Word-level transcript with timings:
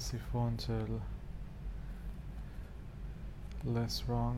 ספרון 0.00 0.58
של 0.58 0.98
less 3.64 4.08
wrong 4.08 4.36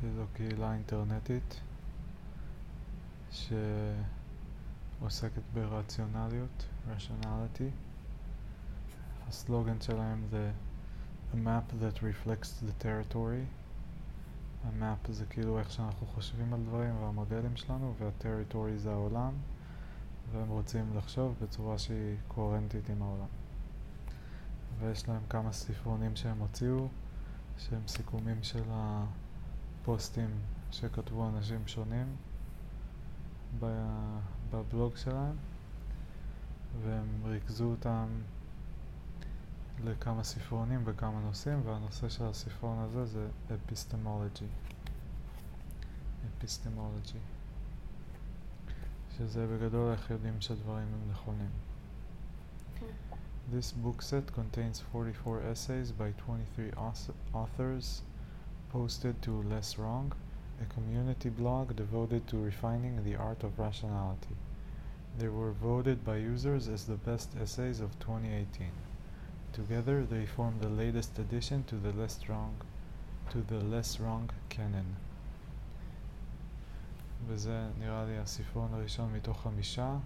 שזו 0.00 0.22
קהילה 0.32 0.72
אינטרנטית 0.72 1.60
שעוסקת 3.30 4.02
ברציונליות, 5.54 6.66
rationality. 6.88 7.70
הסלוגן 9.28 9.80
שלהם 9.80 10.24
זה 10.30 10.52
A 11.32 11.34
map 11.34 11.82
that 11.82 12.02
reflects 12.02 12.60
the 12.60 12.84
territory. 12.84 13.46
המאפ 14.64 14.98
זה 15.10 15.26
כאילו 15.26 15.58
איך 15.58 15.72
שאנחנו 15.72 16.06
חושבים 16.06 16.54
על 16.54 16.60
דברים 16.60 17.02
והמודלים 17.02 17.56
שלנו 17.56 17.94
והטריטורי 17.98 18.78
זה 18.78 18.92
העולם 18.92 19.32
והם 20.32 20.48
רוצים 20.48 20.96
לחשוב 20.96 21.34
בצורה 21.42 21.78
שהיא 21.78 22.16
קוהרנטית 22.28 22.90
עם 22.90 23.02
העולם. 23.02 23.41
ויש 24.80 25.08
להם 25.08 25.22
כמה 25.28 25.52
ספרונים 25.52 26.16
שהם 26.16 26.38
הוציאו 26.38 26.88
שהם 27.58 27.80
סיכומים 27.88 28.42
של 28.42 28.62
הפוסטים 28.70 30.30
שכתבו 30.70 31.28
אנשים 31.28 31.66
שונים 31.66 32.16
בבלוג 34.50 34.96
שלהם 34.96 35.36
והם 36.82 37.06
ריכזו 37.24 37.64
אותם 37.64 38.06
לכמה 39.84 40.24
ספרונים 40.24 40.84
בכמה 40.84 41.20
נושאים 41.20 41.60
והנושא 41.66 42.08
של 42.08 42.24
הספרון 42.24 42.78
הזה 42.78 43.06
זה 43.06 43.28
אפיסטמולוגי. 43.54 44.46
אפיסטמולוגי. 46.38 47.18
שזה 49.18 49.46
בגדול 49.46 49.92
איך 49.92 50.10
יודעים 50.10 50.40
שדברים 50.40 50.86
הם 50.92 51.10
נכונים 51.10 51.50
This 53.49 53.71
book 53.71 54.01
set 54.01 54.33
contains 54.33 54.81
44 54.91 55.41
essays 55.41 55.91
by 55.91 56.11
23 56.17 56.71
authors 57.33 58.01
posted 58.69 59.21
to 59.21 59.41
Less 59.43 59.77
Wrong, 59.77 60.11
a 60.61 60.65
community 60.73 61.29
blog 61.29 61.75
devoted 61.75 62.27
to 62.27 62.37
refining 62.37 63.03
the 63.03 63.15
art 63.15 63.43
of 63.43 63.57
rationality. 63.57 64.35
They 65.17 65.29
were 65.29 65.51
voted 65.51 66.03
by 66.03 66.17
users 66.17 66.67
as 66.67 66.85
the 66.85 66.95
best 66.95 67.29
essays 67.41 67.79
of 67.79 67.97
2018. 67.99 68.67
Together 69.53 70.03
they 70.03 70.25
form 70.25 70.59
the 70.59 70.69
latest 70.69 71.17
addition 71.17 71.63
to 71.63 71.75
the 71.75 71.93
Less 71.93 72.19
Wrong, 72.27 72.55
to 73.31 73.41
the 73.41 73.63
Less 73.63 73.99
Wrong 73.99 74.29
canon. 74.49 74.95
וזה 77.27 77.67
נראה 77.79 78.05
לי 78.05 78.17
הספרון 78.17 78.73
הראשון 78.73 79.13
מתוך 79.13 79.41
חמישה. 79.41 79.97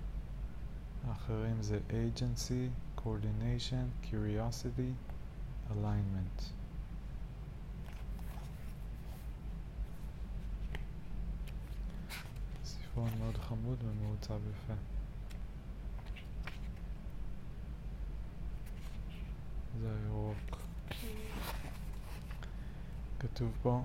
האחרים 1.08 1.62
זה 1.62 1.80
agency, 1.90 2.70
coordination, 3.07 3.93
curiosity, 4.03 4.93
alignment. 5.71 6.39
سیفون 12.63 13.11
مود 13.19 13.39
خمود 13.39 13.85
و 13.85 13.87
معتبفه 13.87 14.77
زيوك 19.81 20.37
كتوب 23.21 23.53
بو 23.65 23.83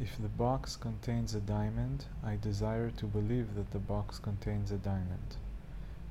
If 0.00 0.18
the 0.18 0.28
box 0.28 0.76
contains 0.76 1.34
a 1.34 1.40
diamond, 1.40 2.04
I 2.22 2.36
desire 2.36 2.90
to 3.00 3.06
believe 3.06 3.54
that 3.54 3.70
the 3.70 3.84
box 3.94 4.18
contains 4.18 4.70
a 4.70 4.76
diamond. 4.76 5.45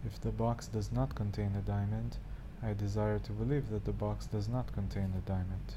If 0.05 0.21
the 0.21 0.31
box 0.31 0.67
does 0.67 0.91
not 0.91 1.15
contain 1.15 1.55
a 1.57 1.61
diamond, 1.61 2.17
I 2.63 2.75
desire 2.75 3.19
to 3.19 3.33
believe 3.33 3.69
that 3.71 3.85
the 3.85 3.93
box 3.93 4.27
does 4.27 4.49
not 4.49 4.73
contain 4.73 5.13
a 5.17 5.29
diamond. 5.29 5.75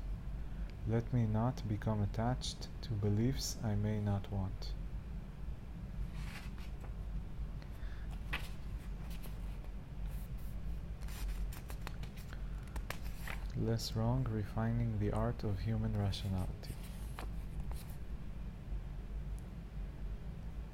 Let 0.87 1.13
me 1.13 1.25
not 1.25 1.61
become 1.67 2.01
attached 2.01 2.67
to 2.83 2.91
beliefs 2.91 3.57
I 3.63 3.75
may 3.75 3.99
not 3.99 4.31
want. 4.31 4.73
Less 13.55 13.95
wrong, 13.95 14.27
refining 14.29 14.99
the 14.99 15.11
art 15.11 15.43
of 15.43 15.59
human 15.59 15.95
rationality. 15.97 16.75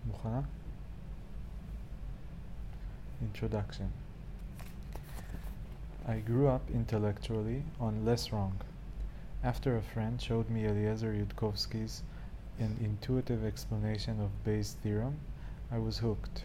מוכנה? 0.10 0.44
Introduction 3.25 3.91
I 6.07 6.19
grew 6.19 6.47
up 6.47 6.71
intellectually 6.71 7.63
on 7.81 8.05
Less 8.05 8.31
Wrong. 8.31 8.61
After 9.43 9.79
a 9.79 9.81
friend 9.81 10.21
showed 10.21 10.51
me 10.51 10.67
Eliezer 10.67 11.15
Yudkowsky's 11.15 12.03
an 12.59 12.77
intuitive 12.83 13.43
explanation 13.43 14.21
of 14.21 14.45
Bayes' 14.45 14.75
theorem, 14.75 15.21
I 15.73 15.79
was 15.79 15.99
hooked. 16.01 16.45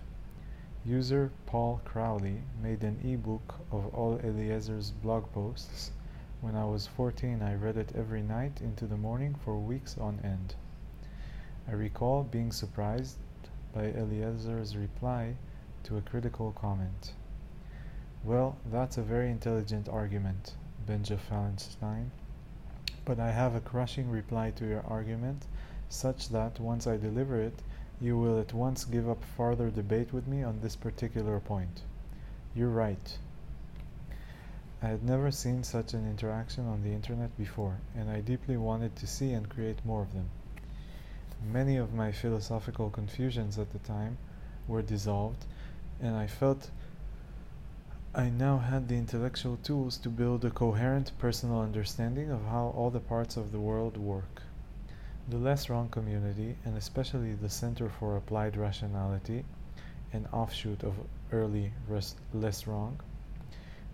User 0.85 1.31
Paul 1.45 1.81
Crowley 1.84 2.44
made 2.63 2.85
an 2.85 3.01
e-book 3.03 3.56
of 3.73 3.94
all 3.94 4.18
Eliezer's 4.23 4.91
blog 4.91 5.29
posts. 5.34 5.91
When 6.39 6.56
I 6.56 6.63
was 6.63 6.88
14, 6.88 7.41
I 7.41 7.56
read 7.56 7.75
it 7.75 7.91
every 7.94 8.22
night 8.22 8.62
into 8.62 8.88
the 8.88 8.95
morning 8.95 9.35
for 9.44 9.59
weeks 9.59 9.97
on 9.97 10.22
end. 10.23 10.56
I 11.68 11.73
recall 11.73 12.23
being 12.23 12.53
surprised 12.53 13.18
by 13.73 13.88
Eliezer's 13.88 14.78
reply 14.78 15.35
to 15.89 15.97
a 15.97 16.01
critical 16.01 16.51
comment. 16.51 17.13
Well, 18.23 18.57
that's 18.72 19.00
a 19.00 19.01
very 19.01 19.31
intelligent 19.31 19.89
argument, 19.89 20.53
Benja 20.88 21.17
Fallenstein, 21.17 22.11
but 23.05 23.19
I 23.19 23.31
have 23.31 23.55
a 23.55 23.59
crushing 23.59 24.11
reply 24.11 24.51
to 24.51 24.67
your 24.67 24.85
argument, 24.88 25.47
such 25.89 26.29
that 26.29 26.59
once 26.59 26.85
I 26.85 26.97
deliver 26.97 27.41
it, 27.41 27.63
you 28.00 28.19
will 28.19 28.39
at 28.39 28.53
once 28.53 28.85
give 28.85 29.09
up 29.09 29.23
farther 29.35 29.72
debate 29.72 30.13
with 30.13 30.27
me 30.27 30.44
on 30.44 30.61
this 30.61 30.75
particular 30.75 31.39
point. 31.39 31.81
You're 32.53 32.69
right. 32.69 33.17
I 34.83 34.89
had 34.89 35.03
never 35.03 35.31
seen 35.31 35.63
such 35.63 35.95
an 35.95 36.07
interaction 36.07 36.67
on 36.67 36.83
the 36.83 36.94
internet 36.94 37.35
before, 37.35 37.77
and 37.95 38.11
I 38.11 38.21
deeply 38.21 38.57
wanted 38.57 38.95
to 38.97 39.07
see 39.07 39.33
and 39.33 39.50
create 39.50 39.83
more 39.83 40.03
of 40.03 40.13
them. 40.13 40.29
Many 41.51 41.77
of 41.77 41.95
my 41.95 42.11
philosophical 42.11 42.91
confusions 42.91 43.57
at 43.57 43.71
the 43.71 43.79
time 43.79 44.19
were 44.67 44.83
dissolved, 44.83 45.45
and 46.02 46.16
I 46.16 46.28
felt 46.28 46.72
I 48.16 48.30
now 48.30 48.58
had 48.58 48.88
the 48.88 48.96
intellectual 48.96 49.58
tools 49.58 49.98
to 49.98 50.10
build 50.10 50.44
a 50.44 50.50
coherent 50.50 51.12
personal 51.20 51.62
understanding 51.62 52.32
of 52.32 52.46
how 52.46 52.74
all 52.76 52.90
the 52.90 53.00
parts 53.00 53.38
of 53.38 53.52
the 53.52 53.60
world 53.60 53.98
work. 53.98 54.42
The 55.28 55.38
Less 55.38 55.70
Wrong 55.70 55.90
community, 55.90 56.56
and 56.66 56.76
especially 56.76 57.34
the 57.34 57.50
Center 57.50 57.90
for 57.90 58.18
Applied 58.18 58.58
Rationality, 58.58 59.46
an 60.12 60.28
offshoot 60.32 60.84
of 60.84 60.96
early 61.32 61.72
Less 62.34 62.66
Wrong, 62.66 63.00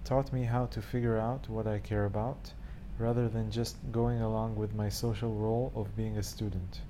taught 0.03 0.31
me 0.31 0.43
how 0.43 0.67
to 0.67 0.81
figure 0.81 1.17
out 1.17 1.49
what 1.49 1.67
I 1.67 1.79
care 1.79 2.05
about 2.05 2.53
rather 2.97 3.27
than 3.27 3.51
just 3.51 3.75
going 3.91 4.21
along 4.21 4.55
with 4.55 4.73
my 4.73 4.89
social 4.89 5.33
role 5.33 5.73
of 5.75 5.97
being 5.97 6.17
a 6.17 6.23
student. 6.23 6.81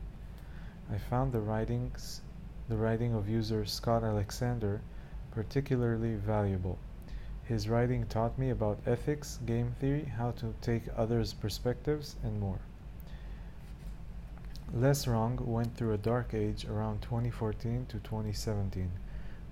I 0.92 0.98
found 0.98 1.32
the 1.32 1.40
writings 1.40 2.22
the 2.68 2.78
writing 2.78 3.14
of 3.14 3.30
user 3.30 3.64
Scott 3.64 4.04
Alexander 4.04 4.82
particularly 5.36 6.16
valuable. 6.16 6.80
His 7.44 7.70
writing 7.70 8.08
taught 8.08 8.40
me 8.40 8.50
about 8.50 8.80
ethics, 8.88 9.38
game 9.46 9.76
theory, 9.80 10.06
how 10.06 10.32
to 10.32 10.56
take 10.62 10.84
others' 10.96 11.34
perspectives, 11.34 12.16
and 12.24 12.40
more. 12.40 12.60
Less 14.74 15.06
Wrong 15.06 15.38
went 15.46 15.76
through 15.76 15.94
a 15.94 15.98
dark 15.98 16.34
age 16.34 16.66
around 16.66 17.02
2014 17.02 17.86
to 17.88 18.00
2017, 18.00 18.90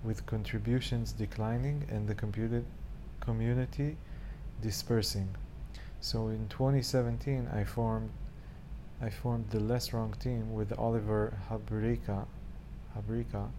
with 0.02 0.26
contributions 0.26 1.12
declining 1.12 1.86
and 1.88 2.08
the 2.08 2.16
community 3.20 3.96
dispersing. 4.60 5.36
So 6.00 6.28
in 6.28 6.48
2017, 6.48 7.48
I 7.52 7.62
formed 7.64 8.10
I 9.00 9.10
formed 9.10 9.50
the 9.50 9.60
Less 9.60 9.92
Wrong 9.92 10.14
team 10.18 10.54
with 10.54 10.72
Oliver 10.78 11.38
Habryka, 11.50 12.26
Habryka 12.96 13.50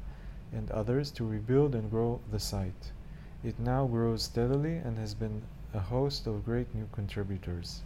and 0.56 0.72
others 0.72 1.12
to 1.12 1.25
rebuild 1.25 1.75
and 1.75 1.92
grow 1.92 2.19
the 2.31 2.40
site. 2.40 2.92
It 3.44 3.60
now 3.60 3.86
grows 3.86 4.24
steadily 4.24 4.78
and 4.78 4.98
has 4.98 5.13
been 5.13 5.44
a 5.74 5.80
host 5.80 6.25
of 6.25 6.46
great 6.46 6.74
new 6.74 6.88
contributors. 6.94 7.81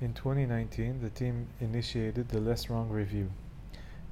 In 0.00 0.14
2019, 0.14 1.02
the 1.02 1.10
team 1.10 1.48
initiated 1.60 2.28
the 2.28 2.40
Less 2.40 2.70
Wrong 2.70 2.88
Review. 2.88 3.30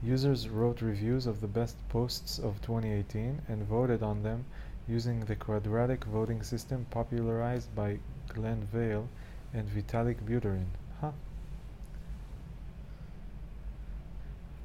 Users 0.03 0.49
wrote 0.49 0.83
reviews 0.83 1.27
of 1.27 1.41
the 1.41 1.49
best 1.49 1.77
posts 1.89 2.39
of 2.39 2.61
2018 2.61 3.41
and 3.49 3.63
voted 3.67 4.03
on 4.03 4.23
them 4.23 4.45
using 4.87 5.21
the 5.21 5.37
quadratic 5.37 6.05
voting 6.05 6.43
system 6.43 6.87
popularized 6.91 7.75
by 7.75 7.99
Glen 8.29 8.69
Weyl 8.75 9.09
and 9.55 9.69
Vitalik 9.69 10.21
Buterin. 10.27 10.67
Huh? 11.01 11.13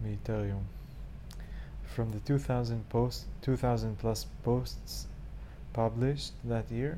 Meterium. 0.04 0.64
From 1.96 2.12
the 2.12 2.22
2000 2.22 2.88
post 2.88 3.26
2000 3.42 3.98
plus 3.98 4.26
posts 4.44 5.08
Published 5.74 6.32
that 6.46 6.72
year, 6.72 6.98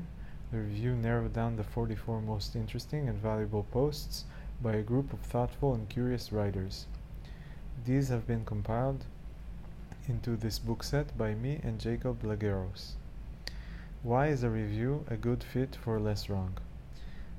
the 0.52 0.58
review 0.58 0.94
narrowed 0.94 1.32
down 1.32 1.56
the 1.56 1.64
44 1.64 2.20
most 2.20 2.54
interesting 2.54 3.08
and 3.08 3.18
valuable 3.18 3.64
posts 3.72 4.24
by 4.62 4.74
a 4.74 4.82
group 4.82 5.12
of 5.12 5.18
thoughtful 5.18 5.74
and 5.74 5.88
curious 5.88 6.30
writers. 6.30 6.86
These 7.84 8.08
have 8.10 8.24
been 8.24 8.44
compiled 8.44 9.04
into 10.06 10.36
this 10.36 10.60
book 10.60 10.84
set 10.84 11.18
by 11.18 11.34
me 11.34 11.58
and 11.64 11.80
Jacob 11.80 12.22
Lagerros. 12.22 12.92
Why 14.04 14.28
is 14.28 14.44
a 14.44 14.48
review 14.48 15.04
a 15.08 15.16
good 15.16 15.42
fit 15.42 15.74
for 15.74 15.98
Less 15.98 16.28
Wrong? 16.28 16.56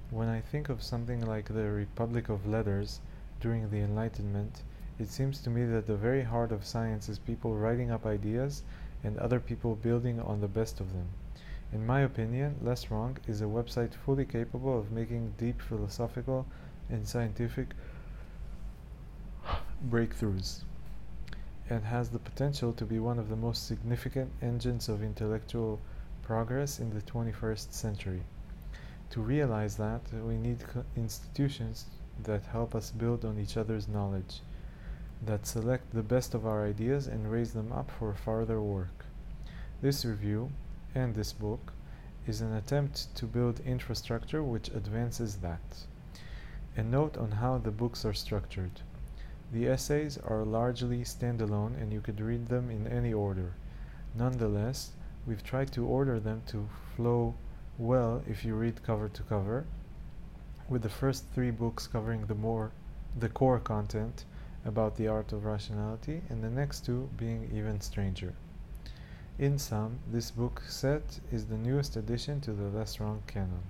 When 0.09 0.27
I 0.27 0.41
think 0.41 0.67
of 0.67 0.83
something 0.83 1.25
like 1.25 1.47
the 1.47 1.71
Republic 1.71 2.27
of 2.27 2.45
Letters 2.45 2.99
during 3.39 3.69
the 3.69 3.79
Enlightenment, 3.79 4.61
it 4.97 5.09
seems 5.09 5.39
to 5.41 5.49
me 5.49 5.65
that 5.65 5.87
the 5.87 5.95
very 5.95 6.23
heart 6.23 6.51
of 6.51 6.65
science 6.65 7.09
is 7.09 7.19
people 7.19 7.55
writing 7.55 7.91
up 7.91 8.05
ideas 8.05 8.63
and 9.03 9.17
other 9.17 9.39
people 9.39 9.75
building 9.75 10.19
on 10.19 10.41
the 10.41 10.47
best 10.47 10.79
of 10.79 10.93
them. 10.93 11.09
In 11.73 11.85
my 11.85 12.01
opinion, 12.01 12.55
Less 12.61 12.89
Wrong 12.89 13.17
is 13.27 13.41
a 13.41 13.45
website 13.45 13.93
fully 13.93 14.25
capable 14.25 14.79
of 14.79 14.91
making 14.91 15.33
deep 15.37 15.61
philosophical 15.61 16.45
and 16.89 17.07
scientific 17.07 17.69
breakthroughs 19.89 20.63
and 21.69 21.83
has 21.83 22.09
the 22.09 22.19
potential 22.19 22.71
to 22.73 22.85
be 22.85 22.99
one 22.99 23.19
of 23.19 23.29
the 23.29 23.35
most 23.35 23.67
significant 23.67 24.31
engines 24.41 24.87
of 24.87 25.03
intellectual 25.03 25.79
progress 26.21 26.79
in 26.79 26.91
the 26.91 27.01
21st 27.01 27.73
century. 27.73 28.21
To 29.09 29.21
realize 29.21 29.75
that, 29.77 30.01
we 30.13 30.37
need 30.37 30.63
institutions 30.95 31.85
that 32.23 32.43
help 32.45 32.75
us 32.75 32.91
build 32.91 33.25
on 33.25 33.39
each 33.39 33.57
other's 33.57 33.87
knowledge, 33.87 34.41
that 35.25 35.47
select 35.47 35.93
the 35.93 36.03
best 36.03 36.33
of 36.33 36.45
our 36.45 36.65
ideas 36.65 37.07
and 37.07 37.31
raise 37.31 37.53
them 37.53 37.71
up 37.71 37.89
for 37.91 38.13
further 38.13 38.61
work. 38.61 39.05
This 39.81 40.05
review 40.05 40.51
and 40.93 41.15
this 41.15 41.33
book 41.33 41.73
is 42.27 42.41
an 42.41 42.53
attempt 42.53 43.15
to 43.15 43.25
build 43.25 43.59
infrastructure 43.61 44.43
which 44.43 44.69
advances 44.69 45.37
that. 45.37 45.85
A 46.77 46.83
note 46.83 47.17
on 47.17 47.31
how 47.31 47.57
the 47.57 47.71
books 47.71 48.05
are 48.05 48.13
structured. 48.13 48.81
The 49.51 49.67
essays 49.67 50.17
are 50.17 50.43
largely 50.43 51.03
standalone 51.03 51.79
and 51.81 51.93
you 51.93 52.01
could 52.01 52.19
read 52.19 52.47
them 52.47 52.69
in 52.69 52.87
any 52.87 53.13
order. 53.13 53.53
Nonetheless, 54.15 54.91
we've 55.25 55.43
tried 55.43 55.71
to 55.73 55.85
order 55.85 56.19
them 56.19 56.41
to 56.47 56.67
flow 56.95 57.35
well 57.77 58.23
if 58.27 58.45
you 58.45 58.55
read 58.55 58.83
cover 58.83 59.09
to 59.09 59.23
cover, 59.23 59.65
with 60.69 60.81
the 60.81 60.89
first 60.89 61.25
three 61.33 61.51
books 61.51 61.87
covering 61.87 62.25
the 62.25 62.35
more 62.35 62.71
the 63.17 63.29
core 63.29 63.59
content 63.59 64.25
about 64.64 64.96
the 64.96 65.08
art 65.08 65.32
of 65.32 65.44
rationality 65.44 66.22
and 66.28 66.42
the 66.42 66.50
next 66.50 66.84
two 66.84 67.08
being 67.16 67.50
even 67.54 67.80
stranger. 67.80 68.34
In 69.38 69.58
sum, 69.58 69.98
this 70.10 70.30
book 70.30 70.62
set 70.68 71.20
is 71.32 71.46
the 71.46 71.56
newest 71.56 71.96
addition 71.96 72.40
to 72.42 72.52
the 72.52 72.68
Less 72.68 73.00
Wrong 73.00 73.22
canon. 73.26 73.62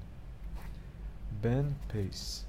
Ben 1.43 1.77
Pace 1.89 2.45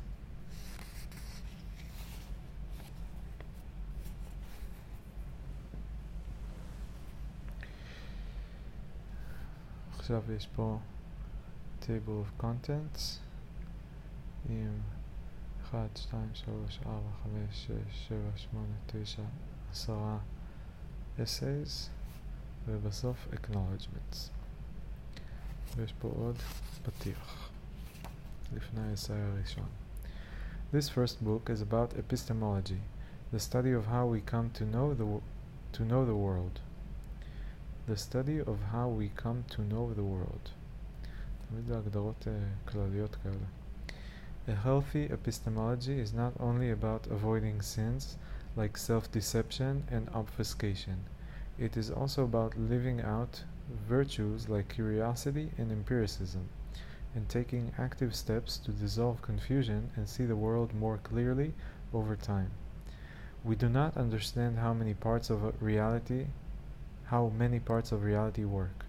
עכשיו 10.12 10.31
יש 10.31 10.48
פה 10.56 10.80
table 11.81 12.24
of 12.24 12.44
contents 12.44 13.19
עם 14.50 14.81
1, 15.73 15.89
2, 15.95 16.17
3, 16.35 16.55
4, 16.85 17.01
5, 17.25 17.33
6, 17.53 17.79
7, 18.09 18.21
8, 18.53 19.07
9, 19.07 19.27
10 19.73 20.19
essays 21.19 21.91
ובסוף 22.67 23.29
acknowledgements 23.33 24.31
ויש 25.77 25.93
פה 25.93 26.09
עוד 26.09 26.37
פתיח 26.83 27.51
לפני 28.55 28.81
האסאי 28.91 29.21
הראשון 29.21 29.69
This 30.73 30.89
first 30.89 31.23
book 31.25 31.49
is 31.49 31.63
about 31.63 31.95
epistemology, 31.95 32.81
the 33.33 33.39
study 33.39 33.73
of 33.73 33.87
how 33.87 34.05
we 34.05 34.21
come 34.21 34.51
to 34.59 34.65
know 34.65 34.95
the, 34.95 35.07
to 35.73 35.85
know 35.85 36.05
the 36.05 36.17
world. 36.17 36.61
the 37.87 37.97
study 37.97 38.41
of 38.41 38.59
how 38.73 38.89
we 38.89 39.11
come 39.15 39.45
to 39.49 39.63
know 39.63 39.93
the 39.95 40.03
world. 40.03 40.51
A 44.48 44.54
healthy 44.54 45.06
epistemology 45.06 45.98
is 45.98 46.12
not 46.12 46.32
only 46.38 46.70
about 46.70 47.08
avoiding 47.08 47.60
sins 47.60 48.16
like 48.54 48.76
self-deception 48.76 49.82
and 49.90 50.08
obfuscation. 50.10 51.02
It 51.58 51.76
is 51.76 51.90
also 51.90 52.22
about 52.22 52.56
living 52.56 53.00
out 53.00 53.43
virtues 53.88 54.48
like 54.48 54.69
curiosity 54.69 55.50
and 55.58 55.72
empiricism, 55.72 56.48
and 57.12 57.28
taking 57.28 57.72
active 57.76 58.14
steps 58.14 58.56
to 58.58 58.70
dissolve 58.70 59.20
confusion 59.20 59.90
and 59.96 60.08
see 60.08 60.25
the 60.25 60.37
world 60.37 60.72
more 60.72 60.98
clearly 60.98 61.52
over 61.93 62.14
time. 62.14 62.52
We 63.43 63.56
do 63.56 63.69
not 63.69 63.96
understand 63.96 64.58
how 64.58 64.72
many 64.72 64.94
parts 64.94 65.28
of 65.28 65.60
reality 65.60 66.26
how 67.06 67.32
many 67.37 67.58
parts 67.58 67.90
of 67.90 68.04
reality 68.04 68.44
work. 68.44 68.84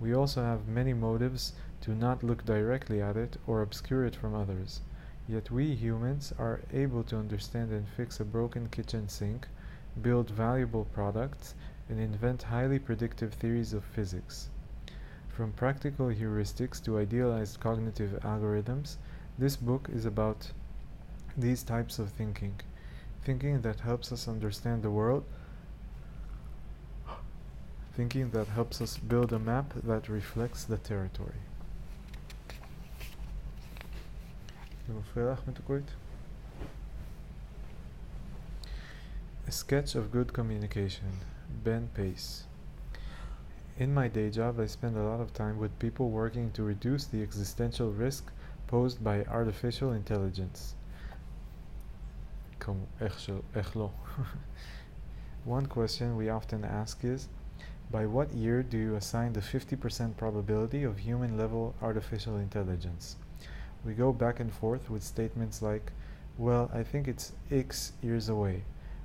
We 0.00 0.12
also 0.12 0.42
have 0.42 0.66
many 0.66 0.94
motives 0.94 1.52
to 1.82 1.94
not 1.94 2.24
look 2.24 2.44
directly 2.44 3.00
at 3.00 3.16
it 3.16 3.36
or 3.46 3.62
obscure 3.62 4.04
it 4.04 4.16
from 4.16 4.34
others. 4.34 4.80
Yet 5.28 5.50
we 5.50 5.74
humans 5.74 6.32
are 6.38 6.60
able 6.72 7.02
to 7.04 7.18
understand 7.18 7.70
and 7.72 7.88
fix 7.88 8.20
a 8.20 8.24
broken 8.24 8.68
kitchen 8.68 9.08
sink, 9.08 9.48
build 10.00 10.30
valuable 10.30 10.84
products, 10.84 11.54
and 11.88 12.00
invent 12.00 12.44
highly 12.44 12.78
predictive 12.78 13.34
theories 13.34 13.72
of 13.72 13.84
physics. 13.84 14.48
From 15.28 15.52
practical 15.52 16.06
heuristics 16.06 16.82
to 16.84 16.98
idealized 16.98 17.60
cognitive 17.60 18.18
algorithms, 18.22 18.96
this 19.38 19.56
book 19.56 19.88
is 19.92 20.04
about 20.04 20.52
these 21.36 21.62
types 21.62 21.98
of 21.98 22.10
thinking. 22.10 22.60
Thinking 23.24 23.62
that 23.62 23.80
helps 23.80 24.12
us 24.12 24.28
understand 24.28 24.82
the 24.82 24.90
world 24.90 25.24
thinking 27.96 28.28
that 28.30 28.48
helps 28.48 28.82
us 28.82 28.98
build 28.98 29.32
a 29.32 29.38
map 29.38 29.72
that 29.82 30.08
reflects 30.08 30.64
the 30.64 30.76
territory. 30.76 31.40
A 39.48 39.50
sketch 39.50 39.96
of 39.96 40.12
good 40.12 40.32
communication. 40.32 41.10
Ben 41.64 41.88
Pace. 41.92 42.44
In 43.78 43.92
my 43.92 44.06
day 44.06 44.30
job, 44.30 44.60
I 44.60 44.66
spend 44.66 44.96
a 44.96 45.02
lot 45.02 45.20
of 45.20 45.34
time 45.34 45.58
with 45.58 45.76
people 45.80 46.10
working 46.10 46.52
to 46.52 46.62
reduce 46.62 47.04
the 47.04 47.20
existential 47.20 47.90
risk 47.90 48.30
posed 48.68 49.02
by 49.02 49.24
artificial 49.24 49.92
intelligence. 49.92 50.76
One 55.44 55.66
question 55.66 56.16
we 56.16 56.28
often 56.28 56.64
ask 56.64 57.04
is 57.04 57.28
by 57.90 58.06
what 58.06 58.32
year 58.32 58.62
do 58.62 58.78
you 58.78 58.94
assign 58.94 59.32
the 59.32 59.40
50% 59.40 60.16
probability 60.16 60.84
of 60.84 60.98
human 60.98 61.36
level 61.36 61.74
artificial 61.82 62.36
intelligence? 62.36 63.16
We 63.86 63.94
go 63.94 64.12
back 64.12 64.40
and 64.40 64.52
forth 64.52 64.90
with 64.90 65.04
statements 65.04 65.62
like, 65.62 65.92
well, 66.36 66.68
I 66.74 66.82
think 66.82 67.06
it's 67.06 67.32
X 67.52 67.92
years 68.02 68.28
away, 68.28 68.64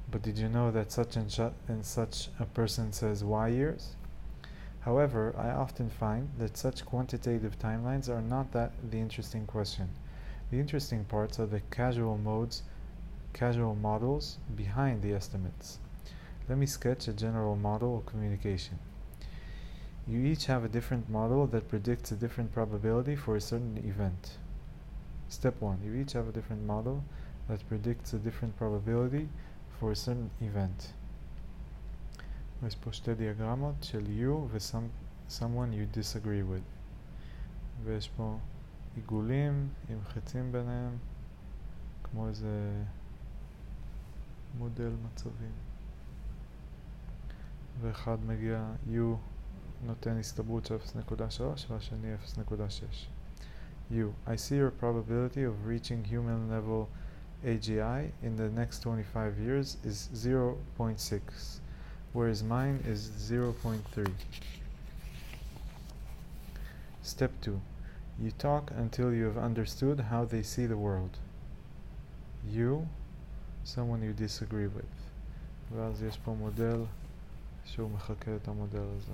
but 0.10 0.24
did 0.24 0.40
you 0.40 0.50
know 0.50 0.72
that 0.72 0.92
such 0.92 1.16
and, 1.16 1.32
and 1.68 1.86
such 1.86 2.30
a 2.40 2.46
person 2.46 2.92
says 2.92 3.24
Y 3.24 3.50
years? 3.50 3.96
However, 4.80 5.36
I 5.38 5.52
often 5.52 5.92
find 5.92 6.30
that 6.40 6.58
such 6.58 6.84
quantitative 6.84 7.60
timelines 7.60 8.10
are 8.10 8.24
not 8.24 8.54
that 8.54 8.72
the 8.90 8.98
interesting 8.98 9.46
question. 9.46 9.90
The 10.50 10.60
interesting 10.60 11.06
parts 11.06 11.40
are 11.40 11.46
the 11.46 11.62
casual 11.70 12.18
modes, 12.18 12.64
casual 13.34 13.76
models 13.76 14.40
behind 14.56 15.04
the 15.04 15.14
estimates. 15.14 15.78
Let 16.50 16.58
me 16.58 16.66
sketch 16.66 17.08
a 17.08 17.14
general 17.14 17.56
model 17.56 18.00
of 18.00 18.08
communication. 18.08 18.80
You 20.08 20.26
each 20.26 20.48
have 20.48 20.66
a 20.66 20.70
different 20.70 21.08
model 21.08 21.46
that 21.48 21.70
predicts 21.70 22.12
a 22.12 22.16
different 22.16 22.52
probability 22.52 23.16
for 23.16 23.36
a 23.36 23.42
certain 23.42 23.78
event. 23.78 24.38
Step 25.32 25.62
1. 25.62 25.80
You 25.86 25.96
each 25.96 26.12
have 26.12 26.28
a 26.28 26.32
different 26.34 26.66
model 26.66 27.04
that 27.48 27.66
predicts 27.70 28.12
a 28.14 28.18
different 28.18 28.54
probability 28.58 29.30
for 29.80 29.92
a 29.92 29.96
certain 29.96 30.30
event. 30.42 30.94
יש 32.68 32.76
פה 32.76 32.94
שתי 32.94 33.16
דיאגרמות 33.16 33.76
של 33.82 34.06
you 34.06 34.48
ו-someone 34.52 35.72
you 35.74 35.98
disagree 35.98 36.44
with. 36.44 36.68
ויש 37.84 38.10
פה 38.10 38.38
עיגולים 38.96 39.70
עם 39.90 39.98
חצים 40.04 40.52
ביניהם, 40.52 40.98
כמו 42.04 42.28
איזה 42.28 42.84
מודל 44.58 44.92
מצבים. 45.06 45.52
ואחד 47.82 48.18
מגיע 48.26 48.72
U 48.88 49.18
נותן 49.86 50.18
הסתברות 50.18 50.66
של 50.66 50.76
0.3 50.76 51.42
והשני 51.70 52.16
0.6. 52.16 53.21
U. 53.91 54.15
I 54.27 54.37
see 54.37 54.57
your 54.57 54.71
probability 54.71 55.43
of 55.43 55.67
reaching 55.67 56.05
human 56.05 56.51
level 56.51 56.89
AGI 57.45 58.11
in 58.23 58.37
the 58.37 58.49
next 58.49 58.81
25 58.81 59.39
years 59.39 59.77
is 59.85 60.09
0.6, 60.15 61.21
whereas 62.13 62.43
mine 62.43 62.83
is 62.87 63.09
0.3. 63.09 64.11
Step 67.03 67.31
2. 67.43 67.61
You 68.21 68.31
talk 68.33 68.73
until 68.77 69.13
you 69.13 69.25
have 69.27 69.39
understood 69.39 70.01
how 70.01 70.25
they 70.25 70.43
see 70.43 70.67
the 70.67 70.77
world. 70.77 71.19
You, 72.49 72.89
someone 73.65 74.03
you 74.03 74.13
disagree 74.13 74.67
with. 74.67 74.85
ואז 75.73 76.03
יש 76.03 76.19
פה 76.25 76.35
מודל 76.39 76.85
שהוא 77.65 77.91
מחקה 77.91 78.37
את 78.37 78.49
המודל 78.49 78.85
הזה, 78.97 79.13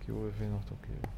כי 0.00 0.10
הוא 0.10 0.28
הבין 0.28 0.52
אותו 0.52 0.74
כאילו. 0.82 1.08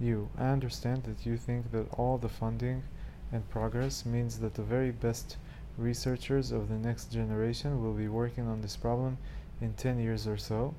You, 0.00 0.30
I 0.38 0.46
understand 0.46 1.04
that 1.04 1.26
you 1.26 1.36
think 1.36 1.72
that 1.72 1.92
all 1.92 2.16
the 2.16 2.28
funding 2.28 2.82
and 3.30 3.48
progress 3.50 4.06
means 4.06 4.38
that 4.38 4.54
the 4.54 4.62
very 4.62 4.90
best 4.90 5.36
researchers 5.76 6.50
of 6.50 6.68
the 6.68 6.78
next 6.78 7.12
generation 7.12 7.82
will 7.82 7.92
be 7.92 8.08
working 8.08 8.48
on 8.48 8.62
this 8.62 8.76
problem 8.76 9.18
in 9.60 9.74
10 9.74 9.98
years 10.00 10.26
or 10.26 10.38
so. 10.38 10.74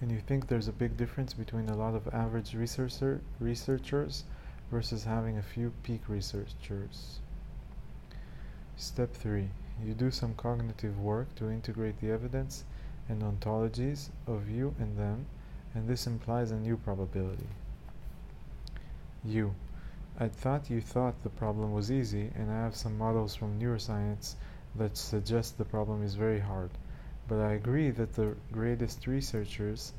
And 0.00 0.12
you 0.12 0.20
think 0.20 0.46
there's 0.46 0.68
a 0.68 0.72
big 0.72 0.96
difference 0.96 1.34
between 1.34 1.68
a 1.68 1.76
lot 1.76 1.94
of 1.94 2.06
average 2.14 2.54
researcher 2.54 3.20
researchers 3.40 4.24
versus 4.70 5.04
having 5.04 5.36
a 5.36 5.42
few 5.42 5.72
peak 5.82 6.02
researchers. 6.08 7.20
Step 8.76 9.14
3. 9.14 9.48
You 9.84 9.94
do 9.94 10.10
some 10.10 10.34
cognitive 10.34 11.00
work 11.00 11.34
to 11.36 11.50
integrate 11.50 12.00
the 12.00 12.10
evidence 12.10 12.64
and 13.08 13.22
ontologies 13.22 14.10
of 14.26 14.50
you 14.50 14.74
and 14.78 14.96
them, 14.96 15.26
and 15.76 15.86
this 15.86 16.06
implies 16.06 16.50
a 16.52 16.56
new 16.56 16.78
probability. 16.78 17.48
You. 19.22 19.54
I 20.18 20.28
thought 20.28 20.70
you 20.70 20.80
thought 20.80 21.22
the 21.22 21.28
problem 21.28 21.74
was 21.74 21.92
easy, 21.92 22.30
and 22.34 22.50
I 22.50 22.62
have 22.62 22.74
some 22.74 22.96
models 22.96 23.34
from 23.34 23.60
neuroscience 23.60 24.36
that 24.74 24.96
suggest 24.96 25.58
the 25.58 25.66
problem 25.66 26.02
is 26.02 26.14
very 26.14 26.40
hard. 26.40 26.70
But 27.28 27.40
I 27.40 27.52
agree 27.52 27.90
that 27.90 28.14
the 28.14 28.36
greatest 28.52 29.06
researchers, 29.06 29.92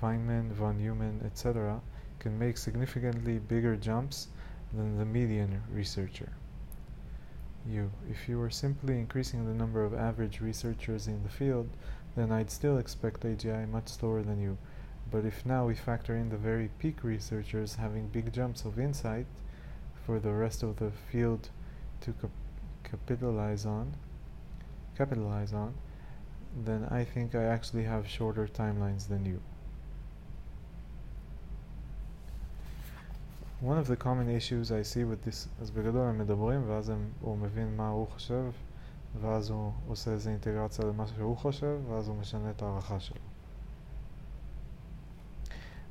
Feynman, 0.00 0.52
von 0.52 0.78
Neumann, 0.78 1.20
etc., 1.24 1.80
can 2.20 2.38
make 2.38 2.56
significantly 2.56 3.40
bigger 3.40 3.74
jumps 3.74 4.28
than 4.72 4.98
the 4.98 5.04
median 5.04 5.62
researcher. 5.72 6.30
You. 7.66 7.90
If 8.08 8.28
you 8.28 8.38
were 8.38 8.50
simply 8.50 9.00
increasing 9.00 9.46
the 9.46 9.54
number 9.54 9.82
of 9.82 9.94
average 9.94 10.40
researchers 10.40 11.08
in 11.08 11.24
the 11.24 11.28
field, 11.28 11.68
then 12.14 12.30
I'd 12.30 12.52
still 12.52 12.78
expect 12.78 13.24
AGI 13.24 13.68
much 13.68 13.88
slower 13.88 14.22
than 14.22 14.40
you. 14.40 14.56
But 15.11 15.25
if 15.25 15.45
now 15.45 15.67
we 15.67 15.75
factor 15.75 16.15
in 16.15 16.29
the 16.29 16.37
very 16.37 16.69
peak 16.79 17.03
researchers 17.03 17.75
having 17.75 18.07
big 18.07 18.33
jumps 18.33 18.65
of 18.65 18.79
insight, 18.79 19.27
for 20.05 20.19
the 20.19 20.33
rest 20.33 20.63
of 20.63 20.77
the 20.77 20.91
field 20.91 21.49
to 22.01 22.11
cap 22.13 22.31
capitalize 22.83 23.65
on 23.65 23.93
capitalize 24.97 25.53
on 25.53 25.73
then 26.65 26.85
I 26.91 27.03
think 27.03 27.33
I 27.33 27.43
actually 27.43 27.85
have 27.85 28.07
shorter 28.07 28.47
timelines 28.47 29.07
than 29.07 29.25
you. 29.25 29.39
One 33.61 33.77
of 33.77 33.87
the 33.87 33.95
common 33.95 34.29
issues 34.29 34.71
I 34.71 34.83
see 34.83 35.03
with 35.05 35.23
this, 35.23 35.47
אז 35.61 35.71
בגדול 35.71 36.07
הם 36.07 36.17
מדברים 36.17 36.69
ואז 36.69 36.89
הם, 36.89 37.09
הוא 37.21 37.37
מבין 37.37 37.77
מה 37.77 37.89
הוא 37.89 38.07
חושב 38.07 38.51
ואז 39.21 39.49
הוא 39.49 39.71
עושה 39.87 40.11
איזה 40.11 40.29
אינטגרציה 40.29 40.85
למה 40.85 41.07
שהוא 41.07 41.37
חושב 41.37 41.79
ואז 41.89 42.07
הוא 42.07 42.15
משנה 42.15 42.49
את 42.49 42.61
הערכה 42.61 42.99
שלו. 42.99 43.21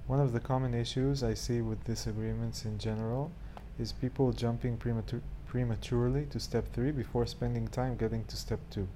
One 0.08 0.22
of 0.22 0.32
the 0.32 0.40
common 0.40 0.74
issues 0.74 1.22
I 1.22 1.34
see 1.34 1.60
with 1.60 1.84
disagreements 1.84 2.64
in 2.64 2.78
general 2.78 3.30
is 3.78 3.92
people 3.92 4.32
jumping 4.32 4.78
prematur 4.78 5.20
prematurely 5.48 6.26
to 6.28 6.40
step 6.40 6.72
3 6.74 6.92
before 6.92 7.26
spending 7.26 7.68
time 7.68 7.98
getting 7.98 8.24
to 8.26 8.38
step 8.38 8.62
2. 8.72 8.88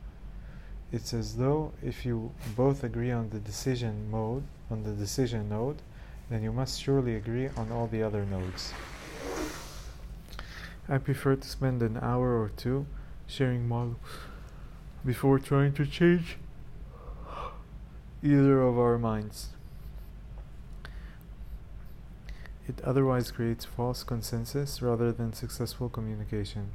It's 0.94 1.14
as 1.14 1.36
though 1.36 1.74
if 1.84 2.06
you 2.06 2.32
both 2.56 2.86
agree 2.86 3.12
on 3.12 3.30
the 3.30 3.40
decision 3.40 4.10
mode, 4.10 4.44
on 4.70 4.84
the 4.84 4.94
decision 4.94 5.50
node, 5.50 5.82
then 6.30 6.44
you 6.44 6.54
must 6.54 6.82
surely 6.82 7.16
agree 7.16 7.50
on 7.58 7.74
all 7.74 7.88
the 7.88 8.02
other 8.02 8.26
nodes. 8.26 8.74
I 10.88 10.98
prefer 10.98 11.36
to 11.36 11.48
spend 11.48 11.82
an 11.82 11.98
hour 12.02 12.42
or 12.42 12.52
two 12.56 12.86
sharing 13.28 13.68
models 13.68 13.98
before 15.06 15.40
trying 15.40 15.74
to 15.74 15.86
change 15.86 16.38
either 18.24 18.62
of 18.62 18.80
our 18.80 18.98
minds. 18.98 19.50
It 22.72 22.86
otherwise 22.86 23.32
creates 23.32 23.66
false 23.66 24.02
consensus 24.02 24.82
rather 24.82 25.12
than 25.12 25.34
successful 25.34 25.90
communication. 25.90 26.72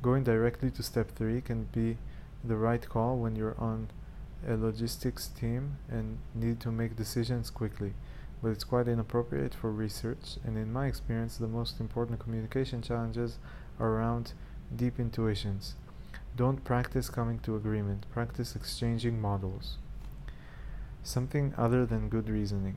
Going 0.00 0.22
directly 0.22 0.70
to 0.70 0.82
step 0.84 1.10
3 1.10 1.40
can 1.40 1.64
be 1.72 1.96
the 2.44 2.54
right 2.54 2.88
call 2.88 3.16
when 3.16 3.34
you're 3.34 3.58
on 3.58 3.88
a 4.46 4.54
logistics 4.56 5.26
team 5.26 5.78
and 5.90 6.18
need 6.36 6.60
to 6.60 6.70
make 6.70 6.94
decisions 6.94 7.50
quickly, 7.50 7.94
but 8.44 8.50
it's 8.50 8.62
quite 8.62 8.86
inappropriate 8.86 9.54
for 9.54 9.72
research, 9.72 10.38
and 10.44 10.56
in 10.56 10.72
my 10.72 10.86
experience, 10.86 11.36
the 11.36 11.48
most 11.48 11.80
important 11.80 12.20
communication 12.20 12.80
challenges 12.80 13.38
are 13.80 13.88
around 13.88 14.34
deep 14.76 15.00
intuitions. 15.00 15.74
Don't 16.36 16.62
practice 16.62 17.10
coming 17.10 17.40
to 17.40 17.56
agreement, 17.56 18.06
practice 18.12 18.54
exchanging 18.54 19.20
models. 19.20 19.78
Something 21.02 21.54
other 21.58 21.84
than 21.84 22.08
good 22.08 22.28
reasoning. 22.28 22.76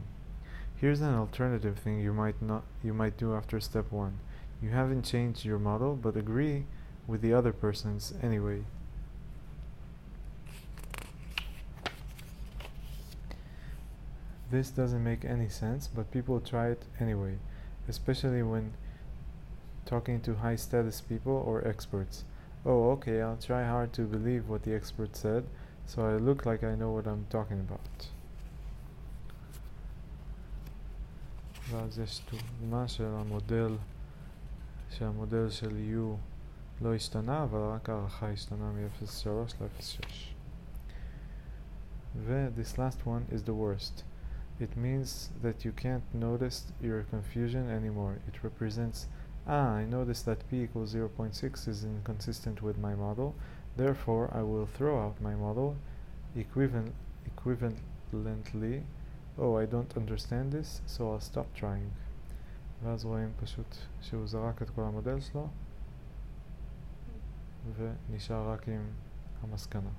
Here's 0.79 1.01
an 1.01 1.15
alternative 1.15 1.79
thing 1.79 1.99
you 1.99 2.13
might 2.13 2.39
not 2.39 2.63
you 2.83 2.93
might 2.93 3.17
do 3.17 3.33
after 3.33 3.59
step 3.59 3.91
1. 3.91 4.19
You 4.61 4.69
haven't 4.69 5.05
changed 5.05 5.43
your 5.43 5.57
model 5.57 5.95
but 5.95 6.15
agree 6.15 6.65
with 7.07 7.21
the 7.23 7.33
other 7.33 7.51
person's 7.51 8.13
anyway. 8.21 8.63
This 14.51 14.69
doesn't 14.69 15.03
make 15.03 15.25
any 15.25 15.49
sense, 15.49 15.87
but 15.87 16.11
people 16.11 16.39
try 16.39 16.67
it 16.69 16.83
anyway, 16.99 17.39
especially 17.89 18.43
when 18.43 18.73
talking 19.87 20.21
to 20.21 20.35
high 20.35 20.57
status 20.57 21.01
people 21.01 21.43
or 21.43 21.67
experts. 21.67 22.23
Oh, 22.63 22.91
okay, 22.91 23.19
I'll 23.19 23.37
try 23.37 23.65
hard 23.65 23.93
to 23.93 24.03
believe 24.03 24.47
what 24.47 24.61
the 24.61 24.75
expert 24.75 25.15
said, 25.15 25.45
so 25.87 26.05
I 26.05 26.17
look 26.17 26.45
like 26.45 26.63
I 26.63 26.75
know 26.75 26.91
what 26.91 27.07
I'm 27.07 27.25
talking 27.31 27.59
about. 27.59 28.09
ואז 31.70 31.98
יש 31.98 32.22
דוגמה 32.30 32.88
של 32.88 33.04
המודל, 33.04 33.76
שהמודל 34.90 35.50
של 35.50 35.76
U 35.94 36.16
לא 36.84 36.94
השתנה, 36.94 37.42
אבל 37.42 37.58
רק 37.58 37.90
הערכה 37.90 38.30
השתנה 38.30 38.72
מ-0.3 38.72 39.28
ל-0.6. 39.28 40.04
ו- 42.16 42.48
this 42.56 42.78
last 42.78 43.06
one 43.06 43.34
is 43.34 43.42
the 43.44 43.54
worst. 43.54 44.04
It 44.60 44.76
means 44.76 45.30
that 45.42 45.64
you 45.64 45.72
can't 45.72 46.04
notice 46.14 46.66
your 46.80 47.02
confusion 47.04 47.70
anymore. 47.70 48.18
It 48.28 48.44
represents, 48.44 49.06
ah, 49.46 49.70
I 49.80 49.84
noticed 49.84 50.24
that 50.26 50.48
p 50.48 50.62
equals 50.62 50.94
0.6 50.94 51.66
is 51.68 51.84
inconsistent 51.84 52.62
with 52.62 52.78
my 52.78 52.94
model, 52.94 53.34
therefore 53.76 54.24
I 54.32 54.42
will 54.42 54.66
throw 54.66 54.94
out 55.04 55.20
my 55.28 55.34
model 55.34 55.76
equivalent, 56.36 56.92
equivalently 57.30 58.82
oh 59.39 59.55
I 59.57 59.65
don't 59.65 59.93
understand 59.97 60.51
this 60.51 60.81
so 60.85 61.11
I'll 61.11 61.19
stop 61.19 61.47
trying. 61.55 61.91
ואז 62.83 63.05
רואים 63.05 63.31
פשוט 63.39 63.75
שהוא 64.01 64.27
זרק 64.27 64.61
את 64.61 64.69
כל 64.69 64.81
המודל 64.81 65.19
שלו 65.19 65.47
ונשאר 67.75 68.51
רק 68.51 68.67
עם 68.67 68.81
המסקנה. 69.41 69.89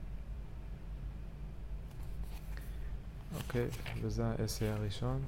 אוקיי, 3.37 3.68
וזה 4.02 4.26
ה-SA 4.26 4.64
הראשון. 4.64 5.25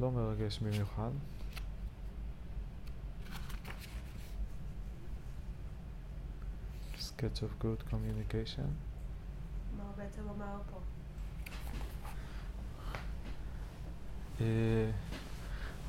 לא 0.00 0.10
מרגש 0.10 0.58
במיוחד. 0.58 1.10
Sketch 6.98 7.42
of 7.42 7.64
good 7.64 7.90
communication. 7.90 8.68
מה 9.76 9.82
הוא 9.82 9.92
בעצם 9.96 10.22
אמר 10.28 10.58
פה? 10.70 10.76
אה, 10.76 10.82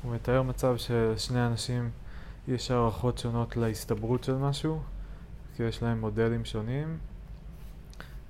הוא 0.02 0.14
מתאר 0.14 0.42
מצב 0.42 0.76
ששני 0.76 1.46
אנשים 1.46 1.90
יש 2.48 2.70
הערכות 2.70 3.18
שונות 3.18 3.56
להסתברות 3.56 4.24
של 4.24 4.34
משהו, 4.34 4.80
כי 5.56 5.62
יש 5.62 5.82
להם 5.82 6.00
מודלים 6.00 6.44
שונים, 6.44 6.98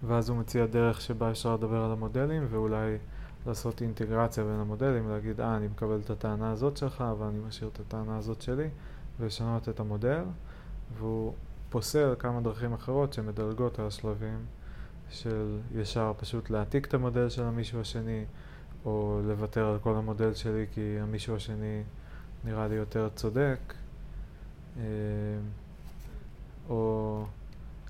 ואז 0.07 0.29
הוא 0.29 0.39
מציע 0.39 0.67
דרך 0.67 1.01
שבה 1.01 1.31
אפשר 1.31 1.55
לדבר 1.55 1.85
על 1.85 1.93
המודלים 1.93 2.47
ואולי 2.51 2.97
לעשות 3.47 3.83
אינטגרציה 3.83 4.45
בין 4.45 4.61
המודלים, 4.61 5.09
להגיד 5.09 5.41
אה 5.41 5.57
אני 5.57 5.67
מקבל 5.67 6.01
את 6.05 6.11
הטענה 6.11 6.51
הזאת 6.51 6.77
שלך 6.77 7.05
ואני 7.19 7.39
משאיר 7.49 7.71
את 7.73 7.81
הטענה 7.81 8.17
הזאת 8.17 8.43
שלי 8.43 8.69
ולשנות 9.21 9.69
את 9.69 9.81
המודל. 9.81 10.23
והוא 10.99 11.35
פוסל 11.71 12.15
כמה 12.19 12.41
דרכים 12.41 12.73
אחרות 12.73 13.13
שמדלגות 13.13 13.79
על 13.79 13.87
השלבים 13.87 14.39
של 15.11 15.59
ישר 15.75 16.13
פשוט 16.17 16.51
להעתיק 16.51 16.87
את 16.87 16.95
המודל 16.95 17.29
של 17.29 17.43
המישהו 17.43 17.81
השני 17.81 18.25
או 18.85 19.21
לוותר 19.25 19.67
על 19.67 19.79
כל 19.79 19.97
המודל 19.97 20.35
שלי 20.35 20.67
כי 20.73 20.97
המישהו 21.01 21.37
השני 21.37 21.83
נראה 22.45 22.69
לי 22.69 22.75
יותר 22.75 23.09
צודק, 23.15 23.75
אה, 24.77 24.83
או 26.69 27.25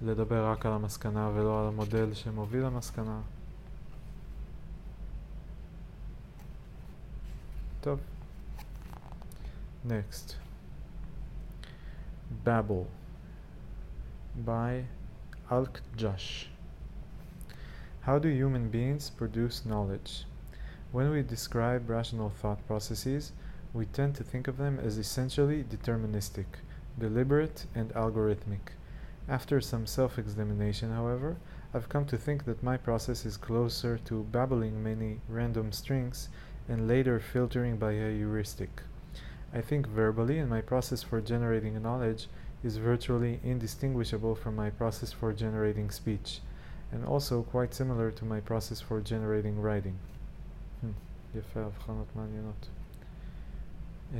לדבר 0.02 0.46
רק 0.46 0.66
על 0.66 0.72
המסקנה 0.72 1.30
ולא 1.34 1.60
על 1.60 1.66
המודל 1.66 2.14
שמוביל 2.14 2.62
למסקנה. 2.62 3.20
טוב. 7.80 8.00
Next. 9.88 10.34
Babel 12.44 12.86
by 14.44 14.84
Alk 15.50 15.80
Josh. 15.96 16.50
How 18.02 18.18
do 18.18 18.28
human 18.28 18.68
beings 18.70 19.10
produce 19.10 19.64
knowledge? 19.64 20.24
When 20.92 21.10
we 21.10 21.22
describe 21.22 21.88
rational 21.88 22.30
thought 22.30 22.66
processes, 22.66 23.30
we 23.72 23.86
tend 23.86 24.16
to 24.16 24.24
think 24.24 24.48
of 24.48 24.56
them 24.56 24.80
as 24.80 24.98
essentially 24.98 25.62
deterministic, 25.62 26.46
deliberate, 26.98 27.66
and 27.76 27.90
algorithmic. 27.94 28.74
After 29.28 29.60
some 29.60 29.86
self 29.86 30.18
examination, 30.18 30.90
however, 30.90 31.36
I've 31.72 31.88
come 31.88 32.06
to 32.06 32.18
think 32.18 32.44
that 32.44 32.64
my 32.64 32.76
process 32.76 33.24
is 33.24 33.36
closer 33.36 33.98
to 34.06 34.24
babbling 34.32 34.82
many 34.82 35.20
random 35.28 35.70
strings 35.70 36.28
and 36.68 36.88
later 36.88 37.20
filtering 37.20 37.76
by 37.76 37.92
a 37.92 38.10
heuristic. 38.12 38.82
I 39.54 39.60
think 39.60 39.86
verbally, 39.86 40.40
and 40.40 40.50
my 40.50 40.60
process 40.60 41.04
for 41.04 41.20
generating 41.20 41.80
knowledge 41.80 42.26
is 42.64 42.78
virtually 42.78 43.38
indistinguishable 43.44 44.34
from 44.34 44.56
my 44.56 44.70
process 44.70 45.12
for 45.12 45.32
generating 45.32 45.92
speech, 45.92 46.40
and 46.90 47.04
also 47.04 47.44
quite 47.44 47.74
similar 47.74 48.10
to 48.10 48.24
my 48.24 48.40
process 48.40 48.80
for 48.80 49.00
generating 49.00 49.60
writing. 49.60 50.00
יפה, 51.35 51.59
הבחנות 51.59 52.15
מעניינות. 52.15 52.69
Uh, 54.13 54.17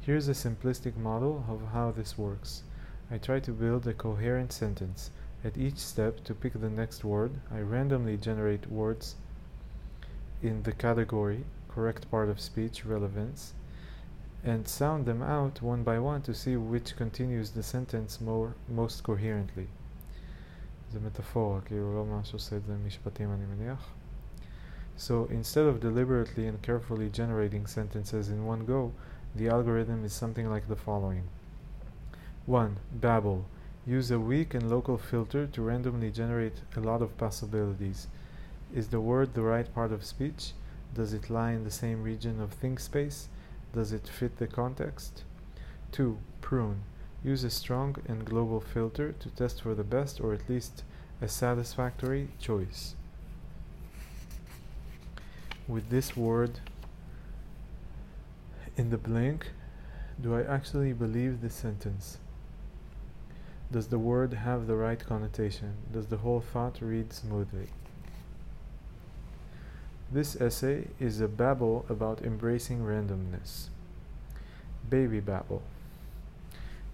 here's 0.00 0.28
a 0.28 0.34
simplistic 0.34 0.96
model 0.96 1.44
of 1.48 1.60
how 1.72 1.90
this 1.90 2.16
works. 2.16 2.62
I 3.10 3.18
try 3.18 3.40
to 3.40 3.52
build 3.52 3.86
a 3.86 3.94
coherent 3.94 4.52
sentence. 4.52 5.10
At 5.44 5.56
each 5.56 5.78
step, 5.78 6.24
to 6.24 6.34
pick 6.34 6.54
the 6.54 6.70
next 6.70 7.04
word, 7.04 7.32
I 7.50 7.60
randomly 7.60 8.16
generate 8.16 8.70
words 8.70 9.16
in 10.42 10.62
the 10.62 10.72
category 10.72 11.44
correct 11.68 12.10
part 12.10 12.28
of 12.28 12.40
speech 12.40 12.84
relevance 12.84 13.54
and 14.44 14.66
sound 14.66 15.06
them 15.06 15.22
out 15.22 15.62
one 15.62 15.82
by 15.82 15.98
one 15.98 16.22
to 16.22 16.34
see 16.34 16.56
which 16.56 16.96
continues 16.96 17.50
the 17.50 17.62
sentence 17.62 18.20
more, 18.20 18.54
most 18.68 19.02
coherently. 19.02 19.68
זה 20.92 21.00
מטאפורה, 21.00 21.60
כאילו 21.60 21.94
לא 21.94 22.04
ממש 22.04 22.32
עושה 22.32 22.56
את 22.56 22.64
זה 22.64 22.76
משפטים 22.86 23.32
אני 23.32 23.44
מניח. 23.46 23.92
So 24.95 25.25
instead 25.31 25.65
of 25.65 25.79
deliberately 25.79 26.47
and 26.47 26.61
carefully 26.61 27.09
generating 27.09 27.65
sentences 27.67 28.29
in 28.29 28.45
one 28.45 28.65
go, 28.65 28.93
the 29.35 29.49
algorithm 29.49 30.05
is 30.05 30.13
something 30.13 30.49
like 30.49 30.67
the 30.67 30.75
following. 30.75 31.23
1. 32.45 32.77
Babel. 32.93 33.45
Use 33.85 34.11
a 34.11 34.19
weak 34.19 34.53
and 34.53 34.69
local 34.69 34.97
filter 34.97 35.47
to 35.47 35.61
randomly 35.61 36.11
generate 36.11 36.61
a 36.75 36.79
lot 36.79 37.01
of 37.01 37.17
possibilities. 37.17 38.07
Is 38.73 38.89
the 38.89 39.01
word 39.01 39.33
the 39.33 39.41
right 39.41 39.73
part 39.73 39.91
of 39.91 40.05
speech? 40.05 40.53
Does 40.93 41.13
it 41.13 41.29
lie 41.29 41.51
in 41.51 41.63
the 41.63 41.71
same 41.71 42.03
region 42.03 42.39
of 42.39 42.53
think 42.53 42.79
space? 42.79 43.27
Does 43.73 43.91
it 43.91 44.07
fit 44.07 44.37
the 44.37 44.47
context? 44.47 45.23
2. 45.91 46.17
Prune. 46.41 46.81
Use 47.23 47.43
a 47.43 47.49
strong 47.49 47.95
and 48.07 48.25
global 48.25 48.59
filter 48.59 49.13
to 49.13 49.29
test 49.29 49.61
for 49.61 49.73
the 49.73 49.83
best 49.83 50.21
or 50.21 50.33
at 50.33 50.49
least 50.49 50.83
a 51.21 51.27
satisfactory 51.27 52.29
choice. 52.39 52.95
With 55.67 55.89
this 55.89 56.17
word 56.17 56.59
in 58.75 58.89
the 58.89 58.97
blank, 58.97 59.51
do 60.21 60.35
I 60.35 60.43
actually 60.43 60.91
believe 60.91 61.41
this 61.41 61.55
sentence? 61.55 62.17
Does 63.71 63.87
the 63.87 63.97
word 63.97 64.33
have 64.33 64.67
the 64.67 64.75
right 64.75 64.99
connotation? 64.99 65.75
Does 65.91 66.07
the 66.07 66.17
whole 66.17 66.41
thought 66.41 66.81
read 66.81 67.13
smoothly? 67.13 67.69
This 70.11 70.35
essay 70.35 70.89
is 70.99 71.21
a 71.21 71.27
babble 71.27 71.85
about 71.89 72.21
embracing 72.21 72.81
randomness. 72.81 73.69
Baby 74.89 75.21
babble. 75.21 75.63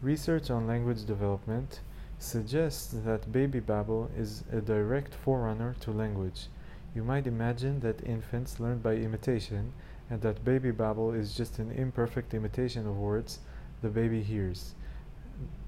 Research 0.01 0.49
on 0.49 0.67
language 0.67 1.05
development 1.05 1.81
suggests 2.19 2.93
that 2.93 3.31
baby 3.31 3.59
babble 3.59 4.09
is 4.15 4.43
a 4.53 4.61
direct 4.61 5.15
forerunner 5.15 5.75
to 5.81 5.91
language. 5.91 6.47
You 6.94 7.04
might 7.04 7.26
imagine 7.26 7.80
that 7.80 8.04
infants 8.04 8.60
learn 8.60 8.78
by 8.78 8.94
imitation 8.94 9.72
and 10.10 10.20
that 10.22 10.44
baby 10.44 10.70
babble 10.70 11.12
is 11.12 11.36
just 11.36 11.58
an 11.58 11.70
imperfect 11.72 12.34
imitation 12.34 12.86
of 12.86 12.96
words 12.96 13.40
the 13.82 13.88
baby 13.88 14.22
hears 14.22 14.74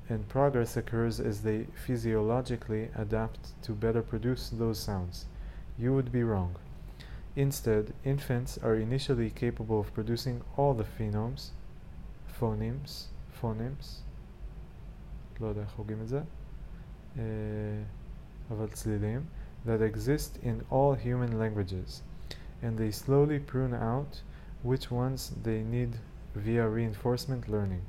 and 0.09 0.29
progress 0.29 0.77
occurs 0.77 1.19
as 1.19 1.43
they 1.43 1.67
physiologically 1.75 2.89
adapt 2.95 3.61
to 3.63 3.73
better 3.73 4.03
produce 4.03 4.51
those 4.51 4.79
sounds. 4.79 5.27
You 5.79 5.95
would 5.95 6.13
be 6.13 6.23
wrong. 6.23 6.57
Instead, 7.35 7.93
infants 8.05 8.59
are 8.63 8.77
initially 8.77 9.31
capable 9.31 9.81
of 9.81 9.93
producing 9.93 10.43
all 10.57 10.75
the 10.75 10.85
phonemes, 10.85 11.51
phonemes, 12.41 13.07
phonemes, 13.41 14.03
לא 15.41 15.47
יודע 15.47 15.61
איך 15.61 15.73
הוגים 15.77 15.99
את 16.03 16.09
זה, 16.09 16.21
אבל 18.51 18.69
צלילים, 18.73 19.21
that 19.66 19.82
exist 19.82 20.38
in 20.42 20.64
all 20.70 20.94
human 20.94 21.38
languages, 21.38 22.02
and 22.62 22.78
they 22.78 22.92
slowly 22.92 23.40
prune 23.40 23.74
out 23.74 24.22
which 24.64 24.92
ones 24.92 25.32
they 25.44 25.62
need 25.62 25.98
via 26.36 26.68
reinforcement 26.68 27.48
learning. 27.50 27.82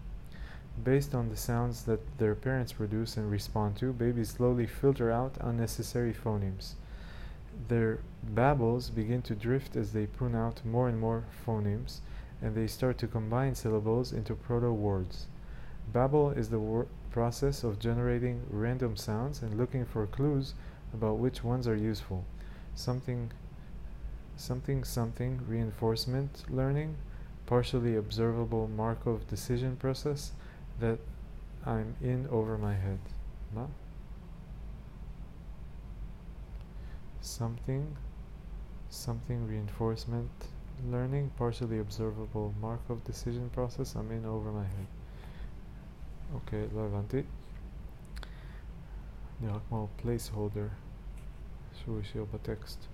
Based 0.85 1.14
on 1.14 1.28
the 1.28 1.37
sounds 1.37 1.85
that 1.85 2.18
their 2.18 2.35
parents 2.35 2.72
produce 2.72 3.16
and 3.16 3.30
respond 3.30 3.76
to, 3.76 3.92
babies 3.92 4.30
slowly 4.30 4.66
filter 4.66 5.11
out 5.11 5.37
unnecessary 5.40 6.14
phonemes. 6.14 6.74
Their 7.68 7.98
babbles 8.22 8.88
begin 8.88 9.22
to 9.22 9.35
drift 9.35 9.76
as 9.76 9.92
they 9.92 10.06
prune 10.06 10.35
out 10.35 10.64
more 10.64 10.88
and 10.88 10.98
more 10.98 11.24
phonemes, 11.46 12.00
and 12.40 12.54
they 12.54 12.66
start 12.66 12.98
to 12.98 13.06
combine 13.06 13.54
syllables 13.54 14.12
into 14.12 14.35
proto 14.35 14.72
words. 14.72 15.26
Babble 15.92 16.30
is 16.30 16.48
the 16.48 16.87
process 17.11 17.62
of 17.62 17.78
generating 17.78 18.42
random 18.48 18.96
sounds 18.96 19.42
and 19.42 19.58
looking 19.58 19.85
for 19.85 20.06
clues 20.06 20.54
about 20.93 21.17
which 21.17 21.43
ones 21.43 21.67
are 21.67 21.75
useful. 21.75 22.23
Something, 22.75 23.32
something, 24.36 24.84
something, 24.84 25.41
reinforcement 25.47 26.43
learning, 26.49 26.95
partially 27.45 27.95
observable 27.95 28.67
Markov 28.67 29.27
decision 29.27 29.75
process, 29.75 30.32
that 30.80 30.99
I'm 31.65 31.95
in 32.01 32.27
over 32.30 32.58
my 32.58 32.73
head. 32.73 32.99
מה? 33.56 33.67
Something, 37.21 37.97
something 38.89 39.47
reinforcement 39.47 40.30
learning, 40.89 41.32
partially 41.38 41.80
observable 41.80 42.53
Markov 42.62 43.03
decision 43.03 43.49
process, 43.49 43.95
I'm 43.95 44.12
in 44.12 44.25
over 44.25 44.51
my 44.51 44.63
head. 44.63 44.88
אוקיי, 46.34 46.67
לא 46.75 46.86
הבנתי. 46.86 47.23
נראה 49.41 49.60
כמו 49.67 49.88
placeholder 50.03 50.69
שהוא 51.73 51.99
השאיר 51.99 52.25
בטקסט. 52.34 52.88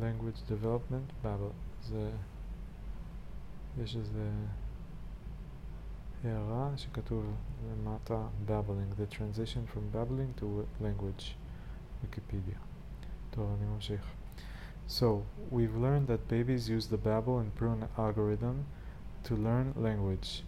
language 0.00 0.50
development 0.50 1.24
babel 1.24 1.52
זה 1.82 2.10
יש 3.78 3.96
איזה 3.96 4.30
הערה 6.24 6.70
שכתוב 6.76 7.24
למטה 7.70 8.26
babbling 8.48 9.00
the 9.00 9.14
transition 9.14 9.74
from 9.74 9.96
babbling 9.96 10.40
to 10.40 10.44
language 10.82 11.34
wikipedia 12.04 12.58
טוב 13.30 13.50
אני 13.58 13.66
ממשיך 13.66 14.14
so 14.91 15.23
we've 15.49 15.73
learned 15.73 16.07
that 16.07 16.27
babies 16.27 16.67
use 16.67 16.87
the 16.87 16.97
babble 16.97 17.39
and 17.39 17.55
prune 17.55 17.87
algorithm 17.97 18.65
to 19.23 19.37
learn 19.37 19.73
language. 19.77 20.43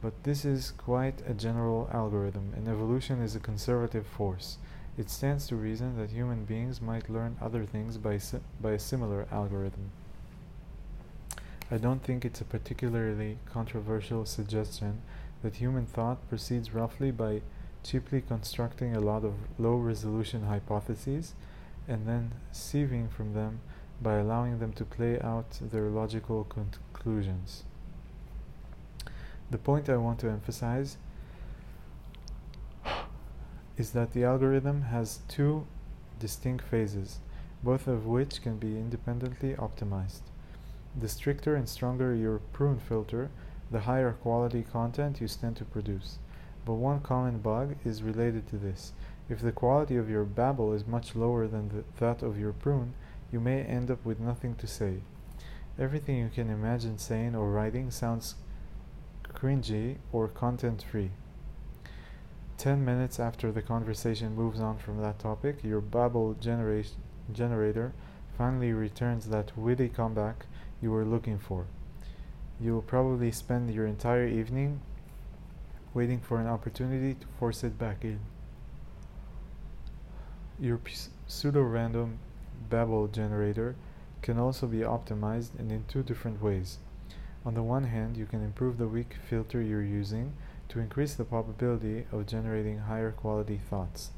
But 0.00 0.24
this 0.24 0.46
is 0.46 0.70
quite 0.70 1.20
a 1.28 1.34
general 1.34 1.90
algorithm. 1.92 2.54
And 2.56 2.66
evolution 2.66 3.20
is 3.20 3.36
a 3.36 3.40
conservative 3.40 4.06
force. 4.06 4.56
It 4.96 5.10
stands 5.10 5.46
to 5.48 5.56
reason 5.56 5.98
that 5.98 6.12
human 6.12 6.46
beings 6.46 6.80
might 6.80 7.10
learn 7.10 7.36
other 7.42 7.66
things 7.66 7.98
by, 7.98 8.16
si- 8.16 8.38
by 8.58 8.70
a 8.72 8.78
similar 8.78 9.26
algorithm. 9.30 9.90
I 11.70 11.76
don't 11.76 12.02
think 12.02 12.24
it's 12.24 12.40
a 12.40 12.46
particularly 12.46 13.36
controversial 13.44 14.24
suggestion 14.24 15.02
that 15.42 15.56
human 15.56 15.84
thought 15.84 16.26
proceeds 16.30 16.72
roughly 16.72 17.10
by 17.10 17.42
cheaply 17.82 18.22
constructing 18.22 18.96
a 18.96 19.00
lot 19.00 19.24
of 19.24 19.34
low 19.58 19.76
resolution 19.76 20.44
hypotheses 20.46 21.34
and 21.88 22.06
then 22.06 22.32
sieving 22.52 23.10
from 23.10 23.34
them 23.34 23.60
by 24.02 24.16
allowing 24.16 24.58
them 24.58 24.72
to 24.72 24.84
play 24.84 25.20
out 25.20 25.58
their 25.60 25.88
logical 25.88 26.44
conclusions. 26.44 27.64
The 29.50 29.58
point 29.58 29.88
I 29.88 29.96
want 29.96 30.18
to 30.20 30.30
emphasize 30.30 30.96
is 33.76 33.90
that 33.90 34.12
the 34.12 34.24
algorithm 34.24 34.82
has 34.82 35.20
two 35.26 35.66
distinct 36.18 36.64
phases, 36.64 37.18
both 37.62 37.86
of 37.86 38.06
which 38.06 38.42
can 38.42 38.58
be 38.58 38.76
independently 38.78 39.54
optimized. 39.54 40.22
The 40.98 41.08
stricter 41.08 41.56
and 41.56 41.68
stronger 41.68 42.14
your 42.14 42.38
prune 42.52 42.78
filter, 42.78 43.30
the 43.70 43.80
higher 43.80 44.12
quality 44.12 44.62
content 44.62 45.20
you 45.20 45.28
stand 45.28 45.56
to 45.56 45.64
produce. 45.64 46.18
but 46.64 46.74
one 46.74 47.00
common 47.00 47.38
bug 47.38 47.74
is 47.84 48.02
related 48.02 48.46
to 48.48 48.56
this. 48.56 48.92
If 49.30 49.40
the 49.40 49.52
quality 49.52 49.96
of 49.96 50.10
your 50.10 50.24
babble 50.24 50.72
is 50.72 50.88
much 50.88 51.14
lower 51.14 51.46
than 51.46 51.68
the, 51.68 51.84
that 52.00 52.20
of 52.20 52.36
your 52.36 52.52
prune, 52.52 52.94
you 53.30 53.38
may 53.38 53.62
end 53.62 53.88
up 53.88 54.04
with 54.04 54.18
nothing 54.18 54.56
to 54.56 54.66
say. 54.66 55.02
Everything 55.78 56.16
you 56.16 56.30
can 56.34 56.50
imagine 56.50 56.98
saying 56.98 57.36
or 57.36 57.48
writing 57.48 57.92
sounds 57.92 58.34
cringy 59.22 59.98
or 60.10 60.26
content 60.26 60.82
free. 60.82 61.12
Ten 62.58 62.84
minutes 62.84 63.20
after 63.20 63.52
the 63.52 63.62
conversation 63.62 64.34
moves 64.34 64.58
on 64.58 64.78
from 64.78 65.00
that 65.00 65.20
topic, 65.20 65.62
your 65.62 65.80
babble 65.80 66.34
genera- 66.34 66.82
generator 67.32 67.92
finally 68.36 68.72
returns 68.72 69.28
that 69.28 69.56
witty 69.56 69.88
comeback 69.88 70.46
you 70.82 70.90
were 70.90 71.04
looking 71.04 71.38
for. 71.38 71.66
You 72.60 72.74
will 72.74 72.82
probably 72.82 73.30
spend 73.30 73.72
your 73.72 73.86
entire 73.86 74.26
evening 74.26 74.80
waiting 75.94 76.18
for 76.18 76.40
an 76.40 76.48
opportunity 76.48 77.14
to 77.14 77.26
force 77.38 77.62
it 77.62 77.78
back 77.78 78.04
in. 78.04 78.18
Your 80.60 80.78
pseudo 81.26 81.62
random 81.62 82.18
babble 82.68 83.08
generator 83.08 83.76
can 84.20 84.38
also 84.38 84.66
be 84.66 84.80
optimized 84.80 85.58
in 85.58 85.84
two 85.88 86.02
different 86.02 86.42
ways. 86.42 86.76
On 87.46 87.54
the 87.54 87.62
one 87.62 87.84
hand, 87.84 88.18
you 88.18 88.26
can 88.26 88.44
improve 88.44 88.76
the 88.76 88.86
weak 88.86 89.14
filter 89.26 89.62
you're 89.62 89.82
using 89.82 90.34
to 90.68 90.78
increase 90.78 91.14
the 91.14 91.24
probability 91.24 92.04
of 92.12 92.26
generating 92.26 92.76
higher 92.80 93.10
quality 93.10 93.56
thoughts. 93.56 94.10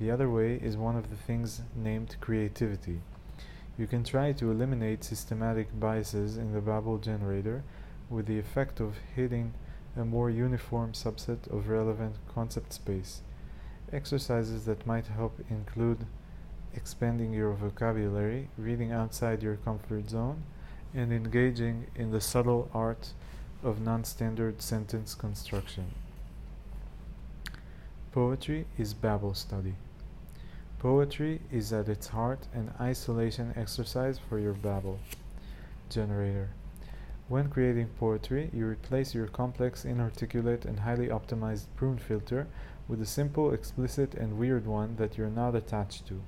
The 0.00 0.10
other 0.10 0.30
way 0.30 0.54
is 0.54 0.78
one 0.78 0.96
of 0.96 1.10
the 1.10 1.16
things 1.16 1.60
named 1.76 2.16
creativity. 2.18 3.02
You 3.76 3.86
can 3.86 4.04
try 4.04 4.32
to 4.32 4.50
eliminate 4.50 5.04
systematic 5.04 5.78
biases 5.78 6.38
in 6.38 6.54
the 6.54 6.62
babble 6.62 6.96
generator 6.96 7.62
with 8.08 8.24
the 8.24 8.38
effect 8.38 8.80
of 8.80 8.96
hitting 9.14 9.52
a 9.98 10.06
more 10.06 10.30
uniform 10.30 10.92
subset 10.92 11.46
of 11.52 11.68
relevant 11.68 12.16
concept 12.26 12.72
space. 12.72 13.20
Exercises 13.94 14.64
that 14.64 14.84
might 14.88 15.06
help 15.06 15.38
include 15.48 16.04
expanding 16.74 17.32
your 17.32 17.52
vocabulary, 17.52 18.48
reading 18.58 18.90
outside 18.90 19.40
your 19.40 19.54
comfort 19.54 20.10
zone, 20.10 20.42
and 20.92 21.12
engaging 21.12 21.86
in 21.94 22.10
the 22.10 22.20
subtle 22.20 22.68
art 22.74 23.12
of 23.62 23.80
non-standard 23.80 24.60
sentence 24.60 25.14
construction. 25.14 25.94
Poetry 28.10 28.66
is 28.76 28.94
babble 28.94 29.34
study. 29.34 29.76
Poetry 30.80 31.40
is 31.52 31.72
at 31.72 31.88
its 31.88 32.08
heart 32.08 32.48
an 32.52 32.72
isolation 32.80 33.54
exercise 33.56 34.18
for 34.28 34.40
your 34.40 34.54
babble 34.54 34.98
generator. 35.88 36.50
When 37.28 37.48
creating 37.48 37.88
poetry, 37.98 38.50
you 38.52 38.66
replace 38.66 39.14
your 39.14 39.28
complex, 39.28 39.84
inarticulate, 39.84 40.64
and 40.64 40.80
highly 40.80 41.08
optimized 41.08 41.66
prune 41.76 41.98
filter 41.98 42.48
with 42.88 43.00
a 43.00 43.06
simple, 43.06 43.52
explicit, 43.52 44.14
and 44.14 44.38
weird 44.38 44.66
one 44.66 44.96
that 44.96 45.16
you're 45.16 45.30
not 45.30 45.54
attached 45.54 46.06
to. 46.06 46.20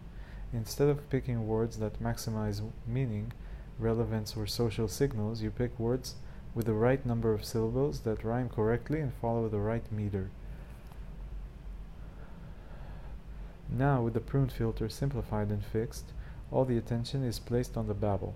Instead 0.52 0.88
of 0.88 1.10
picking 1.10 1.46
words 1.46 1.78
that 1.78 2.02
maximize 2.02 2.62
meaning, 2.86 3.32
relevance, 3.78 4.36
or 4.36 4.46
social 4.46 4.88
signals, 4.88 5.42
you 5.42 5.50
pick 5.50 5.78
words 5.78 6.14
with 6.54 6.66
the 6.66 6.72
right 6.72 7.04
number 7.04 7.34
of 7.34 7.44
syllables 7.44 8.00
that 8.00 8.24
rhyme 8.24 8.48
correctly 8.48 9.00
and 9.00 9.12
follow 9.20 9.48
the 9.48 9.58
right 9.58 9.90
meter. 9.92 10.30
Now, 13.68 14.00
with 14.00 14.14
the 14.14 14.20
prune 14.20 14.48
filter 14.48 14.88
simplified 14.88 15.50
and 15.50 15.64
fixed, 15.64 16.12
all 16.50 16.64
the 16.64 16.78
attention 16.78 17.24
is 17.24 17.38
placed 17.38 17.76
on 17.76 17.88
the 17.88 17.94
babble. 17.94 18.34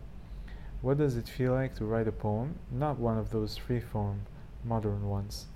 What 0.83 0.98
does 0.98 1.16
it 1.16 1.28
feel 1.28 1.52
like 1.52 1.74
to 1.76 1.85
write 1.85 2.09
a 2.09 2.12
poem? 2.12 2.59
Not 2.70 2.98
one 2.98 3.16
of 3.16 3.30
those 3.30 3.56
free-form 3.56 4.22
modern 4.64 5.09
ones. 5.09 5.46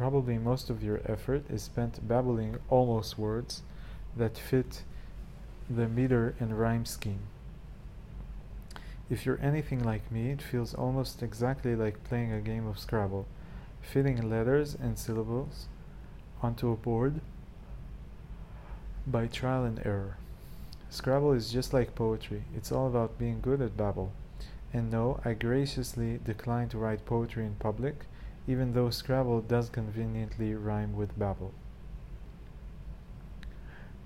Probably 0.00 0.38
most 0.38 0.70
of 0.70 0.82
your 0.82 1.02
effort 1.04 1.44
is 1.50 1.60
spent 1.60 2.08
babbling 2.08 2.56
almost 2.70 3.18
words 3.18 3.60
that 4.16 4.38
fit 4.38 4.82
the 5.68 5.88
meter 5.88 6.34
and 6.40 6.58
rhyme 6.58 6.86
scheme. 6.86 7.24
If 9.10 9.26
you're 9.26 9.38
anything 9.42 9.84
like 9.84 10.10
me, 10.10 10.30
it 10.30 10.40
feels 10.40 10.72
almost 10.72 11.22
exactly 11.22 11.76
like 11.76 12.02
playing 12.02 12.32
a 12.32 12.40
game 12.40 12.66
of 12.66 12.78
Scrabble, 12.78 13.26
fitting 13.82 14.30
letters 14.30 14.74
and 14.74 14.98
syllables 14.98 15.68
onto 16.42 16.72
a 16.72 16.76
board 16.76 17.20
by 19.06 19.26
trial 19.26 19.64
and 19.64 19.84
error. 19.84 20.16
Scrabble 20.88 21.32
is 21.32 21.52
just 21.52 21.74
like 21.74 21.94
poetry, 21.94 22.44
it's 22.56 22.72
all 22.72 22.86
about 22.86 23.18
being 23.18 23.42
good 23.42 23.60
at 23.60 23.76
babble. 23.76 24.12
And 24.72 24.90
no, 24.90 25.20
I 25.26 25.34
graciously 25.34 26.20
decline 26.24 26.70
to 26.70 26.78
write 26.78 27.04
poetry 27.04 27.44
in 27.44 27.56
public, 27.56 28.06
even 28.46 28.72
though 28.72 28.90
Scrabble 28.90 29.40
does 29.40 29.68
conveniently 29.68 30.54
rhyme 30.54 30.96
with 30.96 31.18
babble. 31.18 31.52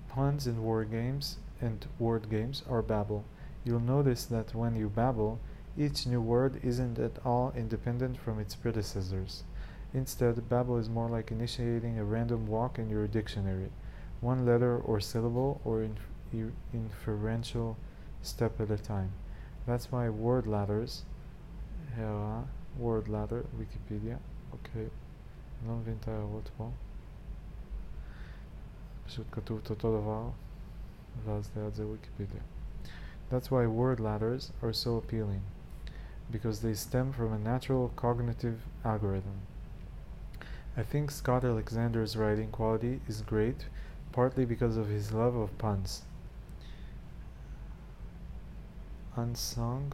Puns 0.09 0.47
in 0.47 0.63
word 0.63 0.91
games 0.91 1.37
and 1.61 1.85
word 1.99 2.29
games 2.29 2.63
are 2.69 2.81
babble. 2.81 3.25
You'll 3.63 3.79
notice 3.79 4.25
that 4.25 4.53
when 4.53 4.75
you 4.75 4.89
babble, 4.89 5.39
each 5.77 6.07
new 6.07 6.21
word 6.21 6.59
isn't 6.63 6.99
at 6.99 7.19
all 7.25 7.51
independent 7.55 8.17
from 8.17 8.39
its 8.39 8.55
predecessors. 8.55 9.43
Instead, 9.93 10.49
babble 10.49 10.77
is 10.77 10.89
more 10.89 11.09
like 11.09 11.31
initiating 11.31 11.97
a 11.97 12.03
random 12.03 12.47
walk 12.47 12.77
in 12.79 12.89
your 12.89 13.07
dictionary, 13.07 13.71
one 14.21 14.45
letter 14.45 14.77
or 14.77 14.99
syllable 14.99 15.61
or 15.65 15.81
inf 15.81 16.51
inferential 16.73 17.77
step 18.21 18.59
at 18.59 18.71
a 18.71 18.77
time. 18.77 19.11
That's 19.65 19.91
why 19.91 20.09
word 20.09 20.47
ladders, 20.47 21.03
Word 22.77 23.07
Ladder, 23.07 23.45
Wikipedia, 23.57 24.19
ok, 24.51 24.89
não 25.65 25.79
inventei 25.79 26.13
a 26.13 26.25
outro 26.25 26.73
tu 29.07 29.59
to 29.61 29.75
to 29.75 29.75
dawał, 29.75 30.33
raz 31.25 31.49
Wikipedia. 31.79 32.41
That's 33.29 33.49
why 33.49 33.65
word 33.65 33.99
ladders 33.99 34.51
are 34.61 34.73
so 34.73 34.97
appealing, 34.97 35.41
because 36.31 36.61
they 36.61 36.73
stem 36.73 37.13
from 37.13 37.31
a 37.33 37.39
natural 37.39 37.91
cognitive 37.95 38.61
algorithm. 38.83 39.41
I 40.77 40.83
think 40.83 41.11
Scott 41.11 41.45
Alexander's 41.45 42.17
writing 42.17 42.51
quality 42.51 42.99
is 43.07 43.21
great, 43.21 43.65
partly 44.11 44.45
because 44.45 44.75
of 44.75 44.89
his 44.89 45.11
love 45.11 45.35
of 45.35 45.57
puns. 45.57 46.03
Unsung 49.15 49.93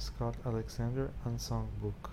Scott 0.00 0.34
Alexander, 0.46 1.10
Unsong 1.26 1.68
Book. 1.82 2.10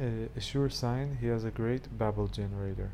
A, 0.00 0.28
sure 0.40 0.68
sign 0.68 1.18
he 1.20 1.26
has 1.26 1.44
a 1.44 1.50
great 1.50 1.98
babble 1.98 2.28
generator. 2.28 2.92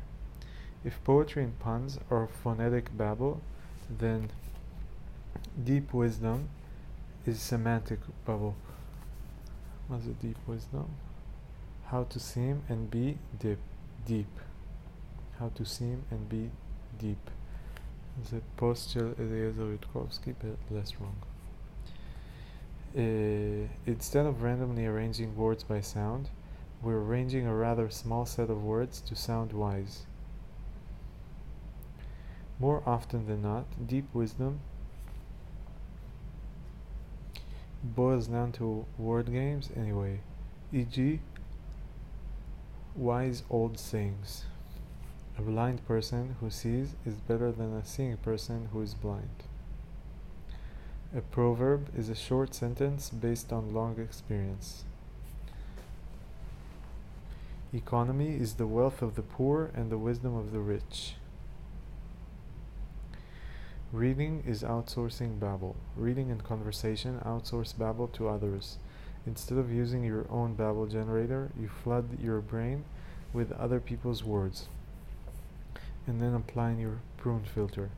If 0.83 1.03
poetry 1.03 1.43
and 1.43 1.59
puns 1.59 1.99
are 2.09 2.27
phonetic 2.27 2.97
babble, 2.97 3.41
then 3.89 4.31
deep 5.63 5.93
wisdom 5.93 6.49
is 7.27 7.39
semantic 7.39 7.99
babble. 8.25 8.55
What's 9.87 10.07
a 10.07 10.13
deep 10.13 10.37
wisdom? 10.47 10.89
How 11.85 12.05
to 12.05 12.19
seem 12.19 12.63
and 12.69 12.89
be 12.89 13.19
deep. 13.39 13.59
Deep. 14.07 14.39
How 15.37 15.49
to 15.49 15.63
seem 15.63 16.05
and 16.09 16.27
be 16.27 16.49
deep. 16.97 17.29
The 18.31 18.41
post 18.57 18.95
Eliezer 18.95 19.77
Yudkowsky, 19.77 20.33
but 20.39 20.57
less 20.75 20.95
wrong. 20.99 21.17
Uh, 22.95 23.67
instead 23.85 24.25
of 24.25 24.43
randomly 24.43 24.85
arranging 24.85 25.35
words 25.35 25.63
by 25.63 25.79
sound, 25.79 26.29
we're 26.81 26.99
arranging 26.99 27.47
a 27.47 27.55
rather 27.55 27.89
small 27.89 28.25
set 28.25 28.49
of 28.49 28.63
words 28.63 28.99
to 29.01 29.15
sound 29.15 29.53
wise. 29.53 30.05
More 32.59 32.83
often 32.85 33.27
than 33.27 33.41
not, 33.41 33.65
deep 33.87 34.05
wisdom 34.13 34.59
boils 37.83 38.27
down 38.27 38.51
to 38.53 38.85
word 38.97 39.31
games 39.31 39.69
anyway, 39.75 40.19
e.g., 40.71 41.19
wise 42.95 43.43
old 43.49 43.79
sayings. 43.79 44.45
A 45.37 45.41
blind 45.41 45.85
person 45.87 46.35
who 46.39 46.49
sees 46.49 46.95
is 47.05 47.15
better 47.15 47.51
than 47.51 47.73
a 47.73 47.85
seeing 47.85 48.17
person 48.17 48.67
who 48.73 48.81
is 48.81 48.93
blind. 48.93 49.43
A 51.13 51.19
proverb 51.19 51.89
is 51.93 52.07
a 52.07 52.15
short 52.15 52.55
sentence 52.55 53.09
based 53.09 53.51
on 53.51 53.73
long 53.73 53.99
experience. 53.99 54.85
Economy 57.73 58.35
is 58.35 58.53
the 58.53 58.65
wealth 58.65 59.01
of 59.01 59.15
the 59.15 59.21
poor 59.21 59.71
and 59.73 59.89
the 59.89 59.97
wisdom 59.97 60.37
of 60.37 60.53
the 60.53 60.61
rich. 60.61 61.15
Reading 63.91 64.41
is 64.47 64.63
outsourcing 64.63 65.37
babble. 65.37 65.75
Reading 65.97 66.31
and 66.31 66.45
conversation 66.45 67.19
outsource 67.25 67.77
babble 67.77 68.07
to 68.07 68.29
others. 68.29 68.77
Instead 69.27 69.57
of 69.57 69.69
using 69.69 70.05
your 70.05 70.25
own 70.29 70.53
babble 70.53 70.87
generator, 70.87 71.51
you 71.59 71.67
flood 71.67 72.21
your 72.21 72.39
brain 72.39 72.85
with 73.33 73.51
other 73.51 73.81
people's 73.81 74.23
words 74.23 74.69
and 76.07 76.21
then 76.21 76.33
applying 76.33 76.79
your 76.79 76.99
prune 77.17 77.43
filter. 77.43 77.89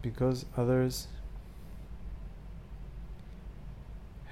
Because 0.00 0.46
others 0.56 1.08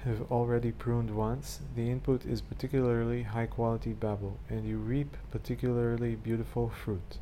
have 0.04 0.30
already 0.30 0.72
pruned 0.72 1.14
once, 1.14 1.60
the 1.74 1.90
input 1.90 2.24
is 2.24 2.40
particularly 2.40 3.24
high 3.24 3.46
quality 3.46 3.92
babble, 3.92 4.38
and 4.48 4.66
you 4.66 4.78
reap 4.78 5.16
particularly 5.30 6.14
beautiful 6.14 6.68
fruit. 6.68 7.18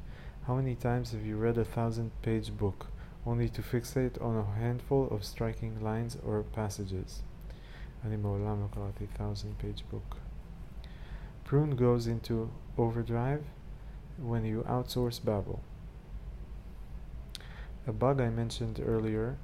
How 0.47 0.57
many 0.57 0.75
times 0.75 1.13
have 1.13 1.25
you 1.25 1.37
read 1.37 1.59
a 1.59 1.65
thousand 1.65 2.11
page 2.23 2.57
book, 2.57 2.87
only 3.27 3.49
to 3.49 3.63
fixate 3.63 4.23
on 4.23 4.37
a 4.37 4.61
handful 4.61 5.09
of 5.11 5.25
striking 5.25 5.81
lines 5.83 6.17
or 6.25 6.43
passages? 6.43 7.23
אני 8.05 8.17
מעולם 8.17 8.61
לא 8.61 8.67
קראתי 8.71 9.07
thousand 9.19 9.59
page 9.59 9.83
book. 9.91 10.19
Prune 11.45 11.77
goes 11.77 12.07
into 12.07 12.51
overdrive 12.79 13.43
when 14.19 14.45
you 14.45 14.63
outsource 14.69 15.19
Babel. 15.25 15.61
A 17.87 17.93
bug 17.93 18.21
I 18.21 18.31
mentioned 18.31 18.81
earlier 18.85 19.37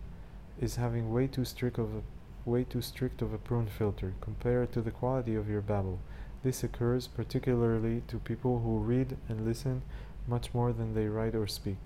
is 0.61 0.77
having 0.77 1.13
way 1.13 1.27
too 1.27 1.45
strict 1.45 1.79
of 1.79 1.95
a 1.95 2.03
way 2.48 2.64
too 2.64 2.82
strict 2.82 3.22
of 3.22 3.34
a 3.34 3.38
prune 3.38 3.68
filter 3.68 4.14
compared 4.22 4.72
to 4.72 4.82
the 4.82 4.90
quality 4.90 5.36
of 5.36 5.50
your 5.50 5.62
babble. 5.62 6.00
This 6.44 6.64
occurs 6.64 7.06
particularly 7.08 8.02
to 8.08 8.18
people 8.18 8.60
who 8.60 8.78
read 8.78 9.18
and 9.28 9.46
listen 9.46 9.82
much 10.28 10.54
more 10.54 10.72
than 10.72 10.94
they 10.94 11.08
write 11.08 11.36
or 11.36 11.46
speak. 11.48 11.78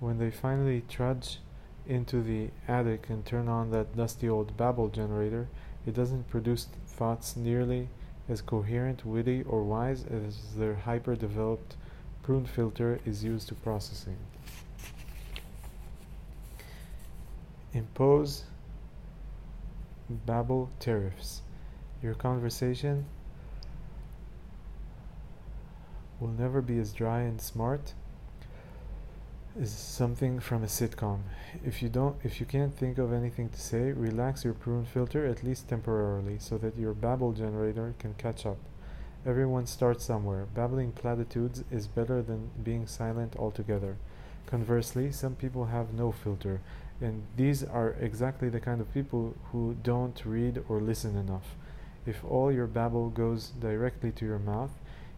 When 0.00 0.18
they 0.18 0.30
finally 0.30 0.82
trudge 0.88 1.40
into 1.86 2.22
the 2.22 2.50
attic 2.68 3.08
and 3.08 3.24
turn 3.24 3.48
on 3.48 3.70
that 3.70 3.96
dusty 3.96 4.28
old 4.28 4.56
babble 4.56 4.88
generator, 4.88 5.48
it 5.86 5.94
doesn't 5.94 6.28
produce 6.28 6.68
thoughts 6.86 7.36
nearly 7.36 7.88
as 8.28 8.40
coherent, 8.40 9.04
witty, 9.04 9.42
or 9.42 9.62
wise 9.62 10.04
as 10.04 10.54
their 10.56 10.74
hyper 10.74 11.14
developed 11.16 11.76
prune 12.22 12.46
filter 12.46 13.00
is 13.04 13.22
used 13.22 13.48
to 13.48 13.54
processing. 13.54 14.16
Impose 17.74 18.44
Babel 20.08 20.70
tariffs. 20.78 21.42
Your 22.00 22.14
conversation 22.14 23.06
will 26.20 26.28
never 26.28 26.62
be 26.62 26.78
as 26.78 26.92
dry 26.92 27.22
and 27.22 27.40
smart 27.40 27.94
as 29.60 29.72
something 29.72 30.38
from 30.38 30.62
a 30.62 30.66
sitcom. 30.66 31.22
If 31.64 31.82
you 31.82 31.88
don't 31.88 32.16
if 32.22 32.38
you 32.38 32.46
can't 32.46 32.72
think 32.72 32.96
of 32.98 33.12
anything 33.12 33.48
to 33.48 33.60
say, 33.60 33.90
relax 33.90 34.44
your 34.44 34.54
prune 34.54 34.84
filter 34.84 35.26
at 35.26 35.42
least 35.42 35.68
temporarily 35.68 36.38
so 36.38 36.56
that 36.58 36.78
your 36.78 36.94
babble 36.94 37.32
generator 37.32 37.94
can 37.98 38.14
catch 38.14 38.46
up. 38.46 38.58
Everyone 39.26 39.66
starts 39.66 40.04
somewhere. 40.04 40.46
Babbling 40.54 40.92
platitudes 40.92 41.64
is 41.72 41.88
better 41.88 42.22
than 42.22 42.50
being 42.62 42.86
silent 42.86 43.34
altogether. 43.36 43.96
Conversely, 44.46 45.10
some 45.10 45.34
people 45.34 45.66
have 45.66 45.92
no 45.92 46.12
filter 46.12 46.60
and 47.00 47.26
these 47.36 47.62
are 47.62 47.96
exactly 48.00 48.48
the 48.48 48.60
kind 48.60 48.80
of 48.80 48.92
people 48.94 49.34
who 49.50 49.76
don't 49.82 50.24
read 50.24 50.62
or 50.68 50.80
listen 50.80 51.16
enough. 51.16 51.56
If 52.06 52.24
all 52.24 52.52
your 52.52 52.66
babble 52.66 53.10
goes 53.10 53.48
directly 53.48 54.12
to 54.12 54.24
your 54.24 54.38
mouth, 54.38 54.70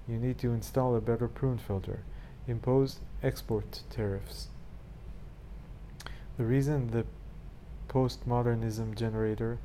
you 0.08 0.18
need 0.18 0.38
to 0.38 0.52
install 0.52 0.94
a 0.94 1.00
better 1.00 1.28
prune 1.28 1.58
filter. 1.58 2.00
Impose 2.46 3.00
export 3.22 3.82
tariffs. 3.90 4.48
The 6.36 6.44
reason 6.44 6.90
the 6.90 7.06
postmodernism 7.88 8.94
generator 8.94 9.58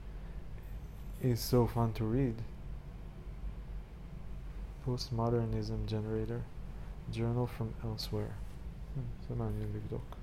is 1.22 1.40
so 1.40 1.68
fun 1.68 1.94
to 1.94 2.06
read. 2.06 2.36
Postmodernism 4.88 5.86
generator, 5.86 6.42
journal 7.12 7.46
from 7.46 7.74
elsewhere. 7.84 8.36
Hmm, 8.96 10.21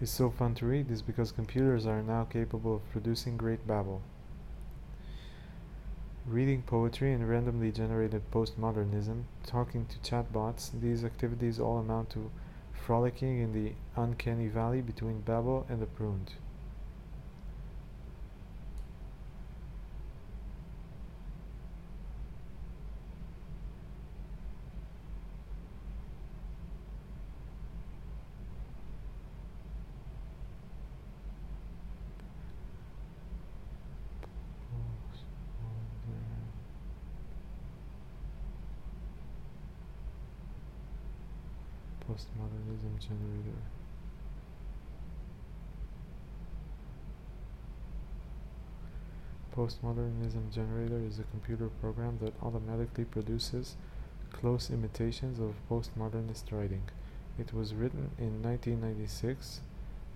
is 0.00 0.10
so 0.10 0.30
fun 0.30 0.54
to 0.54 0.66
read 0.66 0.90
is 0.90 1.02
because 1.02 1.30
computers 1.30 1.84
are 1.84 2.02
now 2.02 2.24
capable 2.24 2.76
of 2.76 2.90
producing 2.90 3.36
great 3.36 3.66
babble. 3.66 4.00
Reading 6.26 6.62
poetry 6.62 7.12
and 7.12 7.28
randomly 7.28 7.70
generated 7.70 8.22
postmodernism, 8.30 9.24
talking 9.44 9.86
to 9.86 9.98
chatbots, 9.98 10.70
these 10.80 11.04
activities 11.04 11.60
all 11.60 11.78
amount 11.78 12.10
to 12.10 12.30
frolicking 12.72 13.40
in 13.40 13.52
the 13.52 13.72
uncanny 13.94 14.48
valley 14.48 14.80
between 14.80 15.20
babble 15.20 15.66
and 15.68 15.82
the 15.82 15.86
pruned. 15.86 16.32
Postmodernism 49.54 50.54
generator 50.54 50.98
is 50.98 51.18
a 51.18 51.24
computer 51.24 51.68
program 51.80 52.18
that 52.22 52.32
automatically 52.42 53.04
produces 53.04 53.76
close 54.32 54.70
imitations 54.70 55.38
of 55.38 55.54
postmodernist 55.68 56.52
writing. 56.52 56.82
It 57.38 57.52
was 57.52 57.74
written 57.74 58.10
in 58.18 58.42
1996 58.42 59.60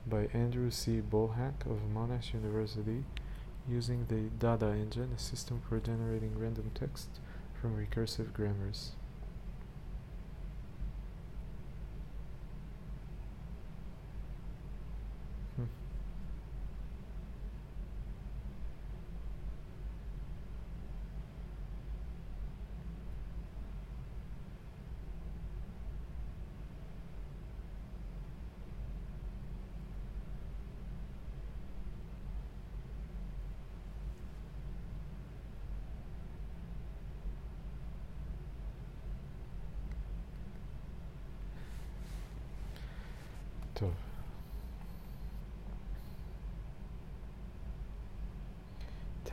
by 0.07 0.29
Andrew 0.33 0.71
C. 0.71 1.01
Bulhak 1.01 1.67
of 1.67 1.81
Monash 1.93 2.33
University 2.33 3.05
using 3.69 4.07
the 4.09 4.31
Dada 4.39 4.69
engine, 4.69 5.11
a 5.15 5.19
system 5.19 5.61
for 5.69 5.81
generating 5.81 6.39
random 6.39 6.71
text 6.75 7.09
from 7.61 7.77
recursive 7.77 8.33
grammars. 8.33 8.93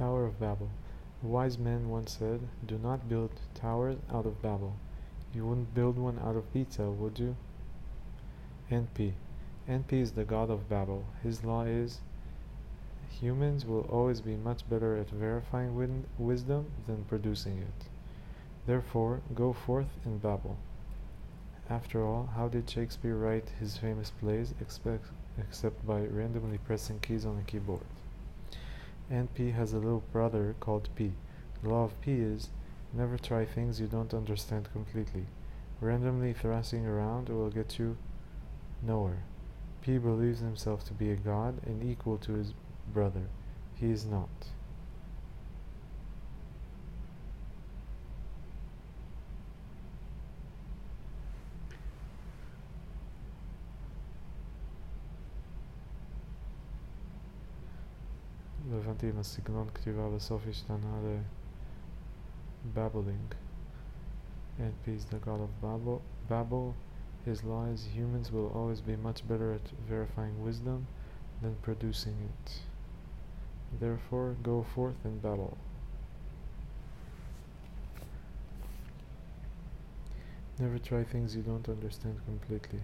Tower 0.01 0.25
of 0.25 0.39
Babel. 0.39 0.71
A 1.23 1.27
wise 1.27 1.59
man 1.59 1.87
once 1.87 2.17
said, 2.17 2.39
Do 2.65 2.79
not 2.79 3.07
build 3.07 3.29
towers 3.53 3.99
out 4.11 4.25
of 4.25 4.41
Babel. 4.41 4.73
You 5.31 5.45
wouldn't 5.45 5.75
build 5.75 5.95
one 5.95 6.17
out 6.17 6.35
of 6.35 6.51
pizza, 6.51 6.89
would 6.89 7.19
you? 7.19 7.35
NP. 8.71 9.13
NP 9.69 9.93
is 9.93 10.13
the 10.13 10.23
god 10.23 10.49
of 10.49 10.67
Babel. 10.67 11.05
His 11.21 11.43
law 11.43 11.65
is 11.65 11.99
humans 13.11 13.63
will 13.63 13.81
always 13.91 14.21
be 14.21 14.35
much 14.35 14.67
better 14.67 14.97
at 14.97 15.11
verifying 15.11 15.75
win- 15.75 16.07
wisdom 16.17 16.71
than 16.87 17.03
producing 17.03 17.59
it. 17.59 17.85
Therefore, 18.65 19.21
go 19.35 19.53
forth 19.53 19.99
and 20.03 20.19
babble. 20.19 20.57
After 21.69 22.03
all, 22.03 22.25
how 22.35 22.47
did 22.47 22.67
Shakespeare 22.67 23.15
write 23.15 23.49
his 23.59 23.77
famous 23.77 24.09
plays 24.09 24.55
except 24.59 25.85
by 25.85 26.01
randomly 26.07 26.57
pressing 26.57 26.99
keys 27.01 27.23
on 27.23 27.37
a 27.37 27.43
keyboard? 27.43 27.85
And 29.12 29.34
P 29.34 29.52
has 29.52 29.74
a 29.74 29.78
little 29.78 30.04
brother 30.13 30.56
called 30.62 30.88
P. 30.95 31.12
The 31.62 31.69
law 31.69 31.84
of 31.84 32.00
P 32.00 32.13
is 32.13 32.47
never 32.93 33.17
try 33.17 33.43
things 33.43 33.82
you 33.82 33.88
don't 33.88 34.13
understand 34.13 34.69
completely. 34.71 35.26
Randomly 35.82 36.32
thrashing 36.32 36.86
around 36.86 37.28
will 37.28 37.50
get 37.50 37.78
you 37.78 37.97
nowhere. 38.82 39.24
P 39.82 39.97
believes 39.97 40.39
himself 40.39 40.86
to 40.86 40.93
be 40.93 41.12
a 41.12 41.17
god 41.17 41.60
and 41.65 41.84
equal 41.84 42.17
to 42.19 42.34
his 42.34 42.54
brother. 42.93 43.28
He 43.76 43.91
is 43.91 44.06
not. 44.06 44.30
לא 59.00 59.00
הבנתי 59.00 59.11
אם 59.11 59.18
הסגנון 59.18 59.68
כתיבה 59.74 60.09
בסוף 60.16 60.42
השתנה 60.48 61.00
ל-babbling. 61.04 63.35
And 64.59 64.72
peace, 64.85 65.04
the 65.11 65.18
god 65.26 65.40
of 65.40 65.50
Babel. 65.62 66.02
Babel, 66.28 66.74
his 67.24 67.42
law 67.42 67.64
is 67.74 67.88
humans 67.94 68.30
will 68.30 68.52
always 68.54 68.82
be 68.82 68.96
much 68.96 69.26
better 69.26 69.54
at 69.54 69.72
verifying 69.88 70.44
wisdom 70.44 70.87
than 71.42 71.56
producing 71.62 72.16
it. 72.30 72.61
Therefore, 73.80 74.37
go 74.42 74.66
forth 74.74 75.04
and 75.04 75.22
battle. 75.22 75.56
Never 80.59 80.78
try 80.78 81.04
things 81.04 81.37
you 81.37 81.42
don't 81.42 81.68
understand 81.68 82.20
completely. 82.26 82.82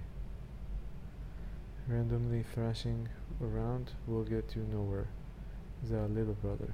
Randomly 1.87 2.45
thrashing 2.55 3.09
around 3.43 3.93
will 4.07 4.25
get 4.25 4.57
you 4.57 4.65
nowhere. 4.73 5.09
They 5.84 5.96
are 5.96 6.08
little 6.08 6.34
brother. 6.34 6.74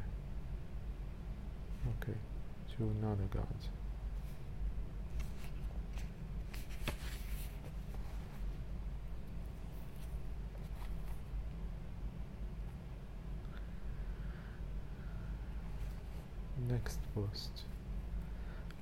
Okay, 2.01 2.17
you 2.79 2.91
another 2.99 3.27
god. 3.31 3.45
Next 16.69 16.99
post. 17.13 17.63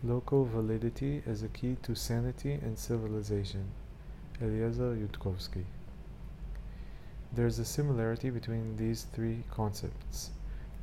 Local 0.04 0.46
validity 0.46 1.24
as 1.26 1.44
a 1.44 1.48
key 1.48 1.78
to 1.84 1.96
sanity 1.96 2.54
and 2.54 2.78
civilization. 2.78 3.72
Eliezer 4.42 4.96
Yudkowsky. 4.96 5.66
There 7.34 7.48
is 7.48 7.60
a 7.60 7.66
similarity 7.66 8.30
between 8.30 8.76
these 8.76 9.04
three 9.14 9.44
concepts. 9.50 10.32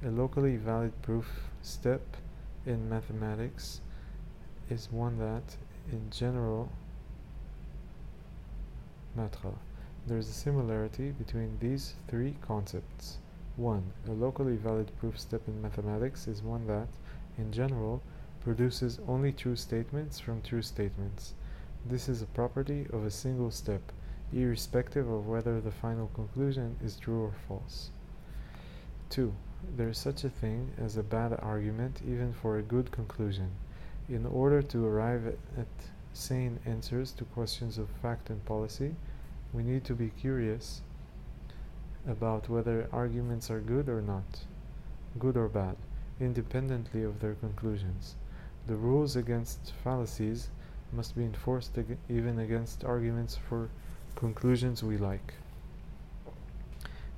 A 0.02 0.10
locally 0.10 0.56
valid 0.56 0.92
proof 1.02 1.50
step 1.60 2.00
in 2.64 2.88
mathematics 2.88 3.82
is 4.70 4.90
one 4.90 5.18
that, 5.18 5.56
in 5.92 6.08
general, 6.10 6.70
matra. 9.16 9.54
There 10.06 10.16
is 10.16 10.30
a 10.30 10.32
similarity 10.32 11.10
between 11.10 11.58
these 11.60 11.94
three 12.08 12.36
concepts. 12.40 13.18
1. 13.56 13.82
A 14.06 14.12
locally 14.12 14.56
valid 14.56 14.90
proof 14.98 15.18
step 15.18 15.42
in 15.48 15.60
mathematics 15.60 16.26
is 16.28 16.42
one 16.42 16.66
that, 16.66 16.88
in 17.36 17.52
general, 17.52 18.00
produces 18.40 19.00
only 19.06 19.32
true 19.32 19.56
statements 19.56 20.18
from 20.18 20.40
true 20.40 20.62
statements. 20.62 21.34
This 21.84 22.08
is 22.08 22.22
a 22.22 22.26
property 22.26 22.86
of 22.92 23.04
a 23.04 23.10
single 23.10 23.50
step, 23.50 23.82
irrespective 24.32 25.08
of 25.08 25.26
whether 25.26 25.60
the 25.60 25.70
final 25.70 26.08
conclusion 26.14 26.76
is 26.84 26.96
true 26.96 27.22
or 27.24 27.34
false. 27.46 27.90
2. 29.10 29.32
There 29.76 29.88
is 29.88 29.98
such 29.98 30.24
a 30.24 30.28
thing 30.28 30.72
as 30.78 30.96
a 30.96 31.02
bad 31.02 31.32
argument 31.40 32.02
even 32.06 32.32
for 32.32 32.58
a 32.58 32.62
good 32.62 32.90
conclusion. 32.90 33.50
In 34.08 34.26
order 34.26 34.62
to 34.62 34.86
arrive 34.86 35.26
at, 35.56 35.66
sane 36.12 36.58
answers 36.66 37.12
to 37.12 37.24
questions 37.24 37.78
of 37.78 37.88
fact 38.02 38.28
and 38.28 38.44
policy, 38.44 38.94
we 39.52 39.62
need 39.62 39.84
to 39.84 39.94
be 39.94 40.08
curious 40.08 40.80
about 42.06 42.48
whether 42.48 42.88
arguments 42.92 43.50
are 43.50 43.60
good 43.60 43.88
or 43.88 44.00
not, 44.00 44.44
good 45.18 45.36
or 45.36 45.48
bad, 45.48 45.76
independently 46.20 47.02
of 47.02 47.20
their 47.20 47.34
conclusions. 47.34 48.14
The 48.66 48.76
rules 48.76 49.16
against 49.16 49.72
fallacies 49.84 50.48
must 50.92 51.16
be 51.16 51.24
enforced 51.24 51.76
ag 51.78 51.96
even 52.08 52.38
against 52.38 52.84
arguments 52.84 53.36
for 53.36 53.68
conclusions 54.18 54.82
we 54.82 54.96
like. 54.96 55.34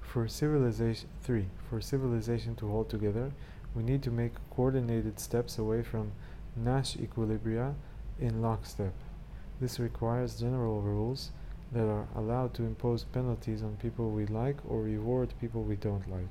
For 0.02 0.28
civilization 0.28 1.08
3. 1.22 1.46
For 1.70 1.80
civilization 1.80 2.54
to 2.56 2.68
hold 2.68 2.90
together, 2.90 3.32
we 3.74 3.82
need 3.82 4.02
to 4.02 4.10
make 4.10 4.34
coordinated 4.50 5.18
steps 5.18 5.56
away 5.56 5.82
from 5.82 6.12
Nash 6.54 6.98
equilibria 6.98 7.72
in 8.20 8.42
lockstep. 8.42 8.92
This 9.62 9.80
requires 9.80 10.38
general 10.38 10.82
rules 10.82 11.30
that 11.72 11.88
are 11.88 12.06
allowed 12.14 12.52
to 12.54 12.64
impose 12.64 13.04
penalties 13.04 13.62
on 13.62 13.76
people 13.76 14.10
we 14.10 14.26
like 14.26 14.58
or 14.68 14.82
reward 14.82 15.32
people 15.40 15.62
we 15.62 15.76
don't 15.76 16.10
like. 16.10 16.28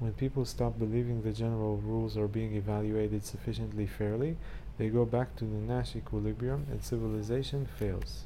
When 0.00 0.14
people 0.14 0.44
stop 0.44 0.80
believing 0.80 1.22
the 1.22 1.32
general 1.32 1.76
rules 1.76 2.16
are 2.16 2.26
being 2.26 2.56
evaluated 2.56 3.24
sufficiently 3.24 3.86
fairly, 3.86 4.36
they 4.78 4.88
go 4.88 5.04
back 5.04 5.36
to 5.36 5.44
the 5.44 5.60
Nash 5.60 5.94
equilibrium 5.94 6.66
and 6.72 6.82
civilization 6.82 7.66
fails. 7.66 8.24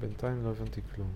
בינתיים 0.00 0.44
לא 0.44 0.50
הבנתי 0.50 0.80
כלום. 0.94 1.10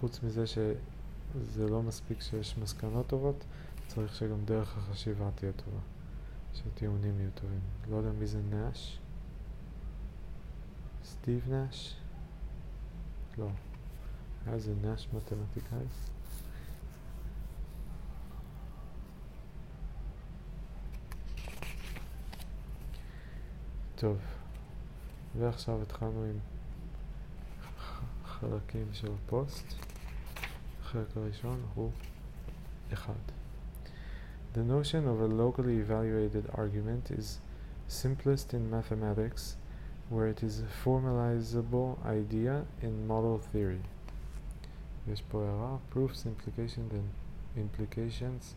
חוץ 0.00 0.22
מזה 0.22 0.46
שזה 0.46 1.68
לא 1.68 1.82
מספיק 1.82 2.20
שיש 2.20 2.58
מסקנות 2.58 3.06
טובות, 3.06 3.44
צריך 3.86 4.14
שגם 4.14 4.44
דרך 4.44 4.78
החשיבה 4.78 5.30
תהיה 5.34 5.52
טובה. 5.52 5.80
שהטיעונים 6.56 7.20
יהיו 7.20 7.30
טובים. 7.34 7.60
לא 7.90 7.96
יודע 7.96 8.10
מי 8.10 8.26
זה 8.26 8.40
נאש? 8.50 8.98
סטיב 11.04 11.48
נאש? 11.48 11.96
לא. 13.38 13.48
היה 14.46 14.58
זה 14.58 14.74
נאש 14.82 15.08
מתמטיקאי? 15.12 15.86
טוב, 23.96 24.16
ועכשיו 25.38 25.82
התחלנו 25.82 26.24
עם 26.24 26.38
חלקים 28.24 28.86
של 28.92 29.08
הפוסט. 29.12 29.74
החלק 30.80 31.16
הראשון 31.16 31.62
הוא 31.74 31.90
אחד. 32.92 33.12
The 34.54 34.58
notion 34.58 35.06
of 35.06 35.20
a 35.20 35.26
locally 35.26 35.78
evaluated 35.78 36.44
argument 36.54 37.10
is 37.18 37.40
simplest 37.88 38.52
in 38.52 38.70
mathematics, 38.70 39.56
where 40.10 40.28
it 40.28 40.42
is 40.42 40.60
a 40.60 40.70
formalizable 40.84 41.98
idea 42.04 42.64
in 42.82 43.06
model 43.08 43.38
theory. 43.52 43.82
יש 45.12 45.22
פה 45.22 45.44
הערה, 45.44 45.76
proofs, 45.92 46.26
implications 46.26 46.92
and 46.92 47.56
implications, 47.56 48.54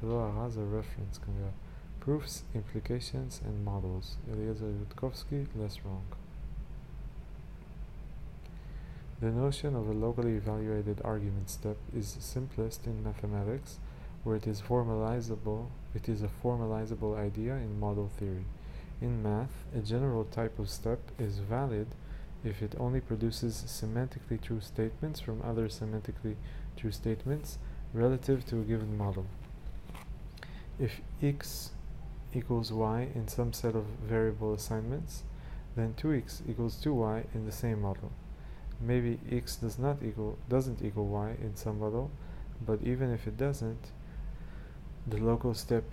זה 0.00 0.06
לא 0.06 0.24
הערה, 0.24 0.48
זה 0.48 0.60
reference 0.60 1.18
כנראה. 1.26 1.50
Proofs, 2.00 2.44
implications 2.54 3.40
and 3.44 3.64
models. 3.64 4.16
Eliezer 4.32 4.72
Yudkowsky, 4.72 5.46
LessWrong. 5.56 6.02
The 9.20 9.30
notion 9.30 9.76
of 9.76 9.86
a 9.86 9.92
locally 9.92 10.32
evaluated 10.32 11.02
argument 11.04 11.50
step 11.50 11.76
is 11.94 12.16
simplest 12.18 12.86
in 12.86 13.04
mathematics, 13.04 13.78
where 14.24 14.36
it 14.36 14.46
is 14.46 14.62
formalizable 14.62 15.66
it 15.94 16.08
is 16.08 16.22
a 16.22 16.30
formalizable 16.42 17.18
idea 17.18 17.54
in 17.54 17.80
model 17.80 18.08
theory. 18.18 18.44
In 19.00 19.22
math, 19.22 19.64
a 19.74 19.80
general 19.80 20.24
type 20.24 20.58
of 20.58 20.70
step 20.70 21.00
is 21.18 21.38
valid 21.38 21.88
if 22.44 22.62
it 22.62 22.74
only 22.78 23.00
produces 23.00 23.64
semantically 23.66 24.40
true 24.40 24.60
statements 24.60 25.20
from 25.20 25.42
other 25.42 25.68
semantically 25.68 26.36
true 26.76 26.92
statements 26.92 27.58
relative 27.92 28.46
to 28.46 28.60
a 28.60 28.64
given 28.64 28.96
model. 28.96 29.26
If 30.78 31.00
x 31.22 31.72
equals 32.34 32.72
y 32.72 33.08
in 33.14 33.28
some 33.28 33.52
set 33.52 33.74
of 33.74 33.84
variable 34.02 34.54
assignments, 34.54 35.24
then 35.76 35.94
2x 35.94 36.42
equals 36.48 36.80
2y 36.82 37.24
in 37.34 37.46
the 37.46 37.52
same 37.52 37.82
model. 37.82 38.12
Maybe 38.80 39.18
x 39.30 39.56
does 39.56 39.78
not 39.78 40.02
equal 40.02 40.38
doesn't 40.48 40.82
equal 40.82 41.06
y 41.06 41.36
in 41.40 41.56
some 41.56 41.80
model, 41.80 42.10
but 42.64 42.80
even 42.82 43.12
if 43.12 43.26
it 43.26 43.36
doesn't, 43.36 43.90
the 45.06 45.18
local 45.18 45.54
step 45.54 45.84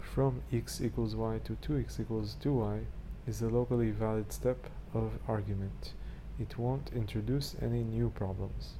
from 0.00 0.42
x 0.52 0.80
equals 0.80 1.16
y 1.16 1.40
to 1.44 1.56
2x 1.56 2.00
equals 2.00 2.36
2y 2.42 2.84
is 3.26 3.42
a 3.42 3.48
locally 3.48 3.90
valid 3.90 4.32
step 4.32 4.66
of 4.92 5.18
argument. 5.26 5.94
It 6.38 6.58
won't 6.58 6.90
introduce 6.94 7.56
any 7.60 7.82
new 7.82 8.10
problems. 8.10 8.74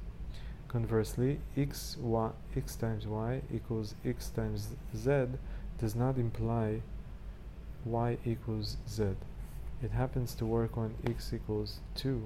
Conversely, 0.75 1.39
x, 1.55 1.95
y, 2.01 2.31
x 2.53 2.75
times 2.75 3.07
y 3.07 3.41
equals 3.49 3.95
x 4.03 4.27
times 4.27 4.75
z 4.93 5.27
does 5.79 5.95
not 5.95 6.17
imply 6.17 6.81
y 7.85 8.17
equals 8.25 8.75
z. 8.85 9.15
It 9.81 9.91
happens 9.91 10.35
to 10.35 10.45
work 10.45 10.77
on 10.77 10.93
x 11.07 11.31
equals 11.33 11.79
2 11.95 12.21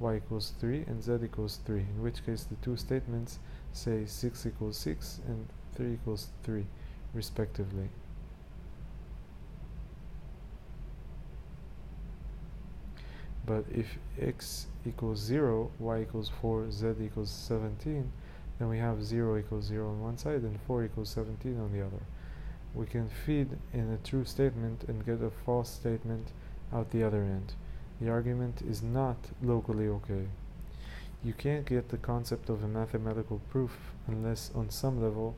y 0.00 0.16
equals 0.16 0.54
3 0.58 0.84
and 0.86 1.02
z 1.02 1.18
equals 1.22 1.58
3 1.66 1.80
in 1.80 2.02
which 2.02 2.24
case 2.24 2.44
the 2.44 2.56
two 2.64 2.78
statements 2.78 3.38
say 3.74 4.06
6 4.06 4.46
equals 4.46 4.78
6 4.78 5.20
and 5.28 5.46
3 5.74 5.92
equals 5.92 6.30
3 6.44 6.64
respectively. 7.12 7.90
But 13.44 13.64
if 13.72 13.98
x 14.20 14.66
equals 14.86 15.18
0, 15.18 15.70
y 15.78 16.02
equals 16.02 16.30
4, 16.40 16.70
z 16.70 16.92
equals 17.02 17.30
17, 17.30 18.12
then 18.58 18.68
we 18.68 18.78
have 18.78 19.04
0 19.04 19.38
equals 19.38 19.66
0 19.66 19.88
on 19.88 20.00
one 20.00 20.18
side 20.18 20.42
and 20.42 20.60
4 20.66 20.84
equals 20.84 21.10
17 21.10 21.58
on 21.58 21.72
the 21.72 21.84
other. 21.84 22.02
We 22.74 22.86
can 22.86 23.08
feed 23.08 23.48
in 23.72 23.90
a 23.90 24.08
true 24.08 24.24
statement 24.24 24.84
and 24.88 25.04
get 25.04 25.22
a 25.22 25.30
false 25.30 25.70
statement 25.70 26.28
out 26.72 26.90
the 26.90 27.02
other 27.02 27.22
end 27.22 27.54
the 28.02 28.10
argument 28.10 28.62
is 28.62 28.82
not 28.82 29.16
locally 29.42 29.86
okay. 29.86 30.26
You 31.22 31.32
can't 31.32 31.64
get 31.64 31.88
the 31.88 31.96
concept 31.96 32.48
of 32.48 32.64
a 32.64 32.68
mathematical 32.68 33.40
proof 33.48 33.92
unless 34.08 34.50
on 34.56 34.70
some 34.70 35.00
level, 35.00 35.36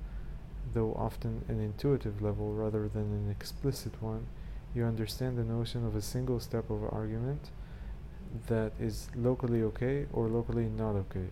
though 0.72 0.94
often 0.94 1.44
an 1.48 1.60
intuitive 1.60 2.22
level 2.22 2.54
rather 2.54 2.88
than 2.88 3.12
an 3.12 3.28
explicit 3.30 4.00
one, 4.02 4.26
you 4.74 4.84
understand 4.84 5.36
the 5.36 5.44
notion 5.44 5.86
of 5.86 5.94
a 5.94 6.00
single 6.00 6.40
step 6.40 6.70
of 6.70 6.82
argument 6.84 7.50
that 8.48 8.72
is 8.80 9.08
locally 9.16 9.62
okay 9.62 10.06
or 10.12 10.28
locally 10.28 10.64
not 10.64 10.94
okay. 10.96 11.28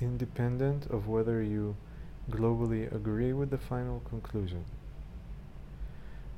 Independent 0.00 0.86
of 0.86 1.06
whether 1.06 1.42
you 1.42 1.76
globally 2.30 2.92
agree 2.94 3.32
with 3.32 3.50
the 3.50 3.58
final 3.58 4.00
conclusion. 4.00 4.64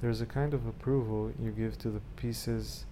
There's 0.01 0.21
a 0.21 0.27
kind 0.27 0.53
of 0.53 0.67
approval 0.67 1.33
you 1.41 1.51
give 1.51 1.79
to 1.79 1.91
the 1.91 2.01
pieces 2.17 2.85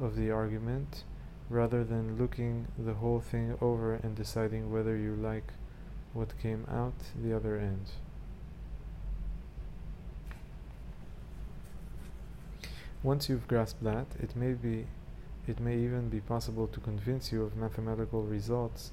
of 0.00 0.16
the 0.16 0.30
argument 0.30 1.04
rather 1.48 1.84
than 1.84 2.18
looking 2.18 2.66
the 2.78 2.94
whole 2.94 3.20
thing 3.20 3.56
over 3.60 3.94
and 3.94 4.16
deciding 4.16 4.72
whether 4.72 4.96
you 4.96 5.14
like 5.14 5.52
what 6.12 6.38
came 6.40 6.66
out 6.70 6.94
the 7.22 7.34
other 7.34 7.56
end. 7.56 7.90
Once 13.02 13.30
you've 13.30 13.48
grasped 13.48 13.82
that, 13.82 14.06
it 14.20 14.36
may 14.36 14.52
be 14.52 14.86
it 15.46 15.58
may 15.58 15.78
even 15.78 16.10
be 16.10 16.20
possible 16.20 16.66
to 16.66 16.80
convince 16.80 17.32
you 17.32 17.42
of 17.42 17.56
mathematical 17.56 18.22
results 18.24 18.90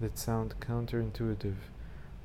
that 0.00 0.16
sound 0.16 0.54
counterintuitive. 0.60 1.56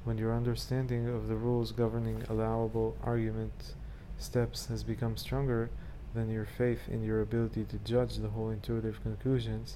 When 0.06 0.18
your 0.18 0.34
understanding 0.34 1.10
of 1.10 1.28
the 1.28 1.36
rules 1.36 1.74
governing 1.74 2.24
allowable 2.30 2.96
argument 3.04 3.76
steps 4.18 4.68
has 4.68 4.86
become 4.86 5.18
stronger 5.18 5.70
than 6.14 6.32
your 6.32 6.46
faith 6.46 6.88
in 6.88 7.04
your 7.04 7.20
ability 7.20 7.66
to 7.66 7.80
judge 7.80 8.16
the 8.16 8.30
whole 8.30 8.50
intuitive 8.50 9.04
conclusions, 9.04 9.76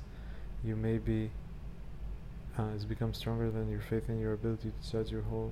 you 0.63 0.77
may 0.77 0.97
be 0.97 1.29
uh, 2.57 2.69
has 2.69 2.85
become 2.85 3.13
stronger 3.13 3.51
than 3.51 3.69
your 3.69 3.81
faith 3.81 4.09
in 4.09 4.17
your 4.17 4.31
ability 4.31 4.71
to 4.81 4.91
judge 4.91 5.11
your 5.11 5.23
whole 5.23 5.51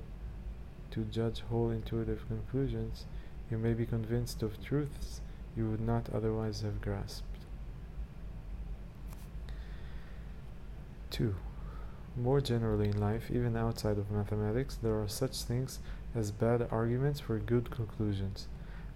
to 0.90 1.04
judge 1.04 1.40
whole 1.50 1.68
intuitive 1.68 2.26
conclusions, 2.28 3.04
you 3.50 3.58
may 3.58 3.74
be 3.74 3.84
convinced 3.84 4.42
of 4.42 4.64
truths 4.64 5.20
you 5.58 5.68
would 5.68 5.80
not 5.80 6.08
otherwise 6.14 6.60
have 6.60 6.80
grasped. 6.80 7.24
2. 11.10 11.34
More 12.16 12.40
generally 12.40 12.88
in 12.88 13.00
life, 13.00 13.30
even 13.30 13.56
outside 13.56 13.98
of 13.98 14.10
mathematics, 14.10 14.76
there 14.76 15.00
are 15.00 15.08
such 15.08 15.42
things 15.42 15.80
as 16.14 16.30
bad 16.30 16.68
arguments 16.70 17.18
for 17.18 17.38
good 17.38 17.70
conclusions. 17.70 18.46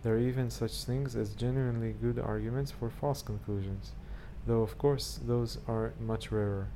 There 0.02 0.14
are 0.14 0.18
even 0.18 0.50
such 0.50 0.84
things 0.84 1.16
as 1.16 1.34
genuinely 1.34 1.94
good 2.00 2.18
arguments 2.18 2.70
for 2.70 2.90
false 2.90 3.22
conclusions, 3.22 3.92
though 4.46 4.62
of 4.62 4.78
course 4.78 5.18
those 5.24 5.58
are 5.66 5.92
much 6.00 6.30
rarer. 6.30 6.68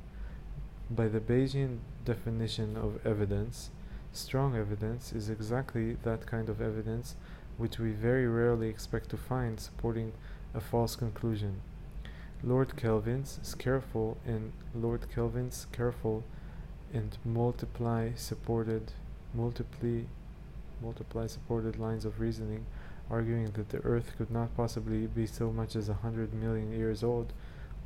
By 0.89 1.07
the 1.07 1.19
Bayesian 1.19 1.79
definition 2.05 2.77
of 2.77 3.05
evidence, 3.05 3.69
strong 4.13 4.55
evidence 4.55 5.11
is 5.11 5.29
exactly 5.29 5.97
that 6.03 6.25
kind 6.25 6.49
of 6.49 6.61
evidence 6.61 7.15
which 7.57 7.79
we 7.79 7.91
very 7.91 8.27
rarely 8.27 8.69
expect 8.69 9.09
to 9.09 9.17
find 9.17 9.59
supporting 9.59 10.13
a 10.53 10.59
false 10.59 10.95
conclusion. 10.95 11.61
Lord 12.43 12.75
Kelvin's 12.75 13.39
careful 13.57 14.17
and 14.25 14.53
Lord 14.75 15.07
Kelvin's 15.13 15.65
careful 15.71 16.23
and 16.93 17.17
multiply 17.25 18.11
supported 18.15 18.91
multiply 19.33 20.01
multiply 20.81 21.27
supported 21.27 21.79
lines 21.79 22.05
of 22.05 22.19
reasoning 22.19 22.65
arguing 23.09 23.51
that 23.51 23.69
the 23.69 23.83
earth 23.83 24.13
could 24.17 24.29
not 24.29 24.55
possibly 24.55 25.07
be 25.07 25.25
so 25.25 25.51
much 25.51 25.75
as 25.75 25.89
a 25.89 25.93
hundred 25.95 26.33
million 26.33 26.71
years 26.71 27.03
old, 27.03 27.31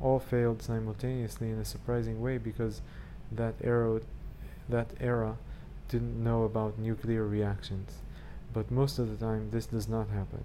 all 0.00 0.18
failed 0.18 0.62
simultaneously 0.62 1.50
in 1.50 1.58
a 1.58 1.64
surprising 1.64 2.20
way 2.20 2.38
because 2.38 2.82
that 3.30 3.54
era, 3.62 4.00
that 4.68 4.90
era 5.00 5.36
didn't 5.88 6.22
know 6.22 6.42
about 6.44 6.78
nuclear 6.78 7.24
reactions. 7.26 7.98
But 8.52 8.70
most 8.70 8.98
of 8.98 9.08
the 9.08 9.16
time, 9.16 9.50
this 9.50 9.66
does 9.66 9.88
not 9.88 10.08
happen. 10.08 10.44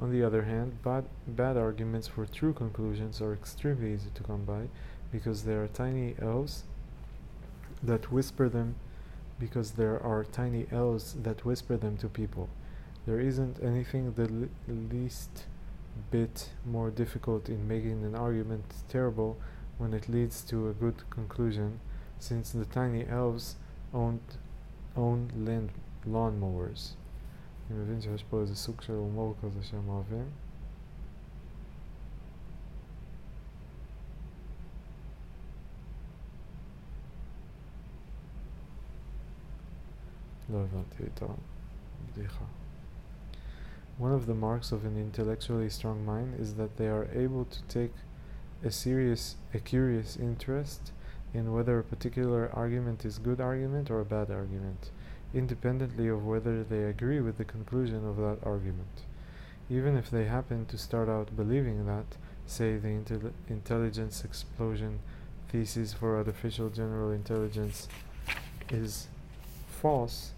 On 0.00 0.12
the 0.12 0.22
other 0.22 0.42
hand, 0.42 0.80
bad, 0.84 1.06
bad 1.26 1.56
arguments 1.56 2.06
for 2.06 2.24
true 2.24 2.52
conclusions 2.52 3.20
are 3.20 3.32
extremely 3.32 3.94
easy 3.94 4.10
to 4.14 4.22
come 4.22 4.44
by 4.44 4.68
because 5.10 5.42
there 5.42 5.62
are 5.62 5.68
tiny 5.68 6.14
elves 6.22 6.62
that 7.82 8.12
whisper 8.12 8.48
them 8.48 8.76
because 9.40 9.72
there 9.72 10.00
are 10.00 10.22
tiny 10.24 10.66
elves 10.70 11.14
that 11.22 11.44
whisper 11.44 11.76
them 11.76 11.96
to 11.96 12.08
people. 12.08 12.48
There 13.06 13.18
isn't 13.18 13.62
anything 13.62 14.12
the 14.12 14.48
least 14.72 15.46
bit 16.11 16.49
more 16.65 16.89
difficult 16.89 17.49
in 17.49 17.67
making 17.67 18.03
an 18.03 18.15
argument 18.15 18.65
terrible 18.89 19.37
when 19.77 19.93
it 19.93 20.09
leads 20.09 20.41
to 20.43 20.69
a 20.69 20.73
good 20.73 21.09
conclusion, 21.09 21.79
since 22.19 22.51
the 22.51 22.65
tiny 22.65 23.05
elves 23.07 23.55
owned, 23.93 24.37
own 24.95 25.31
land 25.35 25.69
lawn 26.05 26.39
mowers. 26.39 26.95
אני 27.71 27.79
מבין 27.79 28.01
שיש 28.01 28.23
פה 28.23 28.41
איזה 28.41 28.55
סוג 28.55 28.81
של 28.81 28.93
הומור 28.93 29.35
כזה 29.41 29.63
שהם 29.63 29.89
אוהבים. 29.89 30.25
לא 40.49 40.57
הבנתי 40.57 41.03
את 41.03 41.23
הבדיחה. 41.23 42.45
one 43.98 44.12
of 44.12 44.26
the 44.26 44.34
marks 44.34 44.70
of 44.70 44.84
an 44.84 44.96
intellectually 44.96 45.68
strong 45.68 46.06
mind 46.06 46.38
is 46.38 46.54
that 46.54 46.76
they 46.76 46.86
are 46.86 47.08
able 47.12 47.44
to 47.46 47.62
take 47.64 47.92
a 48.62 48.70
serious, 48.70 49.34
a 49.52 49.58
curious 49.58 50.16
interest 50.16 50.92
in 51.34 51.52
whether 51.52 51.80
a 51.80 51.84
particular 51.84 52.48
argument 52.54 53.04
is 53.04 53.18
good 53.18 53.40
argument 53.40 53.90
or 53.90 53.98
a 54.00 54.04
bad 54.04 54.30
argument, 54.30 54.92
independently 55.34 56.06
of 56.06 56.24
whether 56.24 56.62
they 56.62 56.84
agree 56.84 57.20
with 57.20 57.38
the 57.38 57.44
conclusion 57.44 58.06
of 58.08 58.16
that 58.18 58.38
argument. 58.44 59.02
Even 59.68 59.96
if 59.96 60.10
they 60.10 60.26
happen 60.26 60.64
to 60.66 60.78
start 60.78 61.08
out 61.08 61.36
believing 61.36 61.84
that, 61.86 62.06
say, 62.46 62.76
the 62.76 62.86
intel 62.86 63.32
intelligence 63.48 64.24
explosion 64.24 65.00
thesis 65.48 65.92
for 65.92 66.16
artificial 66.16 66.68
general 66.70 67.10
intelligence 67.10 67.88
is 68.70 69.08
false, 69.66 70.34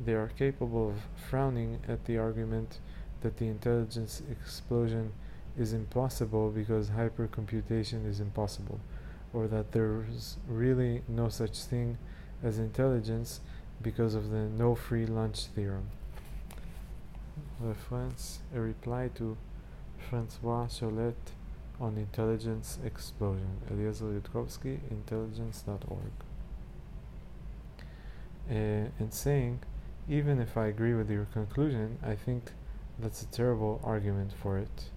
they 0.00 0.14
are 0.14 0.32
capable 0.38 0.88
of 0.88 1.02
frowning 1.28 1.80
at 1.86 2.06
the 2.06 2.16
argument 2.16 2.78
that 3.24 3.38
the 3.38 3.48
intelligence 3.48 4.22
explosion 4.30 5.12
is 5.58 5.72
impossible 5.72 6.50
because 6.50 6.90
hypercomputation 6.90 8.06
is 8.06 8.20
impossible, 8.20 8.78
or 9.32 9.48
that 9.48 9.72
there's 9.72 10.36
really 10.46 11.02
no 11.08 11.30
such 11.30 11.64
thing 11.64 11.96
as 12.42 12.58
intelligence 12.58 13.40
because 13.80 14.14
of 14.14 14.30
the 14.30 14.36
no 14.36 14.74
free 14.74 15.06
lunch 15.06 15.46
theorem. 15.46 15.88
Reference 17.58 18.40
a 18.54 18.60
reply 18.60 19.08
to 19.14 19.38
Francois 20.10 20.66
Chollet 20.66 21.14
on 21.80 21.96
intelligence 21.96 22.78
explosion. 22.84 23.62
Eliezer 23.70 24.20
Yudkowsky, 24.20 24.80
intelligence.org. 24.90 26.12
Uh, 28.50 28.90
and 28.98 29.12
saying 29.14 29.60
even 30.08 30.38
if 30.38 30.58
I 30.58 30.66
agree 30.66 30.92
with 30.92 31.10
your 31.10 31.24
conclusion, 31.32 31.98
I 32.02 32.14
think 32.14 32.52
that's 32.98 33.22
a 33.22 33.26
terrible 33.26 33.80
argument 33.84 34.32
for 34.40 34.58
it. 34.58 34.90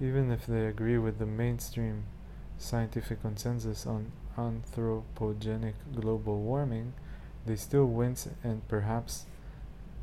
Even 0.00 0.30
if 0.30 0.46
they 0.46 0.66
agree 0.66 0.98
with 0.98 1.18
the 1.18 1.26
mainstream 1.26 2.04
scientific 2.58 3.22
consensus 3.22 3.86
on 3.86 4.12
anthropogenic 4.36 5.74
global 5.94 6.40
warming, 6.40 6.92
they 7.46 7.56
still 7.56 7.86
wince 7.86 8.28
and 8.42 8.66
perhaps 8.68 9.24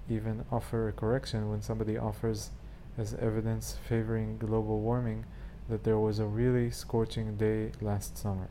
even 0.09 0.45
offer 0.51 0.88
a 0.88 0.91
correction 0.91 1.49
when 1.49 1.61
somebody 1.61 1.97
offers 1.97 2.49
as 2.97 3.13
evidence 3.15 3.78
favoring 3.88 4.38
global 4.38 4.80
warming 4.80 5.26
that 5.70 5.84
there 5.84 5.97
was 5.97 6.20
a 6.20 6.26
really 6.26 6.70
scorching 6.70 7.36
day 7.38 7.72
last 7.82 8.18
summer. 8.18 8.49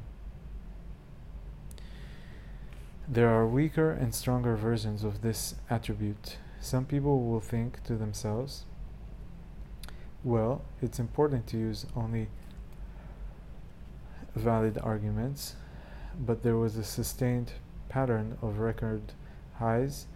There 3.08 3.28
are 3.28 3.46
weaker 3.46 3.90
and 3.90 4.14
stronger 4.14 4.56
versions 4.56 5.04
of 5.04 5.22
this 5.22 5.56
attribute. 5.68 6.38
Some 6.60 6.84
people 6.84 7.24
will 7.28 7.40
think 7.40 7.82
to 7.84 7.96
themselves, 7.96 8.64
well, 10.24 10.62
it's 10.80 10.98
important 10.98 11.46
to 11.48 11.58
use 11.58 11.84
only 11.96 12.28
valid 14.34 14.78
arguments, 14.82 15.56
but 16.18 16.42
there 16.42 16.56
was 16.56 16.76
a 16.76 16.84
sustained 16.84 17.52
pattern 17.88 18.38
of 18.40 18.58
record 18.58 19.02
highs 19.58 20.06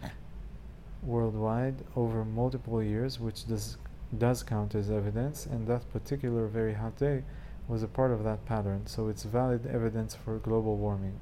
worldwide 1.02 1.84
over 1.94 2.24
multiple 2.24 2.82
years, 2.82 3.20
which 3.20 3.46
does 3.46 3.76
does 4.16 4.42
count 4.42 4.74
as 4.74 4.90
evidence, 4.90 5.46
and 5.46 5.66
that 5.66 5.90
particular 5.92 6.46
very 6.46 6.74
hot 6.74 6.96
day 6.96 7.24
was 7.68 7.82
a 7.82 7.88
part 7.88 8.12
of 8.12 8.24
that 8.24 8.44
pattern, 8.46 8.86
so 8.86 9.08
it's 9.08 9.24
valid 9.24 9.66
evidence 9.66 10.14
for 10.14 10.38
global 10.38 10.76
warming. 10.76 11.18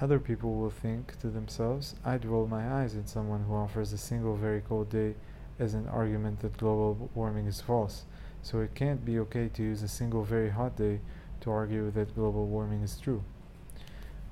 Other 0.00 0.18
people 0.18 0.54
will 0.56 0.70
think 0.70 1.18
to 1.20 1.28
themselves, 1.28 1.94
I'd 2.04 2.24
roll 2.24 2.46
my 2.46 2.82
eyes 2.82 2.96
at 2.96 3.08
someone 3.08 3.44
who 3.44 3.54
offers 3.54 3.92
a 3.92 3.98
single 3.98 4.36
very 4.36 4.60
cold 4.60 4.90
day 4.90 5.14
as 5.58 5.74
an 5.74 5.86
argument 5.86 6.40
that 6.40 6.56
global 6.56 7.10
warming 7.14 7.46
is 7.46 7.60
false, 7.60 8.04
so 8.42 8.60
it 8.60 8.74
can't 8.74 9.04
be 9.04 9.18
okay 9.20 9.48
to 9.50 9.62
use 9.62 9.82
a 9.82 9.88
single 9.88 10.24
very 10.24 10.50
hot 10.50 10.76
day 10.76 11.00
to 11.42 11.50
argue 11.50 11.90
that 11.90 12.14
global 12.14 12.46
warming 12.46 12.82
is 12.82 12.98
true. 12.98 13.22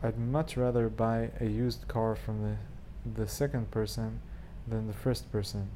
I'd 0.03 0.19
much 0.19 0.57
rather 0.57 0.89
buy 0.89 1.31
a 1.41 1.45
used 1.45 1.87
car 1.87 2.17
from 2.17 2.43
the, 2.43 2.57
the 3.21 3.29
second 3.29 3.71
person 3.71 4.21
than 4.71 4.87
the 4.87 4.93
first 4.93 5.31
person. 5.31 5.69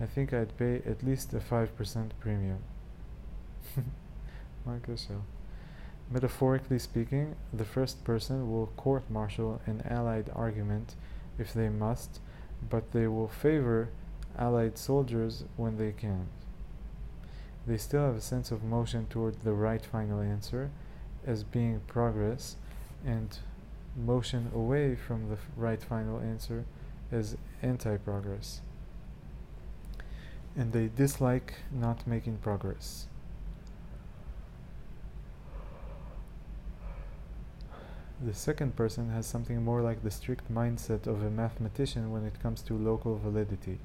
I 0.00 0.06
think 0.06 0.32
I'd 0.32 0.56
pay 0.58 0.82
at 0.86 1.04
least 1.04 1.32
a 1.34 1.38
5% 1.38 2.10
premium. 2.18 2.58
Metaphorically 6.10 6.78
speaking, 6.78 7.36
the 7.52 7.64
first 7.64 8.04
person 8.04 8.50
will 8.50 8.66
court 8.76 9.08
martial 9.08 9.60
an 9.66 9.82
allied 9.88 10.30
argument 10.34 10.96
if 11.38 11.52
they 11.52 11.68
must, 11.68 12.20
but 12.68 12.92
they 12.92 13.06
will 13.06 13.28
favor 13.28 13.88
allied 14.36 14.76
soldiers 14.76 15.44
when 15.56 15.76
they 15.78 15.92
can't. 15.92 16.28
They 17.66 17.78
still 17.78 18.04
have 18.04 18.16
a 18.16 18.20
sense 18.20 18.50
of 18.50 18.62
motion 18.62 19.06
toward 19.08 19.40
the 19.42 19.54
right 19.54 19.84
final 19.84 20.20
answer 20.20 20.70
as 21.26 21.44
being 21.44 21.80
progress 21.86 22.56
and 23.06 23.38
motion 23.96 24.50
away 24.54 24.94
from 24.94 25.30
the 25.30 25.38
right 25.56 25.82
final 25.82 26.20
answer 26.20 26.64
as 27.12 27.36
anti-progress. 27.62 28.60
And 30.56 30.72
they 30.72 30.88
dislike 30.88 31.54
not 31.72 32.06
making 32.06 32.38
progress. 32.38 33.06
The 38.24 38.34
second 38.34 38.76
person 38.76 39.10
has 39.10 39.26
something 39.26 39.62
more 39.62 39.82
like 39.82 40.02
the 40.02 40.10
strict 40.10 40.52
mindset 40.52 41.06
of 41.06 41.22
a 41.22 41.30
mathematician 41.30 42.10
when 42.12 42.24
it 42.24 42.40
comes 42.40 42.62
to 42.62 42.74
local 42.74 43.18
validity. 43.18 43.78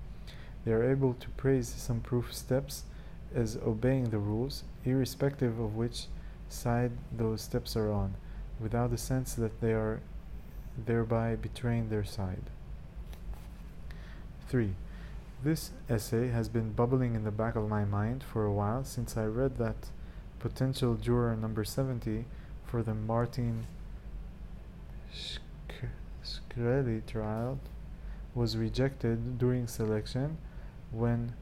They 0.63 0.71
are 0.71 0.89
able 0.89 1.13
to 1.15 1.29
praise 1.29 1.67
some 1.67 1.99
proof 1.99 2.33
steps 2.33 2.83
as 3.33 3.57
obeying 3.57 4.11
the 4.11 4.19
rules, 4.19 4.63
irrespective 4.85 5.59
of 5.59 5.75
which 5.75 6.05
side 6.47 6.91
those 7.11 7.41
steps 7.41 7.75
are 7.75 7.91
on, 7.91 8.15
without 8.59 8.91
the 8.91 8.97
sense 8.97 9.33
that 9.33 9.61
they 9.61 9.73
are 9.73 9.99
thereby 10.85 11.35
betraying 11.35 11.89
their 11.89 12.05
side. 12.05 12.49
3. 14.49 14.73
This 15.43 15.71
essay 15.87 16.29
has 16.29 16.49
been 16.49 16.73
bubbling 16.73 17.15
in 17.15 17.23
the 17.23 17.31
back 17.31 17.55
of 17.55 17.69
my 17.69 17.85
mind 17.85 18.23
for 18.23 18.45
a 18.45 18.51
while 18.51 18.83
since 18.83 19.15
I 19.15 19.25
read 19.25 19.57
that 19.57 19.89
potential 20.39 20.95
juror 20.95 21.35
number 21.35 21.63
70 21.63 22.25
for 22.65 22.81
the 22.81 22.95
Martin 22.95 23.67
Shkreli 26.23 27.05
trial 27.05 27.59
was 28.33 28.57
rejected 28.57 29.37
during 29.37 29.67
selection 29.67 30.37
when 30.91 31.33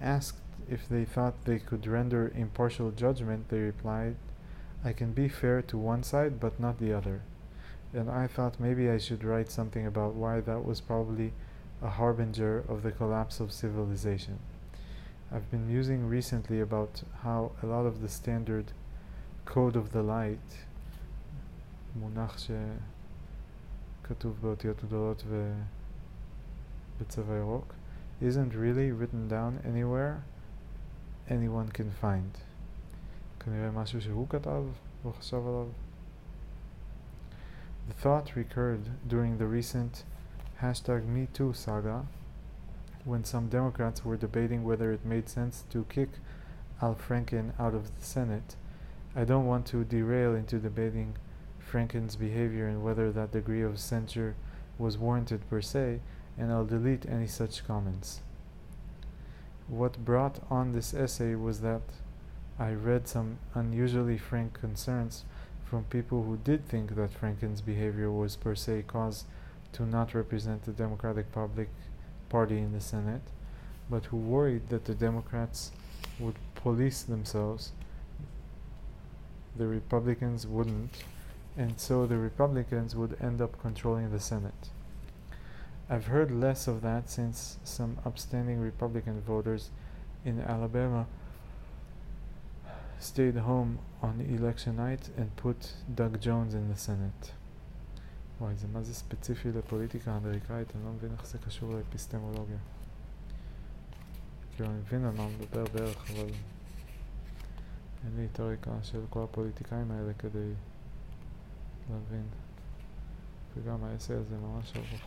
asked 0.00 0.40
if 0.68 0.88
they 0.88 1.04
thought 1.04 1.44
they 1.44 1.58
could 1.58 1.86
render 1.86 2.32
impartial 2.34 2.90
judgment, 2.90 3.48
they 3.48 3.58
replied, 3.58 4.16
I 4.84 4.92
can 4.92 5.12
be 5.12 5.28
fair 5.28 5.62
to 5.62 5.78
one 5.78 6.02
side 6.02 6.40
but 6.40 6.58
not 6.58 6.78
the 6.78 6.92
other. 6.92 7.22
And 7.92 8.10
I 8.10 8.26
thought 8.26 8.60
maybe 8.60 8.90
I 8.90 8.98
should 8.98 9.24
write 9.24 9.50
something 9.50 9.86
about 9.86 10.14
why 10.14 10.40
that 10.40 10.64
was 10.64 10.80
probably 10.80 11.32
a 11.81 11.89
harbinger 11.89 12.63
of 12.67 12.83
the 12.83 12.91
collapse 12.91 13.39
of 13.39 13.51
civilization. 13.51 14.39
I've 15.31 15.49
been 15.51 15.67
musing 15.67 16.07
recently 16.07 16.59
about 16.61 17.03
how 17.23 17.51
a 17.61 17.65
lot 17.65 17.85
of 17.85 18.01
the 18.01 18.09
standard 18.09 18.71
code 19.45 19.75
of 19.75 19.91
the 19.91 20.03
light, 20.03 20.65
מונח 21.99 22.37
שכתוב 24.03 24.37
באותיות 24.41 24.83
גדולות 24.83 25.23
ובצבע 26.99 27.35
ירוק, 27.35 27.73
isn't 28.21 28.53
really 28.53 28.91
written 28.91 29.27
down 29.27 29.59
anywhere 29.65 30.23
anyone 31.29 31.69
can 31.69 31.91
find. 32.01 32.37
כנראה 33.39 33.71
משהו 33.71 34.01
שהוא 34.01 34.27
כתב 34.29 34.63
חשב 35.19 35.37
עליו. 35.47 35.67
The 37.89 37.93
thought 37.93 38.35
recurred 38.35 38.89
during 39.07 39.37
the 39.37 39.45
recent 39.45 40.03
hashtag 40.62 41.06
MeToo 41.06 41.56
saga 41.56 42.06
when 43.04 43.24
some 43.24 43.48
Democrats 43.48 44.04
were 44.04 44.16
debating 44.16 44.62
whether 44.62 44.92
it 44.92 45.06
made 45.06 45.28
sense 45.28 45.64
to 45.70 45.86
kick 45.88 46.10
Al 46.82 46.94
Franken 46.94 47.52
out 47.58 47.74
of 47.74 47.98
the 47.98 48.04
Senate. 48.04 48.56
I 49.16 49.24
don't 49.24 49.46
want 49.46 49.64
to 49.66 49.84
derail 49.84 50.34
into 50.34 50.58
debating 50.58 51.16
Franken's 51.58 52.14
behavior 52.16 52.68
and 52.68 52.84
whether 52.84 53.10
that 53.10 53.32
degree 53.32 53.62
of 53.62 53.78
censure 53.78 54.34
was 54.78 54.98
warranted 54.98 55.48
per 55.48 55.62
se, 55.62 56.00
and 56.36 56.52
I'll 56.52 56.66
delete 56.66 57.06
any 57.06 57.26
such 57.26 57.66
comments. 57.66 58.20
What 59.66 60.04
brought 60.04 60.40
on 60.50 60.72
this 60.72 60.92
essay 60.92 61.34
was 61.36 61.60
that 61.60 61.82
I 62.58 62.72
read 62.72 63.08
some 63.08 63.38
unusually 63.54 64.18
frank 64.18 64.52
concerns 64.60 65.24
from 65.64 65.84
people 65.84 66.24
who 66.24 66.36
did 66.36 66.66
think 66.66 66.96
that 66.96 67.12
Franken's 67.12 67.60
behavior 67.62 68.10
was 68.10 68.36
per 68.36 68.54
se 68.54 68.84
cause 68.86 69.24
to 69.72 69.84
not 69.84 70.14
represent 70.14 70.64
the 70.64 70.72
Democratic 70.72 71.32
Public 71.32 71.68
Party 72.28 72.58
in 72.58 72.72
the 72.72 72.80
Senate, 72.80 73.22
but 73.88 74.06
who 74.06 74.16
worried 74.16 74.68
that 74.68 74.84
the 74.84 74.94
Democrats 74.94 75.72
would 76.18 76.36
police 76.54 77.02
themselves. 77.02 77.72
The 79.56 79.66
Republicans 79.66 80.46
wouldn't, 80.46 81.04
and 81.56 81.78
so 81.80 82.06
the 82.06 82.18
Republicans 82.18 82.94
would 82.94 83.16
end 83.20 83.40
up 83.40 83.60
controlling 83.60 84.10
the 84.10 84.20
Senate. 84.20 84.70
I've 85.88 86.06
heard 86.06 86.30
less 86.30 86.68
of 86.68 86.82
that 86.82 87.10
since 87.10 87.58
some 87.64 87.98
upstanding 88.06 88.60
Republican 88.60 89.20
voters 89.22 89.70
in 90.24 90.40
Alabama 90.40 91.06
stayed 93.00 93.36
home 93.36 93.78
on 94.02 94.20
election 94.20 94.76
night 94.76 95.08
and 95.16 95.34
put 95.36 95.72
Doug 95.92 96.20
Jones 96.20 96.54
in 96.54 96.68
the 96.68 96.76
Senate. 96.76 97.32
וואי, 98.40 98.56
זה 98.56 98.66
מה 98.72 98.82
זה 98.82 98.94
ספציפי 98.94 99.52
לפוליטיקה 99.52 100.12
האמריקאית, 100.12 100.76
אני 100.76 100.84
לא 100.84 100.90
מבין 100.90 101.12
איך 101.12 101.26
זה 101.26 101.38
קשור 101.38 101.74
לאפיסטמולוגיה. 101.74 102.58
כאילו, 104.54 104.70
אני 104.70 104.78
מבין 104.78 105.04
על 105.04 105.14
מה 105.16 105.22
הוא 105.22 105.32
מדבר 105.40 105.64
בערך, 105.72 106.10
אבל 106.10 106.30
אין 108.04 108.16
לי 108.16 108.26
את 108.32 108.40
הרקע 108.40 108.70
של 108.82 109.00
כל 109.10 109.22
הפוליטיקאים 109.22 109.90
האלה 109.90 110.12
כדי 110.14 110.52
להבין. 111.90 112.26
וגם 113.56 113.84
האסי 113.84 114.14
הזה 114.14 114.36
ממש 114.36 114.72
ארוך. 114.76 115.02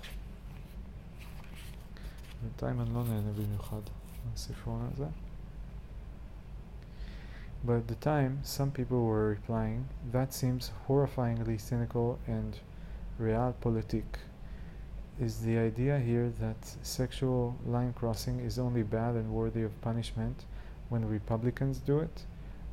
בינתיים 2.41 2.81
אני 2.81 2.93
לא 2.93 3.03
נהנה 3.03 3.31
במיוחד 3.31 3.81
מהספרון 4.29 4.89
הזה. 4.93 5.07
But 7.65 7.77
at 7.77 7.87
the 7.87 8.05
time, 8.05 8.39
some 8.43 8.71
people 8.71 9.05
were 9.09 9.29
replying, 9.29 9.87
that 10.11 10.33
seems 10.33 10.71
horrifyingly 10.85 11.57
cynical 11.69 12.19
and 12.27 12.59
realpolitik. 13.19 14.19
Is 15.19 15.41
the 15.41 15.57
idea 15.57 15.99
here 15.99 16.31
that 16.39 16.75
sexual 16.81 17.55
line 17.65 17.93
crossing 17.93 18.39
is 18.39 18.57
only 18.57 18.83
bad 18.83 19.15
and 19.15 19.31
worthy 19.31 19.61
of 19.61 19.81
punishment 19.81 20.45
when 20.89 21.07
Republicans 21.07 21.79
do 21.79 21.99
it? 21.99 22.23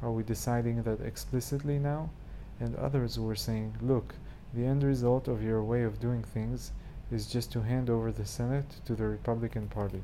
Are 0.02 0.10
we 0.10 0.22
deciding 0.22 0.82
that 0.84 1.02
explicitly 1.02 1.78
now? 1.78 2.10
And 2.58 2.74
others 2.76 3.18
were 3.18 3.36
saying, 3.36 3.76
look, 3.82 4.14
the 4.54 4.64
end 4.64 4.82
result 4.82 5.28
of 5.28 5.42
your 5.42 5.62
way 5.62 5.82
of 5.82 6.00
doing 6.00 6.22
things 6.22 6.72
is 7.10 7.26
just 7.26 7.52
to 7.52 7.62
hand 7.62 7.90
over 7.90 8.10
the 8.10 8.24
Senate 8.24 8.80
to 8.86 8.94
the 8.94 9.06
Republican 9.06 9.68
Party. 9.68 10.02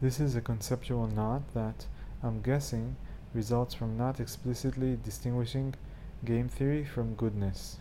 This 0.00 0.20
is 0.20 0.36
a 0.36 0.40
conceptual 0.40 1.06
knot 1.06 1.42
that, 1.54 1.86
I'm 2.22 2.42
guessing, 2.42 2.96
results 3.34 3.74
from 3.74 3.96
not 3.96 4.20
explicitly 4.20 4.98
distinguishing 5.02 5.74
game 6.24 6.48
theory 6.48 6.84
from 6.84 7.14
goodness. 7.14 7.78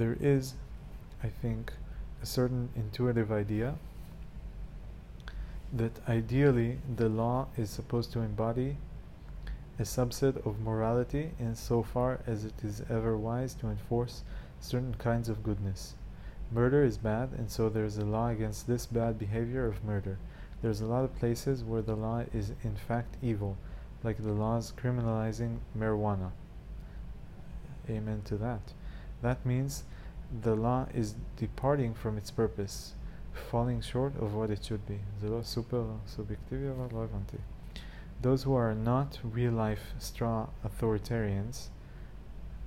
There 0.00 0.16
is, 0.18 0.54
I 1.22 1.28
think, 1.28 1.74
a 2.22 2.24
certain 2.24 2.70
intuitive 2.74 3.30
idea 3.30 3.74
that 5.74 6.00
ideally 6.08 6.78
the 6.96 7.10
law 7.10 7.48
is 7.58 7.68
supposed 7.68 8.10
to 8.12 8.20
embody 8.20 8.78
a 9.78 9.82
subset 9.82 10.46
of 10.46 10.58
morality 10.58 11.32
insofar 11.38 12.20
as 12.26 12.46
it 12.46 12.64
is 12.64 12.82
ever 12.88 13.14
wise 13.14 13.52
to 13.56 13.68
enforce 13.68 14.22
certain 14.58 14.94
kinds 14.94 15.28
of 15.28 15.42
goodness. 15.42 15.96
Murder 16.50 16.82
is 16.82 16.96
bad, 16.96 17.32
and 17.36 17.50
so 17.50 17.68
there's 17.68 17.98
a 17.98 18.06
law 18.06 18.28
against 18.28 18.66
this 18.66 18.86
bad 18.86 19.18
behavior 19.18 19.66
of 19.66 19.84
murder. 19.84 20.16
There's 20.62 20.80
a 20.80 20.86
lot 20.86 21.04
of 21.04 21.18
places 21.18 21.62
where 21.62 21.82
the 21.82 21.94
law 21.94 22.24
is 22.32 22.54
in 22.64 22.76
fact 22.88 23.18
evil, 23.20 23.58
like 24.02 24.16
the 24.16 24.32
laws 24.32 24.72
criminalizing 24.82 25.58
marijuana. 25.76 26.30
Amen 27.90 28.22
to 28.24 28.38
that. 28.38 28.72
That 29.22 29.44
means 29.44 29.84
the 30.42 30.54
law 30.54 30.86
is 30.94 31.14
departing 31.36 31.94
from 31.94 32.16
its 32.16 32.30
purpose, 32.30 32.94
falling 33.32 33.80
short 33.80 34.14
of 34.16 34.34
what 34.34 34.50
it 34.50 34.64
should 34.64 34.86
be. 34.86 35.00
Those 38.22 38.42
who 38.42 38.54
are 38.54 38.74
not 38.74 39.18
real 39.24 39.52
life 39.52 39.94
straw 39.98 40.48
authoritarians, 40.64 41.68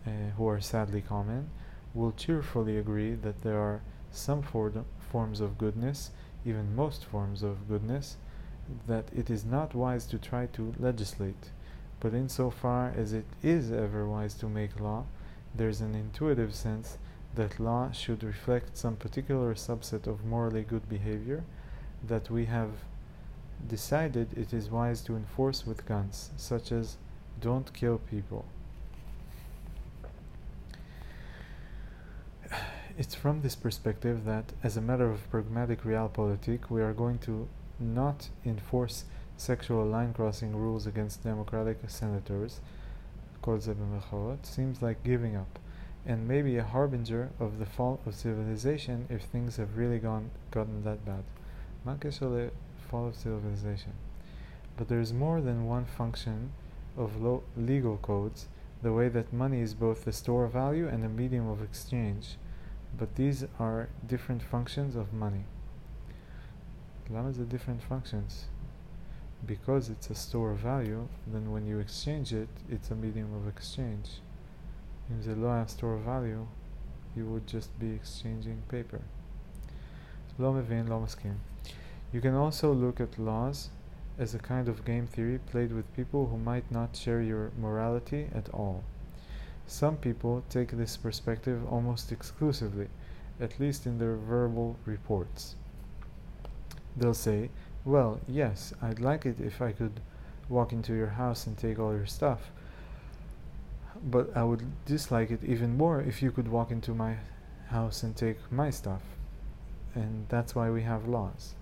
uh, 0.05 0.09
who 0.37 0.47
are 0.47 0.59
sadly 0.59 1.01
common, 1.01 1.49
will 1.93 2.11
cheerfully 2.11 2.77
agree 2.77 3.13
that 3.13 3.41
there 3.41 3.59
are 3.59 3.81
some 4.11 4.41
for- 4.41 4.85
forms 4.99 5.39
of 5.39 5.57
goodness, 5.57 6.11
even 6.45 6.75
most 6.75 7.05
forms 7.05 7.43
of 7.43 7.67
goodness, 7.67 8.17
that 8.87 9.05
it 9.13 9.29
is 9.29 9.45
not 9.45 9.75
wise 9.75 10.05
to 10.07 10.17
try 10.17 10.45
to 10.47 10.73
legislate, 10.79 11.51
but 11.99 12.13
insofar 12.13 12.93
as 12.95 13.13
it 13.13 13.25
is 13.41 13.71
ever 13.71 14.07
wise 14.07 14.33
to 14.35 14.49
make 14.49 14.79
law, 14.79 15.05
there 15.55 15.69
is 15.69 15.81
an 15.81 15.95
intuitive 15.95 16.53
sense 16.55 16.97
that 17.35 17.59
law 17.59 17.91
should 17.91 18.23
reflect 18.23 18.77
some 18.77 18.95
particular 18.95 19.53
subset 19.55 20.07
of 20.07 20.25
morally 20.25 20.63
good 20.63 20.87
behavior 20.87 21.43
that 22.07 22.29
we 22.29 22.45
have 22.45 22.69
decided 23.67 24.37
it 24.37 24.53
is 24.53 24.69
wise 24.69 25.01
to 25.01 25.15
enforce 25.15 25.65
with 25.65 25.85
guns, 25.85 26.31
such 26.37 26.71
as 26.71 26.97
don't 27.39 27.73
kill 27.73 27.97
people. 27.97 28.45
It's 32.95 33.15
from 33.15 33.41
this 33.41 33.55
perspective 33.55 34.23
that, 34.25 34.53
as 34.61 34.77
a 34.77 34.81
matter 34.81 35.09
of 35.09 35.27
pragmatic 35.31 35.81
realpolitik, 35.83 36.69
we 36.69 36.83
are 36.83 36.93
going 36.93 37.17
to 37.19 37.47
not 37.79 38.29
enforce 38.45 39.05
sexual 39.35 39.83
line 39.85 40.13
crossing 40.13 40.55
rules 40.55 40.85
against 40.85 41.23
democratic 41.23 41.77
senators, 41.87 42.59
seems 44.43 44.81
like 44.81 45.03
giving 45.03 45.35
up, 45.35 45.59
and 46.05 46.27
maybe 46.27 46.57
a 46.57 46.63
harbinger 46.63 47.29
of 47.39 47.59
the 47.59 47.65
fall 47.65 47.99
of 48.05 48.15
civilization 48.15 49.05
if 49.09 49.23
things 49.23 49.57
have 49.57 49.77
really 49.77 49.99
gone 49.99 50.31
gotten 50.51 50.83
that 50.83 51.05
bad. 51.05 51.23
Fall 52.89 53.07
of 53.07 53.15
civilization. 53.15 53.93
But 54.77 54.87
there 54.87 54.99
is 54.99 55.13
more 55.13 55.41
than 55.41 55.65
one 55.65 55.85
function 55.85 56.51
of 56.97 57.21
lo- 57.21 57.43
legal 57.57 57.97
codes, 57.97 58.47
the 58.81 58.93
way 58.93 59.09
that 59.09 59.33
money 59.33 59.61
is 59.61 59.73
both 59.73 60.05
the 60.05 60.11
store 60.11 60.45
of 60.45 60.53
value 60.53 60.87
and 60.87 61.03
a 61.03 61.09
medium 61.09 61.49
of 61.49 61.61
exchange, 61.61 62.37
but 62.97 63.15
these 63.15 63.45
are 63.59 63.89
different 64.07 64.43
functions 64.43 64.95
of 64.95 65.13
money. 65.13 65.45
Lamas 67.09 67.37
the 67.37 67.45
different 67.45 67.81
functions 67.81 68.45
because 69.45 69.89
it's 69.89 70.09
a 70.09 70.15
store 70.15 70.51
of 70.51 70.59
value, 70.59 71.07
then 71.27 71.51
when 71.51 71.67
you 71.67 71.79
exchange 71.79 72.33
it, 72.33 72.47
it's 72.69 72.91
a 72.91 72.95
medium 72.95 73.33
of 73.35 73.47
exchange. 73.47 74.21
If 75.09 75.25
the 75.25 75.35
law 75.35 75.57
has 75.57 75.71
store 75.71 75.95
of 75.95 76.01
value, 76.01 76.47
you 77.15 77.25
would 77.25 77.45
just 77.45 77.77
be 77.79 77.91
exchanging 77.91 78.63
paper. 78.69 79.01
You 80.39 82.21
can 82.21 82.33
also 82.33 82.73
look 82.73 82.99
at 82.99 83.19
laws 83.19 83.69
as 84.17 84.33
a 84.33 84.39
kind 84.39 84.69
of 84.69 84.85
game 84.85 85.07
theory 85.07 85.39
played 85.39 85.73
with 85.73 85.95
people 85.95 86.27
who 86.27 86.37
might 86.37 86.71
not 86.71 86.95
share 86.95 87.21
your 87.21 87.51
morality 87.59 88.27
at 88.33 88.49
all. 88.49 88.83
Some 89.67 89.97
people 89.97 90.43
take 90.49 90.71
this 90.71 90.97
perspective 90.97 91.61
almost 91.71 92.11
exclusively, 92.11 92.87
at 93.39 93.59
least 93.59 93.85
in 93.85 93.97
their 93.97 94.15
verbal 94.15 94.77
reports. 94.85 95.55
They'll 96.95 97.13
say, 97.13 97.49
well, 97.85 98.21
yes, 98.29 98.73
I'd 98.81 99.01
like 99.01 99.25
it 99.25 99.41
if 99.41 99.61
I 99.61 99.73
could 99.73 99.99
walk 100.47 100.71
into 100.71 100.93
your 100.93 101.09
house 101.09 101.45
and 101.45 101.57
take 101.57 101.79
all 101.79 101.91
your 101.91 102.05
stuff, 102.05 102.39
but 104.01 104.35
I 104.37 104.43
would 104.45 104.85
dislike 104.85 105.31
it 105.31 105.43
even 105.43 105.75
more 105.75 105.99
if 105.99 106.21
you 106.21 106.31
could 106.31 106.47
walk 106.47 106.71
into 106.71 106.93
my 106.93 107.17
house 107.67 108.01
and 108.03 108.15
take 108.15 108.37
my 108.49 108.69
stuff. 108.69 109.01
And 109.95 110.25
that's 110.29 110.55
why 110.55 110.69
we 110.69 110.83
have 110.83 111.09
laws. 111.09 111.55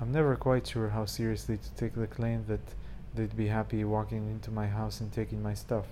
I'm 0.00 0.10
never 0.10 0.34
quite 0.34 0.66
sure 0.66 0.88
how 0.88 1.04
seriously 1.06 1.58
to 1.58 1.74
take 1.74 1.94
the 1.94 2.08
claim 2.08 2.44
that 2.48 2.74
they'd 3.14 3.36
be 3.36 3.46
happy 3.46 3.84
walking 3.84 4.28
into 4.28 4.50
my 4.50 4.66
house 4.66 5.00
and 5.00 5.12
taking 5.12 5.42
my 5.42 5.54
stuff. 5.54 5.86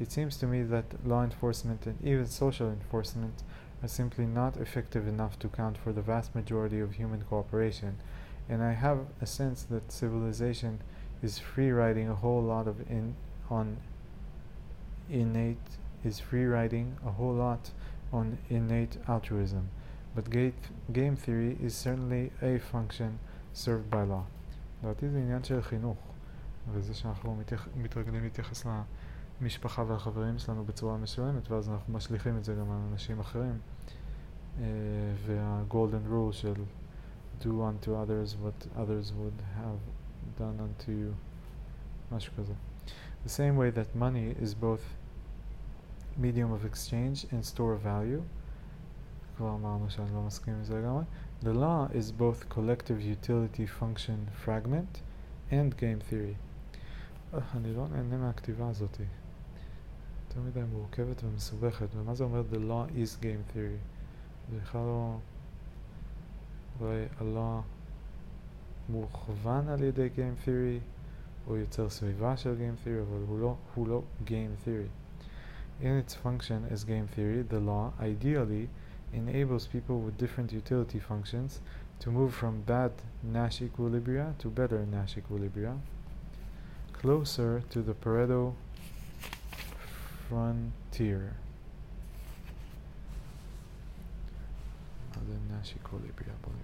It 0.00 0.10
seems 0.10 0.36
to 0.38 0.46
me 0.46 0.62
that 0.64 1.06
law 1.06 1.22
enforcement 1.22 1.86
and 1.86 1.96
even 2.04 2.26
social 2.26 2.68
enforcement 2.68 3.44
are 3.82 3.88
simply 3.88 4.26
not 4.26 4.56
effective 4.56 5.06
enough 5.06 5.38
to 5.38 5.48
count 5.48 5.78
for 5.78 5.92
the 5.92 6.02
vast 6.02 6.34
majority 6.34 6.80
of 6.80 6.94
human 6.94 7.22
cooperation, 7.22 7.98
and 8.49 8.63
I 8.63 8.73
have 8.73 8.99
a 9.21 9.25
sense 9.25 9.63
that 9.63 9.91
civilization 9.91 10.79
is 11.23 11.39
free 11.39 11.71
riding 11.71 12.09
a 12.09 12.15
whole 12.15 12.41
lot 12.41 12.67
of 12.67 12.75
in 12.89 13.15
on 13.49 13.77
innate 15.09 15.69
is 16.03 16.19
free 16.19 16.45
riding 16.45 16.97
a 17.05 17.11
whole 17.11 17.33
lot 17.33 17.71
on 18.11 18.37
innate 18.49 18.97
altruism, 19.07 19.69
but 20.15 20.29
gate, 20.29 20.63
game 20.91 21.15
theory 21.15 21.57
is 21.61 21.75
certainly 21.75 22.31
a 22.41 22.59
function 22.59 23.19
served 23.53 23.89
by 23.89 24.03
law. 24.03 24.23
לדעתי 24.83 25.09
זה 25.09 25.19
עניין 25.19 25.43
של 25.43 25.61
חינוך, 25.61 25.97
וזה 26.71 26.93
שאנחנו 26.93 27.35
מתייח, 27.35 27.67
מתרגלים 27.75 28.23
להתייחס 28.23 28.65
למשפחה 29.41 29.83
והחברים 29.87 30.39
שלנו 30.39 30.65
בצורה 30.65 30.97
מסוימת, 30.97 31.51
ואז 31.51 31.69
אנחנו 31.69 31.93
משליכים 31.93 32.37
את 32.37 32.43
זה 32.43 32.53
גם 32.53 32.71
על 32.71 32.77
אנשים 32.91 33.19
אחרים. 33.19 33.59
Uh, 34.57 34.61
וה-golden 35.25 36.11
rule 36.11 36.33
של 36.33 36.53
do 37.39 37.61
unto 37.61 37.95
others 37.95 38.35
what 38.35 38.67
others 38.77 39.13
would 39.13 39.39
have 39.55 39.79
done 40.37 40.59
unto 40.59 40.91
you, 40.91 41.13
משהו 42.11 42.33
כזה. 42.37 42.53
The 43.25 43.29
same 43.29 43.55
way 43.55 43.71
that 43.71 43.95
money 43.95 44.35
is 44.41 44.53
both 44.53 44.83
medium 46.17 46.51
of 46.51 46.65
exchange 46.65 47.25
and 47.31 47.45
store 47.45 47.73
of 47.73 47.81
value, 47.81 48.21
כבר 49.37 49.55
אמרנו 49.55 49.89
שאני 49.89 50.13
לא 50.13 50.21
מסכים 50.21 50.53
עם 50.53 50.63
זה 50.63 50.79
לגמרי, 50.81 51.03
the 51.43 51.53
law 51.53 51.87
is 51.93 52.11
both 52.11 52.49
collective 52.49 53.01
utility 53.01 53.65
function 53.79 54.45
fragment 54.45 55.01
and 55.51 55.75
game 55.77 56.11
theory. 56.11 56.35
אני 57.55 57.73
לא 57.73 57.87
נהנה 57.87 58.17
מהכתיבה 58.17 58.69
הזאת. 58.69 58.97
יותר 60.27 60.41
מדי 60.41 60.61
מורכבת 60.73 61.23
ומסובכת. 61.23 61.87
ומה 61.95 62.15
זה 62.15 62.23
אומר 62.23 62.43
the 62.51 62.55
law 62.55 62.91
is 62.91 63.23
game 63.23 63.55
theory? 63.55 63.79
זה 64.51 64.57
בכלל 64.61 64.81
לא... 64.81 65.17
אולי 66.79 67.05
הלא 67.19 67.59
מוכוון 68.89 69.67
על 69.67 69.83
ידי 69.83 70.09
Game 70.15 70.47
Theory, 70.47 70.79
או 71.47 71.57
יוצר 71.57 71.89
סביבה 71.89 72.37
של 72.37 72.55
Game 72.59 72.85
Theory, 72.85 73.01
אבל 73.09 73.23
הוא 73.27 73.39
לא, 73.39 73.55
הוא 73.75 73.87
לא 73.87 74.01
Game 74.25 74.67
Theory. 74.67 74.89
In 75.81 75.97
its 75.97 76.13
function 76.13 76.71
as 76.71 76.83
Game 76.83 77.07
Theory, 77.15 77.41
the 77.41 77.59
law 77.59 77.91
ideally 77.99 78.67
enables 79.13 79.65
people 79.67 79.99
with 79.99 80.17
different 80.17 80.53
utility 80.53 80.99
functions 80.99 81.59
to 81.99 82.11
move 82.11 82.33
from 82.33 82.61
bad 82.61 82.91
Nash 83.23 83.61
equilibria 83.61 84.37
to 84.39 84.49
better 84.49 84.85
Nash 84.85 85.15
equilibria, 85.15 85.77
closer 86.93 87.63
to 87.69 87.81
the 87.81 87.93
Pareto 87.93 88.53
frontier. 90.27 91.35
Adem 95.16 95.58
Nashi 95.58 95.82
Kolibri 95.82 96.28
yapalım. 96.28 96.56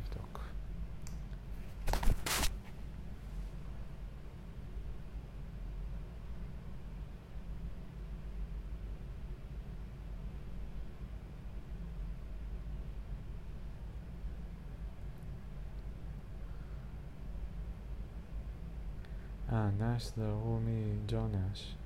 Ah, 19.54 19.70
Nash 19.78 20.08
the 20.14 20.22
Rumi 20.22 21.06
Jonas. 21.06 21.76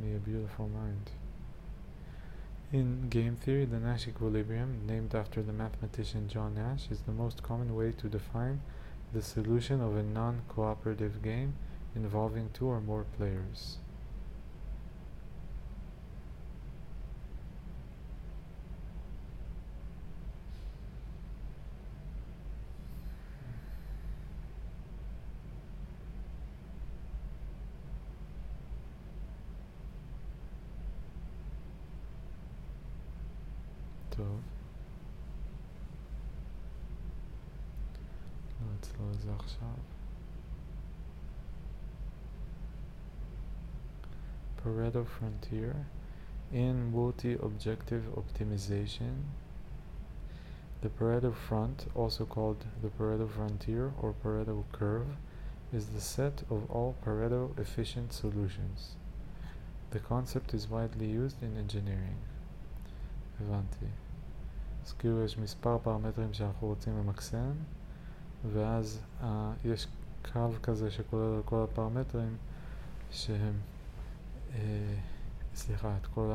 Me 0.00 0.16
a 0.16 0.18
beautiful 0.18 0.66
mind. 0.66 1.21
In 2.72 3.10
game 3.10 3.36
theory, 3.36 3.66
the 3.66 3.78
Nash 3.78 4.08
equilibrium, 4.08 4.86
named 4.86 5.14
after 5.14 5.42
the 5.42 5.52
mathematician 5.52 6.26
John 6.26 6.54
Nash, 6.54 6.90
is 6.90 7.02
the 7.02 7.12
most 7.12 7.42
common 7.42 7.76
way 7.76 7.92
to 7.92 8.08
define 8.08 8.62
the 9.12 9.20
solution 9.20 9.82
of 9.82 9.94
a 9.94 10.02
non-cooperative 10.02 11.22
game 11.22 11.52
involving 11.94 12.48
two 12.54 12.66
or 12.66 12.80
more 12.80 13.04
players. 13.18 13.76
Pareto 44.91 45.05
frontier 45.05 45.85
In 46.51 46.91
multi-objective 46.91 48.03
optimization, 48.15 49.23
the 50.81 50.89
Pareto 50.89 51.33
front, 51.33 51.87
also 51.95 52.25
called 52.25 52.65
the 52.81 52.89
Pareto 52.89 53.29
frontier 53.29 53.91
or 54.01 54.13
Pareto 54.23 54.63
curve, 54.71 55.07
is 55.73 55.87
the 55.87 56.01
set 56.01 56.43
of 56.49 56.69
all 56.69 56.95
Pareto 57.05 57.57
efficient 57.57 58.11
solutions. 58.13 58.95
The 59.91 59.99
concept 59.99 60.53
is 60.53 60.69
widely 60.69 61.07
used 61.07 61.41
in 61.41 61.57
engineering. 61.57 62.17
הבנתי. 63.41 63.85
אז 64.85 64.93
כאילו 64.93 65.23
יש 65.23 65.37
מספר 65.37 65.77
פרמטרים 65.83 66.33
שאנחנו 66.33 66.67
רוצים 66.67 66.97
למקסם, 66.97 67.51
ואז 68.53 68.99
uh, 69.21 69.25
יש 69.65 69.87
קו 70.33 70.49
כזה 70.63 70.91
שכולל 70.91 71.35
על 71.35 71.41
כל 71.45 71.63
הפרמטרים 71.63 72.37
שהם, 73.11 73.53
uh, 73.53 73.70
סליחה, 75.54 75.96
את 75.96 76.06
כל 76.06 76.32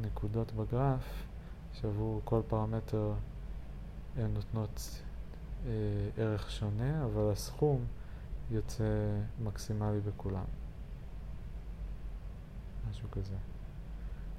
הנקודות 0.00 0.52
בגרף, 0.52 1.26
שעבור 1.72 2.20
כל 2.24 2.40
פרמטר 2.48 3.12
הן 4.16 4.34
נותנות 4.34 5.00
uh, 5.64 5.66
ערך 6.16 6.50
שונה, 6.50 7.04
אבל 7.04 7.30
הסכום 7.32 7.84
יוצא 8.50 8.84
מקסימלי 9.42 10.00
בכולם. 10.00 10.44
משהו 12.90 13.10
כזה. 13.10 13.34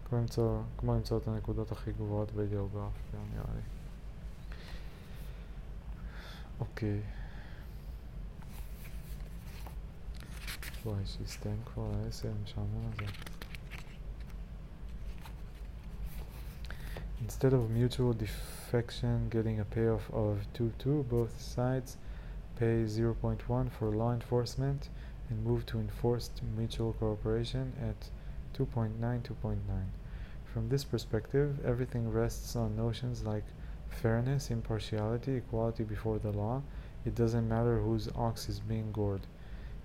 כמו 0.10 0.18
למצוא, 0.18 0.62
כמו 0.78 0.96
למצוא 0.96 1.18
את 1.18 1.28
הנקודות 1.28 1.72
הכי 1.72 1.92
גבוהות 1.92 2.32
בגיאוגרפיה 2.32 3.20
נראה 3.34 3.46
לי. 3.56 3.62
אוקיי. 6.60 7.02
Vay 10.86 11.06
sistem 11.06 11.58
kolay 11.76 12.12
sevmiş 12.12 12.58
anlamaz 12.58 12.96
Instead 17.24 17.54
of 17.54 17.70
mutual 17.70 18.14
defection 18.20 19.30
getting 19.30 19.60
a 19.60 19.66
payoff 19.66 20.10
of 20.14 20.38
2-2, 20.54 21.04
both 21.10 21.40
sides 21.40 21.98
pay 22.56 22.86
0.1 22.86 23.70
for 23.70 23.96
law 23.96 24.14
enforcement 24.14 24.90
and 25.30 25.46
move 25.46 25.66
to 25.66 25.80
enforced 25.80 26.42
mutual 26.58 26.94
cooperation 26.94 27.74
at 27.80 28.10
2.9, 28.58 29.00
2.9. 29.00 29.58
From 30.46 30.70
this 30.70 30.84
perspective, 30.84 31.64
everything 31.64 32.12
rests 32.12 32.56
on 32.56 32.76
notions 32.76 33.24
like 33.24 33.46
fairness, 33.88 34.50
impartiality, 34.50 35.36
equality 35.36 35.84
before 35.84 36.18
the 36.18 36.32
law. 36.32 36.64
It 37.06 37.14
doesn't 37.14 37.48
matter 37.48 37.80
whose 37.80 38.10
ox 38.16 38.50
is 38.50 38.60
being 38.60 38.92
gored. 38.92 39.28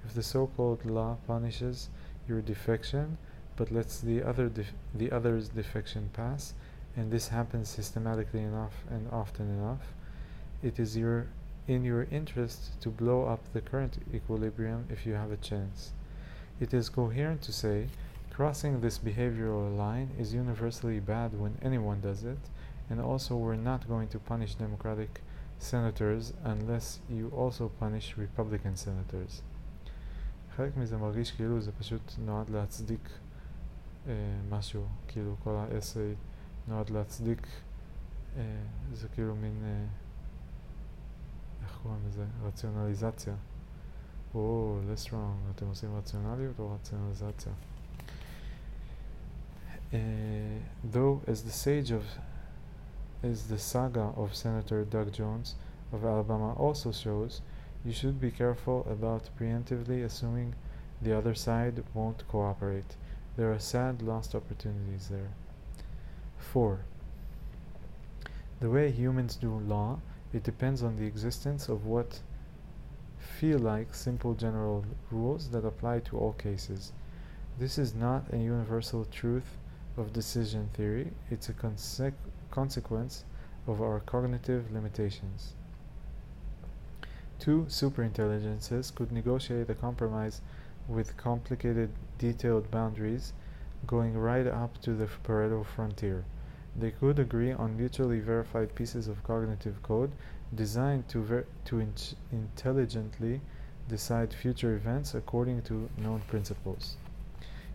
If 0.07 0.15
the 0.15 0.23
so-called 0.23 0.85
law 0.85 1.17
punishes 1.27 1.89
your 2.29 2.41
defection, 2.41 3.19
but 3.57 3.73
lets 3.73 3.99
the 3.99 4.23
other 4.23 4.49
the 4.95 5.11
other's 5.11 5.49
defection 5.49 6.11
pass, 6.13 6.55
and 6.97 7.11
this 7.11 7.27
happens 7.27 7.69
systematically 7.69 8.43
enough 8.43 8.85
and 8.89 9.09
often 9.11 9.51
enough, 9.51 9.93
it 10.63 10.79
is 10.79 10.97
your 10.97 11.27
in 11.67 11.83
your 11.83 12.05
interest 12.13 12.81
to 12.83 12.89
blow 12.89 13.25
up 13.25 13.53
the 13.53 13.61
current 13.61 13.99
equilibrium 14.15 14.87
if 14.89 15.07
you 15.07 15.15
have 15.15 15.33
a 15.33 15.37
chance. 15.39 15.93
It 16.61 16.73
is 16.73 16.89
coherent 16.89 17.43
to 17.43 17.53
say 17.53 17.89
crossing 18.31 18.81
this 18.81 18.99
behavioral 18.99 19.77
line 19.77 20.11
is 20.17 20.33
universally 20.33 21.01
bad 21.01 21.37
when 21.37 21.59
anyone 21.61 22.01
does 22.01 22.23
it, 22.23 22.39
and 22.89 23.01
also 23.01 23.35
we're 23.35 23.57
not 23.57 23.89
going 23.89 24.07
to 24.11 24.21
punish 24.21 24.55
Democratic 24.55 25.21
senators 25.59 26.33
unless 26.45 27.01
you 27.11 27.33
also 27.35 27.73
punish 27.81 28.17
Republican 28.17 28.77
senators. 28.77 29.43
חלק 30.57 30.77
מזה 30.77 30.97
מרגיש 30.97 31.31
כאילו 31.33 31.61
זה 31.61 31.73
פשוט 31.73 32.13
נועד 32.19 32.51
להצדיק 32.51 33.11
אה, 34.07 34.13
משהו, 34.51 34.85
כאילו 35.09 35.37
כל 35.45 35.51
ה-essay 35.51 36.17
נועד 36.69 36.91
להצדיק, 36.91 37.47
אה, 38.37 38.43
זה 38.93 39.09
כאילו 39.09 39.37
מין 39.37 39.63
אה, 39.65 39.85
איך 41.63 41.79
קוראים 41.83 42.01
לזה? 42.09 42.25
רציונליזציה. 42.43 43.35
או, 44.35 44.79
less 44.95 45.09
wrong, 45.09 45.51
אתם 45.55 45.67
עושים 45.67 45.97
רציונליות 45.97 46.59
או 46.59 46.75
רציונליזציה? 46.75 47.53
Uh, 49.93 49.97
though, 50.93 51.21
as 51.27 51.43
the 51.43 51.53
sage 51.65 51.91
of, 51.91 52.05
as 53.23 53.49
the 53.49 53.59
saga 53.59 54.07
of 54.17 54.35
Senator 54.35 54.85
Doug 54.85 55.13
Jones 55.13 55.55
of 55.93 56.05
Alabama 56.05 56.55
also 56.55 56.91
shows, 56.91 57.41
you 57.87 57.93
should 57.93 58.21
be 58.21 58.33
careful 58.33 58.85
about 58.91 59.31
preemptively 59.39 60.05
assuming 60.05 60.57
the 61.01 61.17
other 61.17 61.37
side 61.37 61.85
won't 61.95 62.27
cooperate. 62.27 62.97
There 63.37 63.53
are 63.53 63.61
sad 63.61 64.03
lost 64.03 64.35
opportunities 64.35 65.07
there. 65.09 65.31
4. 66.39 66.81
The 68.59 68.71
way 68.71 68.91
humans 68.91 69.37
do 69.37 69.55
law 69.55 70.01
it 70.33 70.43
depends 70.43 70.83
on 70.83 70.97
the 70.97 71.07
existence 71.07 71.69
of 71.69 71.87
what 71.87 72.21
feel 73.19 73.61
like 73.61 73.95
simple 73.95 74.35
general 74.35 74.85
rules 75.13 75.51
that 75.51 75.65
apply 75.65 76.01
to 76.01 76.19
all 76.19 76.33
cases. 76.33 76.93
This 77.59 77.79
is 77.79 77.95
not 77.95 78.33
a 78.33 78.39
universal 78.39 79.05
truth 79.05 79.57
of 79.97 80.13
decision 80.13 80.71
theory, 80.75 81.13
it's 81.31 81.49
a 81.49 81.53
conse 81.53 82.13
consequence 82.51 83.25
of 83.69 83.81
our 83.81 84.01
cognitive 84.01 84.73
limitations. 84.73 85.55
Two 87.39 87.67
superintelligences 87.69 88.95
could 88.95 89.13
negotiate 89.13 89.69
a 89.69 89.75
compromise 89.75 90.41
with 90.89 91.17
complicated, 91.17 91.91
detailed 92.19 92.71
boundaries 92.71 93.33
going 93.87 94.17
right 94.17 94.47
up 94.47 94.81
to 94.81 94.95
the 94.95 95.07
Pareto 95.07 95.65
frontier. 95.65 96.25
They 96.79 96.91
could 96.91 97.19
agree 97.19 97.53
on 97.53 97.77
mutually 97.77 98.21
verified 98.21 98.75
pieces 98.75 99.09
of 99.09 99.23
cognitive 99.23 99.83
code 99.83 100.13
designed 100.55 101.09
to, 101.09 101.45
to 101.67 101.79
in 101.79 101.93
intelligently 102.33 103.41
decide 103.89 104.33
future 104.33 104.75
events 104.75 105.15
according 105.15 105.63
to 105.63 105.89
known 105.97 106.21
principles. 106.29 106.97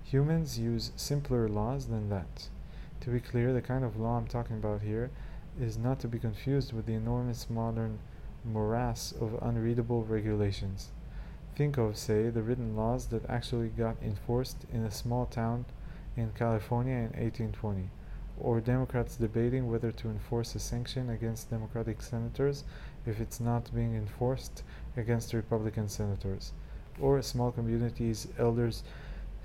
Humans 0.04 0.60
use 0.60 0.92
simpler 0.96 1.48
laws 1.48 1.88
than 1.88 2.10
that. 2.10 2.50
To 3.02 3.10
be 3.10 3.20
clear, 3.20 3.54
the 3.54 3.62
kind 3.62 3.84
of 3.84 3.98
law 3.98 4.18
I'm 4.18 4.28
talking 4.28 4.58
about 4.58 4.82
here 4.82 5.10
is 5.60 5.78
not 5.78 6.00
to 6.02 6.08
be 6.08 6.20
confused 6.20 6.74
with 6.74 6.86
the 6.86 6.94
enormous 6.94 7.50
modern 7.50 8.00
morass 8.44 9.12
of 9.12 9.38
unreadable 9.42 10.04
regulations. 10.04 10.90
Think 11.56 11.78
of, 11.78 11.98
say, 11.98 12.30
the 12.30 12.42
written 12.42 12.76
laws 12.76 13.08
that 13.08 13.30
actually 13.30 13.70
got 13.70 13.98
enforced 14.02 14.66
in 14.72 14.84
a 14.84 14.92
small 14.92 15.26
town 15.26 15.66
in 16.16 16.32
California 16.32 16.96
in 16.96 17.12
1820 17.12 17.90
or 18.42 18.60
Democrats 18.60 19.16
debating 19.16 19.70
whether 19.70 19.92
to 19.92 20.10
enforce 20.10 20.56
a 20.56 20.60
sanction 20.60 21.10
against 21.10 21.50
Democratic 21.50 22.02
senators 22.02 22.64
if 23.06 23.20
it's 23.20 23.40
not 23.40 23.74
being 23.74 23.96
enforced 23.96 24.64
against 24.98 25.34
Republican 25.34 25.88
senators, 25.88 26.52
or 27.00 27.18
a 27.18 27.24
small 27.24 27.52
community's 27.52 28.28
elders 28.38 28.84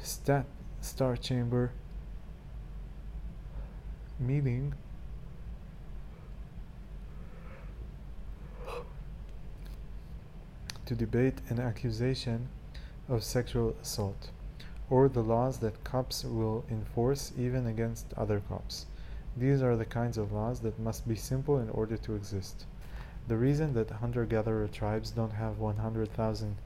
stat 0.03 0.47
star 0.81 1.17
chamber 1.17 1.73
meeting 4.19 4.75
to 10.87 10.95
debate 10.95 11.41
an 11.49 11.61
accusation 11.61 12.49
of 13.09 13.23
sexual 13.23 13.77
assault 13.83 14.31
or 14.89 15.09
the 15.09 15.23
laws 15.23 15.59
that 15.59 15.85
cops 15.85 16.25
will 16.25 16.65
enforce 16.71 17.33
even 17.37 17.67
against 17.67 18.15
other 18.17 18.41
cops. 18.49 18.87
These 19.37 19.61
are 19.61 19.77
the 19.77 19.85
kinds 19.85 20.17
of 20.17 20.33
laws 20.33 20.61
that 20.61 20.79
must 20.79 21.07
be 21.07 21.17
simple 21.17 21.59
in 21.59 21.69
order 21.71 21.97
to 21.97 22.15
exist. 22.15 22.65
The 23.29 23.37
reason 23.37 23.75
that 23.75 23.91
hunter-gatherer 23.91 24.69
tribes 24.69 25.11
don't 25.11 25.33
have 25.33 25.59
100,000 25.59 26.57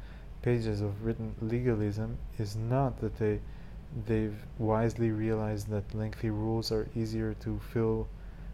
pages 0.43 0.81
of 0.81 1.05
written 1.05 1.35
legalism 1.41 2.19
is 2.39 2.55
not 2.57 3.01
that 3.01 3.17
they 3.19 3.41
they've 4.07 4.45
wisely 4.59 5.11
realized 5.11 5.69
that 5.69 5.95
lengthy 5.95 6.31
rules 6.31 6.71
are 6.71 6.89
easier 6.95 7.35
to 7.35 7.59
fill 7.73 8.07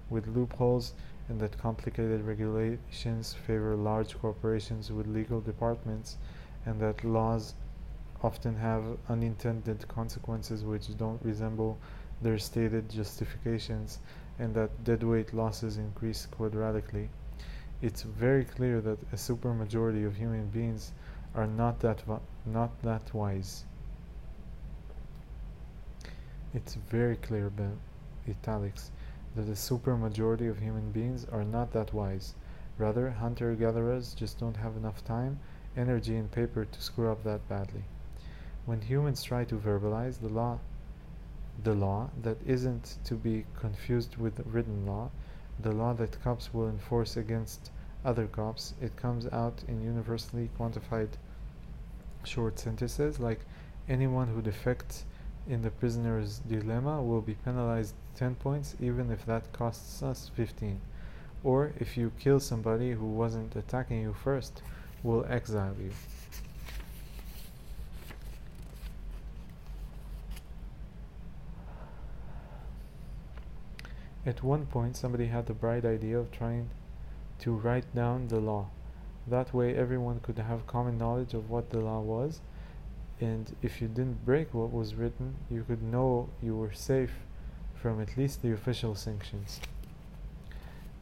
with 0.09 0.27
loopholes 0.29 0.95
and 1.29 1.41
that 1.41 1.59
complicated 1.59 2.22
regulations 2.22 3.35
favor 3.47 3.74
large 3.77 4.18
corporations 4.18 4.93
with 4.93 5.07
legal 5.07 5.41
departments 5.41 6.16
and 6.64 6.81
that 6.81 7.05
laws 7.05 7.55
often 8.22 8.57
have 8.57 8.85
unintended 9.09 9.87
consequences 9.89 10.64
which 10.64 10.97
don't 10.97 11.22
resemble 11.24 11.79
their 12.22 12.39
stated 12.39 12.89
justifications 12.89 13.99
and 14.39 14.55
that 14.55 14.85
deadweight 14.85 15.35
losses 15.35 15.77
increase 15.77 16.27
quadratically. 16.39 17.09
It's 17.83 18.03
very 18.03 18.45
clear 18.45 18.81
that 18.81 18.99
a 19.12 19.16
supermajority 19.16 20.07
of 20.07 20.16
human 20.16 20.49
beings 20.49 20.93
are 21.35 21.47
not 21.47 21.81
that 21.81 22.03
not 22.47 22.70
that 22.83 23.12
wise. 23.12 23.64
It's 26.55 26.74
very 26.74 27.16
clear, 27.16 27.51
but 27.51 27.77
italics, 28.27 28.91
that 29.37 29.49
a 29.49 29.53
supermajority 29.53 30.51
of 30.51 30.59
human 30.59 30.91
beings 30.91 31.26
are 31.30 31.45
not 31.45 31.72
that 31.72 31.95
wise. 31.95 32.34
Rather, 32.78 33.11
hunter-gatherers 33.11 34.14
just 34.14 34.41
don't 34.41 34.57
have 34.57 34.76
enough 34.76 35.05
time, 35.05 35.39
energy, 35.76 36.16
and 36.16 36.32
paper 36.32 36.64
to 36.64 36.82
screw 36.82 37.11
up 37.11 37.22
that 37.22 37.49
badly. 37.49 37.84
When 38.64 38.80
humans 38.80 39.22
try 39.22 39.45
to 39.45 39.57
verbalize 39.57 40.20
the 40.20 40.28
law 40.28 40.59
the 41.62 41.74
law 41.74 42.11
that 42.22 42.37
isn't 42.47 42.99
to 43.05 43.14
be 43.14 43.47
confused 43.59 44.16
with 44.16 44.45
written 44.45 44.84
law, 44.84 45.11
the 45.59 45.72
law 45.72 45.95
that 45.95 46.22
cops 46.22 46.53
will 46.53 46.68
enforce 46.68 47.16
against 47.16 47.70
other 48.05 48.26
cops. 48.26 48.74
It 48.80 48.97
comes 48.97 49.26
out 49.28 49.64
in 49.66 49.82
universally 49.82 50.51
quantified 50.59 51.09
short 52.24 52.59
sentences 52.59 53.18
like 53.18 53.41
anyone 53.89 54.28
who 54.28 54.43
defects 54.43 55.05
in 55.49 55.62
the 55.62 55.70
prisoner's 55.70 56.41
dilemma 56.41 57.03
will 57.03 57.22
be 57.22 57.34
penalized 57.34 57.95
10 58.17 58.35
points 58.37 58.75
even 58.81 59.11
if 59.11 59.25
that 59.27 59.53
costs 59.53 60.03
us 60.03 60.31
15 60.35 60.81
or 61.45 61.73
if 61.79 61.97
you 61.97 62.11
kill 62.19 62.41
somebody 62.41 62.93
who 62.93 63.07
wasn't 63.07 63.55
attacking 63.55 64.01
you 64.01 64.14
first 64.25 64.62
we'll 65.03 65.25
exile 65.29 65.75
you 65.81 65.91
At 74.27 74.43
one 74.43 74.67
point 74.67 74.97
somebody 74.97 75.27
had 75.27 75.47
the 75.47 75.55
bright 75.55 75.85
idea 75.85 76.19
of 76.19 76.33
trying 76.33 76.71
to 77.39 77.53
write 77.53 77.95
down 77.95 78.27
the 78.27 78.41
law. 78.41 78.67
That 79.29 79.55
way 79.55 79.77
everyone 79.77 80.19
could 80.19 80.39
have 80.39 80.67
common 80.67 80.99
knowledge 80.99 81.33
of 81.33 81.49
what 81.49 81.71
the 81.71 81.79
law 81.79 82.01
was 82.01 82.41
and 83.21 83.55
if 83.62 83.81
you 83.81 83.89
didn't 83.89 84.25
break 84.25 84.53
what 84.53 84.73
was 84.73 84.95
written 84.95 85.37
you 85.51 85.64
could 85.67 85.83
know 85.83 86.29
you 86.43 86.57
were 86.57 86.73
safe 86.73 87.26
from 87.87 88.01
at 88.01 88.16
least 88.16 88.43
the 88.43 88.51
official 88.51 88.97
sanctions. 88.97 89.61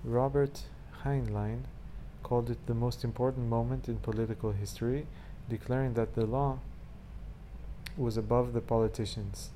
Robert 0.05 0.65
Heinlein 1.03 1.61
called 2.23 2.51
it 2.51 2.67
the 2.67 2.75
most 2.75 3.03
important 3.05 3.49
moment 3.49 3.89
in 3.89 3.97
political 3.97 4.53
history, 4.53 5.07
declaring 5.49 5.95
that 5.95 6.15
the 6.15 6.27
law 6.27 6.59
was 7.97 8.19
above 8.19 8.53
the 8.53 8.61
politicians. 8.61 9.49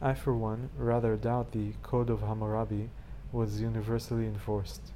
I, 0.00 0.14
for 0.14 0.32
one, 0.32 0.70
rather 0.78 1.16
doubt 1.16 1.50
the 1.50 1.72
Code 1.82 2.10
of 2.10 2.20
Hammurabi 2.20 2.88
was 3.32 3.60
universally 3.60 4.26
enforced. 4.26 4.92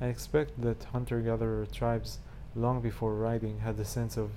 I 0.00 0.06
expect 0.06 0.62
that 0.62 0.84
hunter 0.92 1.20
gatherer 1.20 1.66
tribes, 1.66 2.20
long 2.54 2.80
before 2.80 3.16
writing, 3.16 3.58
had 3.58 3.80
a 3.80 3.84
sense 3.84 4.16
of 4.16 4.30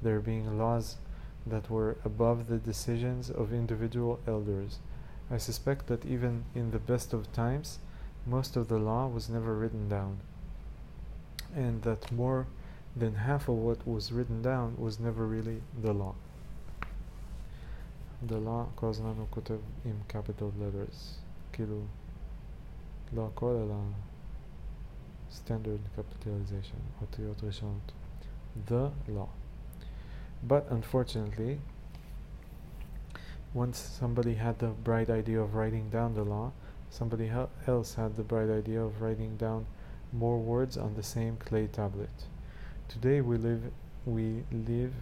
there 0.00 0.20
being 0.20 0.56
laws 0.56 0.98
that 1.46 1.70
were 1.70 1.96
above 2.04 2.48
the 2.48 2.58
decisions 2.58 3.30
of 3.30 3.52
individual 3.52 4.20
elders. 4.26 4.78
I 5.30 5.38
suspect 5.38 5.86
that 5.86 6.04
even 6.04 6.44
in 6.54 6.70
the 6.70 6.78
best 6.78 7.12
of 7.12 7.32
times, 7.32 7.78
most 8.26 8.56
of 8.56 8.68
the 8.68 8.78
law 8.78 9.08
was 9.08 9.28
never 9.28 9.54
written 9.54 9.88
down, 9.88 10.20
and 11.54 11.82
that 11.82 12.12
more 12.12 12.46
than 12.94 13.14
half 13.14 13.48
of 13.48 13.56
what 13.56 13.86
was 13.86 14.12
written 14.12 14.42
down 14.42 14.76
was 14.78 15.00
never 15.00 15.26
really 15.26 15.62
the 15.80 15.92
law. 15.92 16.14
The 18.24 18.38
law 18.38 18.68
قزنان 18.76 19.26
كتب 19.32 19.58
in 19.84 20.04
capital 20.06 20.52
letters 20.60 21.18
كيلو 21.52 21.82
law, 23.14 23.30
كل 23.34 23.92
standard 25.28 25.80
capitalization 25.96 26.78
The 28.66 28.92
law 29.08 29.28
but 30.42 30.66
unfortunately, 30.70 31.60
once 33.54 33.78
somebody 33.78 34.34
had 34.34 34.58
the 34.58 34.68
bright 34.68 35.08
idea 35.08 35.40
of 35.40 35.54
writing 35.54 35.88
down 35.90 36.14
the 36.14 36.24
law, 36.24 36.52
somebody 36.90 37.30
else 37.66 37.94
had 37.94 38.16
the 38.16 38.22
bright 38.22 38.50
idea 38.50 38.82
of 38.82 39.00
writing 39.00 39.36
down 39.36 39.66
more 40.12 40.38
words 40.38 40.76
on 40.76 40.94
the 40.94 41.02
same 41.02 41.36
clay 41.36 41.66
tablet. 41.66 42.26
Today 42.88 43.20
we 43.20 43.36
live 43.36 43.70
we 44.04 44.42
live 44.50 44.92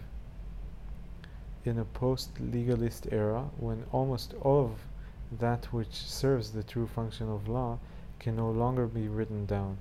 in 1.65 1.79
a 1.79 1.85
post-legalist 1.85 3.07
era 3.11 3.49
when 3.57 3.83
almost 3.91 4.33
all 4.41 4.65
of 4.65 5.39
that 5.39 5.65
which 5.73 5.93
serves 5.93 6.51
the 6.51 6.63
true 6.63 6.87
function 6.87 7.29
of 7.29 7.47
law 7.47 7.79
can 8.19 8.35
no 8.35 8.49
longer 8.49 8.85
be 8.85 9.07
written 9.07 9.45
down. 9.45 9.77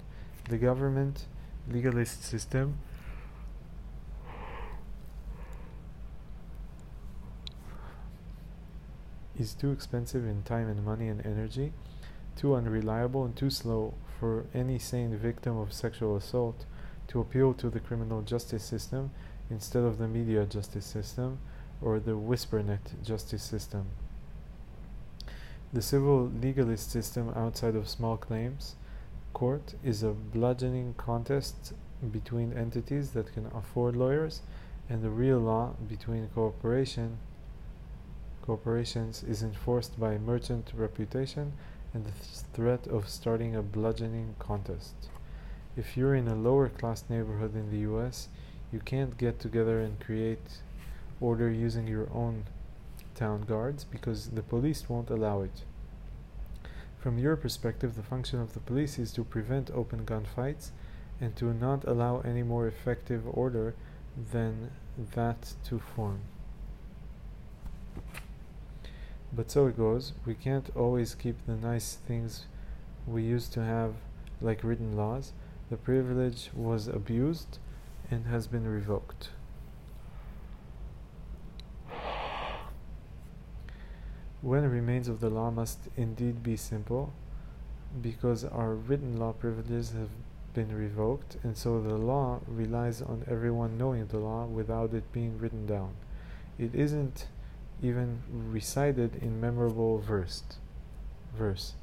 The 0.49 0.59
government 0.59 1.27
legalist 1.69 2.25
system 2.25 2.79
is 9.41 9.55
too 9.55 9.73
expensive 9.73 10.27
in 10.27 10.43
time 10.43 10.69
and 10.69 10.85
money 10.85 11.09
and 11.09 11.25
energy, 11.25 11.73
too 12.37 12.55
unreliable 12.55 13.25
and 13.25 13.35
too 13.35 13.51
slow 13.51 13.95
for 14.19 14.45
any 14.53 14.79
sane 14.79 15.17
victim 15.17 15.57
of 15.57 15.73
sexual 15.73 16.17
assault 16.17 16.67
to 17.09 17.21
appeal 17.21 17.55
to 17.55 17.71
the 17.71 17.81
criminal 17.81 18.21
justice 18.21 18.63
system 18.63 19.11
instead 19.49 19.83
of 19.83 19.99
the 19.99 20.07
media 20.07 20.45
justice 20.45 20.85
system 20.85 21.39
or 21.81 21.99
the 21.99 22.13
whispernet 22.13 23.03
justice 23.03 23.43
system. 23.43 23.87
The 25.73 25.83
civil 25.83 26.31
legalist 26.43 26.91
system 26.91 27.33
outside 27.35 27.75
of 27.75 27.89
small 27.89 28.17
claims 28.17 28.77
court 29.33 29.75
is 29.83 30.03
a 30.03 30.11
bludgeoning 30.11 30.95
contest 30.99 31.73
between 32.13 32.53
entities 32.53 33.11
that 33.13 33.33
can 33.33 33.47
afford 33.55 33.97
lawyers 33.97 34.43
and 34.89 35.03
the 35.03 35.11
real 35.11 35.39
law 35.39 35.75
between 35.89 36.29
cooperation 36.35 37.19
corporations 38.51 39.23
is 39.23 39.45
enforced 39.45 40.01
by 40.01 40.19
merchant 40.19 40.73
reputation 40.75 41.53
and 41.95 42.05
the 42.05 42.11
th 42.11 42.43
threat 42.57 42.85
of 42.97 43.09
starting 43.19 43.55
a 43.55 43.63
bludgeoning 43.75 44.35
contest. 44.41 44.97
If 45.77 45.97
you're 45.97 46.17
in 46.17 46.27
a 46.27 46.43
lower 46.49 46.69
class 46.69 47.05
neighborhood 47.09 47.55
in 47.55 47.71
the 47.71 47.85
US, 47.91 48.17
you 48.73 48.81
can't 48.93 49.23
get 49.25 49.37
together 49.39 49.77
and 49.85 50.05
create 50.07 50.47
order 51.21 51.49
using 51.67 51.87
your 51.87 52.09
own 52.23 52.37
town 53.23 53.41
guards 53.53 53.83
because 53.95 54.21
the 54.39 54.49
police 54.53 54.83
won't 54.91 55.15
allow 55.17 55.39
it. 55.49 55.57
From 57.03 57.15
your 57.25 57.37
perspective, 57.45 57.93
the 57.95 58.11
function 58.15 58.39
of 58.41 58.51
the 58.53 58.67
police 58.71 58.95
is 59.05 59.13
to 59.13 59.33
prevent 59.35 59.79
open 59.81 60.01
gunfights 60.13 60.65
and 61.21 61.31
to 61.37 61.47
not 61.67 61.81
allow 61.93 62.15
any 62.33 62.45
more 62.53 62.67
effective 62.75 63.23
order 63.45 63.69
than 64.33 64.55
that 65.15 65.41
to 65.69 65.79
form. 65.95 66.23
But 69.33 69.51
so 69.51 69.67
it 69.67 69.77
goes. 69.77 70.13
We 70.27 70.35
can't 70.35 70.71
always 70.75 71.15
keep 71.15 71.37
the 71.47 71.57
nice 71.57 71.95
things 71.95 72.47
we 73.07 73.23
used 73.23 73.53
to 73.53 73.65
have, 73.65 73.95
like 74.41 74.65
written 74.65 74.97
laws. 74.97 75.33
The 75.71 75.77
privilege 75.77 76.51
was 76.55 76.89
abused 76.89 77.59
and 78.11 78.27
has 78.27 78.49
been 78.49 78.67
revoked. 78.67 79.31
When 84.43 84.69
remains 84.69 85.07
of 85.07 85.21
the 85.21 85.31
law 85.31 85.51
must 85.51 85.79
indeed 85.97 86.43
be 86.43 86.57
simple, 86.57 87.13
because 88.01 88.45
our 88.45 88.75
written 88.75 89.19
law 89.19 89.33
privileges 89.33 89.93
have 89.93 90.09
been 90.55 90.75
revoked, 90.75 91.37
and 91.43 91.57
so 91.57 91.81
the 91.81 91.97
law 91.97 92.41
relies 92.49 93.03
on 93.03 93.25
everyone 93.29 93.79
knowing 93.79 94.07
the 94.07 94.19
law 94.19 94.47
without 94.47 94.95
it 94.95 95.13
being 95.13 95.39
written 95.39 95.67
down. 95.67 95.95
It 96.59 96.75
isn't 96.75 97.27
even 97.83 98.23
recited 98.31 99.17
in 99.23 99.41
memorable 99.41 99.99
verse, 99.99 100.43
verse, 101.37 101.75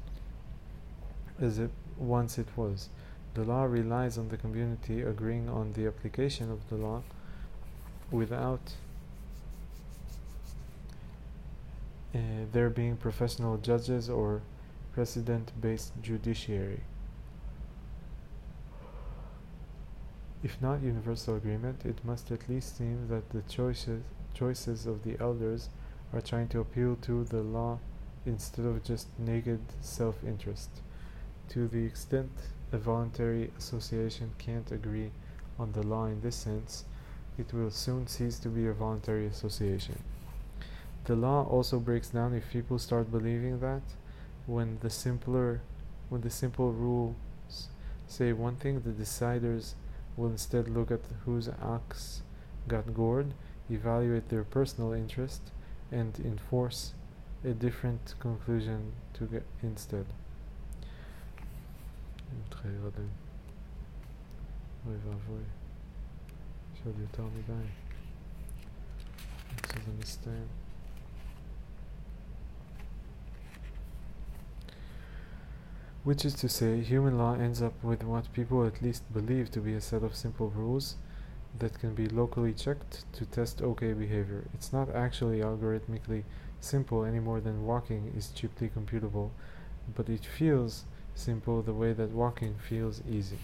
as 1.40 1.58
it 1.58 1.70
once 1.96 2.38
it 2.38 2.48
was. 2.56 2.88
The 3.34 3.44
law 3.44 3.64
relies 3.64 4.18
on 4.18 4.28
the 4.28 4.36
community 4.36 5.02
agreeing 5.02 5.48
on 5.48 5.72
the 5.72 5.86
application 5.86 6.50
of 6.50 6.68
the 6.68 6.76
law 6.76 7.02
without 8.10 8.72
uh, 12.14 12.18
there 12.52 12.70
being 12.70 12.96
professional 12.96 13.58
judges 13.58 14.08
or 14.08 14.42
precedent-based 14.92 15.92
judiciary. 16.02 16.80
If 20.42 20.60
not 20.62 20.82
universal 20.82 21.36
agreement, 21.36 21.84
it 21.84 22.04
must 22.04 22.30
at 22.30 22.48
least 22.48 22.78
seem 22.78 23.08
that 23.08 23.30
the 23.30 23.42
choices 23.42 24.02
choices 24.34 24.86
of 24.86 25.02
the 25.02 25.16
elders 25.18 25.68
are 26.12 26.20
trying 26.20 26.48
to 26.48 26.60
appeal 26.60 26.96
to 27.02 27.24
the 27.24 27.42
law 27.42 27.78
instead 28.26 28.64
of 28.64 28.82
just 28.82 29.08
naked 29.18 29.60
self-interest. 29.80 30.70
To 31.50 31.66
the 31.68 31.84
extent 31.84 32.30
a 32.72 32.78
voluntary 32.78 33.50
association 33.58 34.32
can't 34.38 34.70
agree 34.70 35.10
on 35.58 35.72
the 35.72 35.82
law 35.82 36.06
in 36.06 36.20
this 36.20 36.36
sense, 36.36 36.84
it 37.38 37.52
will 37.52 37.70
soon 37.70 38.06
cease 38.06 38.38
to 38.40 38.48
be 38.48 38.66
a 38.66 38.72
voluntary 38.72 39.26
association. 39.26 40.02
The 41.04 41.16
law 41.16 41.44
also 41.44 41.78
breaks 41.78 42.08
down 42.08 42.34
if 42.34 42.50
people 42.50 42.78
start 42.78 43.10
believing 43.10 43.60
that 43.60 43.82
when 44.46 44.78
the 44.80 44.90
simpler 44.90 45.60
when 46.08 46.22
the 46.22 46.30
simple 46.30 46.72
rules 46.72 47.14
say 48.06 48.32
one 48.32 48.56
thing, 48.56 48.80
the 48.80 48.90
deciders 48.90 49.74
will 50.16 50.30
instead 50.30 50.68
look 50.68 50.90
at 50.90 51.00
whose 51.24 51.50
ox 51.62 52.22
got 52.66 52.94
gored, 52.94 53.34
evaluate 53.70 54.30
their 54.30 54.44
personal 54.44 54.92
interest, 54.92 55.42
and 55.91 56.19
enforce 56.19 56.93
a 57.43 57.53
different 57.53 58.15
conclusion 58.19 58.93
to 59.13 59.25
get 59.25 59.43
instead. 59.63 60.05
אוי 64.85 64.95
ואבוי, 65.05 65.43
יש 66.73 66.81
עוד 66.85 66.99
יותר 66.99 67.25
מדי. 67.25 67.67
which 69.55 69.81
is 69.81 69.87
a 69.87 69.97
mistake. 69.99 70.49
Which 76.03 76.25
is 76.25 76.33
to 76.35 76.49
say, 76.49 76.81
human 76.81 77.17
law 77.17 77.33
ends 77.35 77.61
up 77.61 77.81
with 77.81 78.03
what 78.03 78.33
people 78.33 78.65
at 78.65 78.81
least 78.81 79.03
believe 79.13 79.51
to 79.51 79.61
be 79.61 79.73
a 79.73 79.81
set 79.81 80.03
of 80.03 80.15
simple 80.15 80.49
rules 80.49 80.97
that 81.58 81.78
can 81.78 81.94
be 81.94 82.06
locally 82.08 82.52
checked 82.52 83.04
to 83.12 83.26
test 83.26 83.62
okay 83.62 83.92
behavior. 83.92 84.44
It's 84.54 84.72
not 84.72 84.94
actually 84.94 85.40
algorithmically 85.40 86.24
simple 86.60 87.04
any 87.04 87.20
more 87.20 87.40
than 87.40 87.66
walking 87.66 88.12
is 88.16 88.30
cheaply 88.30 88.68
computable, 88.68 89.30
but 89.94 90.08
it 90.08 90.24
feels 90.24 90.84
simple 91.14 91.62
the 91.62 91.72
way 91.72 91.92
that 91.92 92.10
walking 92.10 92.54
feels 92.68 93.02
easy. 93.10 93.38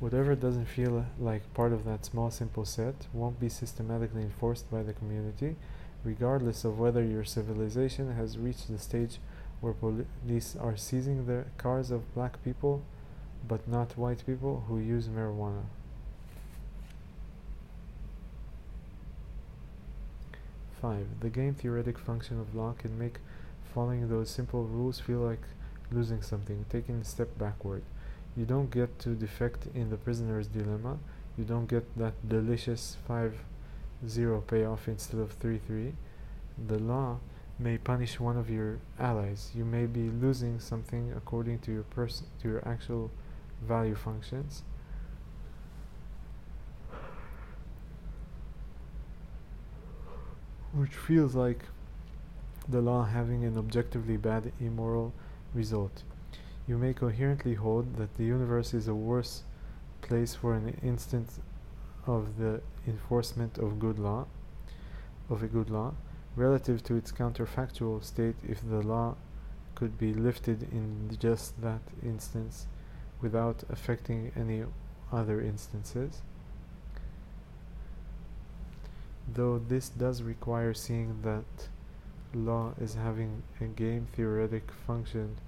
Whatever 0.00 0.34
doesn't 0.34 0.66
feel 0.66 1.06
like 1.18 1.54
part 1.54 1.72
of 1.72 1.84
that 1.84 2.04
small 2.04 2.30
simple 2.30 2.64
set 2.64 3.06
won't 3.12 3.40
be 3.40 3.48
systematically 3.48 4.22
enforced 4.22 4.70
by 4.70 4.82
the 4.82 4.92
community, 4.92 5.56
regardless 6.04 6.64
of 6.64 6.78
whether 6.78 7.02
your 7.02 7.24
civilization 7.24 8.14
has 8.14 8.36
reached 8.36 8.68
the 8.68 8.78
stage 8.78 9.18
where 9.60 9.72
police 9.72 10.56
are 10.60 10.76
seizing 10.76 11.26
the 11.26 11.44
cars 11.56 11.90
of 11.90 12.12
black 12.14 12.42
people 12.44 12.82
but 13.46 13.66
not 13.68 13.96
white 13.98 14.24
people 14.26 14.64
who 14.68 14.78
use 14.78 15.08
marijuana. 15.08 15.64
Five, 20.80 21.06
the 21.20 21.30
game 21.30 21.54
theoretic 21.54 21.98
function 21.98 22.40
of 22.40 22.54
law 22.54 22.74
can 22.78 22.98
make 22.98 23.18
following 23.74 24.08
those 24.08 24.30
simple 24.30 24.64
rules 24.64 25.00
feel 25.00 25.18
like 25.18 25.42
losing 25.90 26.22
something, 26.22 26.64
taking 26.68 26.96
a 26.96 27.04
step 27.04 27.38
backward. 27.38 27.82
You 28.36 28.44
don't 28.44 28.70
get 28.70 28.98
to 29.00 29.10
defect 29.10 29.66
in 29.74 29.90
the 29.90 29.96
prisoner's 29.96 30.48
dilemma. 30.48 30.98
You 31.38 31.44
don't 31.44 31.66
get 31.66 31.96
that 31.96 32.28
delicious 32.28 32.96
5-0 33.08 34.46
payoff 34.46 34.88
instead 34.88 35.20
of 35.20 35.38
3-3. 35.38 35.92
The 36.66 36.78
law 36.78 37.18
may 37.58 37.78
punish 37.78 38.18
one 38.18 38.36
of 38.36 38.50
your 38.50 38.78
allies. 38.98 39.52
You 39.54 39.64
may 39.64 39.86
be 39.86 40.10
losing 40.10 40.58
something 40.60 41.12
according 41.16 41.60
to 41.60 41.72
your 41.72 41.84
person 41.84 42.26
to 42.42 42.48
your 42.48 42.68
actual 42.68 43.10
value 43.64 43.94
functions. 43.94 44.62
Which 50.72 50.94
feels 50.94 51.34
like 51.34 51.64
the 52.68 52.80
law 52.80 53.04
having 53.04 53.44
an 53.44 53.56
objectively 53.56 54.16
bad 54.16 54.52
immoral 54.60 55.12
result. 55.54 56.02
You 56.66 56.78
may 56.78 56.94
coherently 56.94 57.54
hold 57.54 57.96
that 57.96 58.16
the 58.16 58.24
universe 58.24 58.74
is 58.74 58.88
a 58.88 58.94
worse 58.94 59.42
place 60.00 60.34
for 60.34 60.54
an 60.54 60.78
instance 60.82 61.38
of 62.06 62.38
the 62.38 62.60
enforcement 62.86 63.58
of 63.58 63.78
good 63.78 63.98
law 63.98 64.26
of 65.30 65.42
a 65.42 65.46
good 65.46 65.70
law 65.70 65.94
relative 66.36 66.82
to 66.84 66.94
its 66.94 67.12
counterfactual 67.12 68.02
state 68.04 68.36
if 68.46 68.60
the 68.68 68.82
law 68.82 69.14
could 69.74 69.98
be 69.98 70.12
lifted 70.12 70.62
in 70.72 71.16
just 71.18 71.60
that 71.62 71.80
instance 72.02 72.66
without 73.24 73.64
affecting 73.70 74.30
any 74.36 74.62
other 75.10 75.40
instances. 75.40 76.20
Though 79.26 79.58
this 79.58 79.88
does 79.88 80.22
require 80.22 80.74
seeing 80.74 81.22
that 81.22 81.68
law 82.34 82.74
is 82.78 82.94
having 82.94 83.42
a 83.62 83.64
game 83.64 84.06
theoretic 84.14 84.70
function 84.86 85.38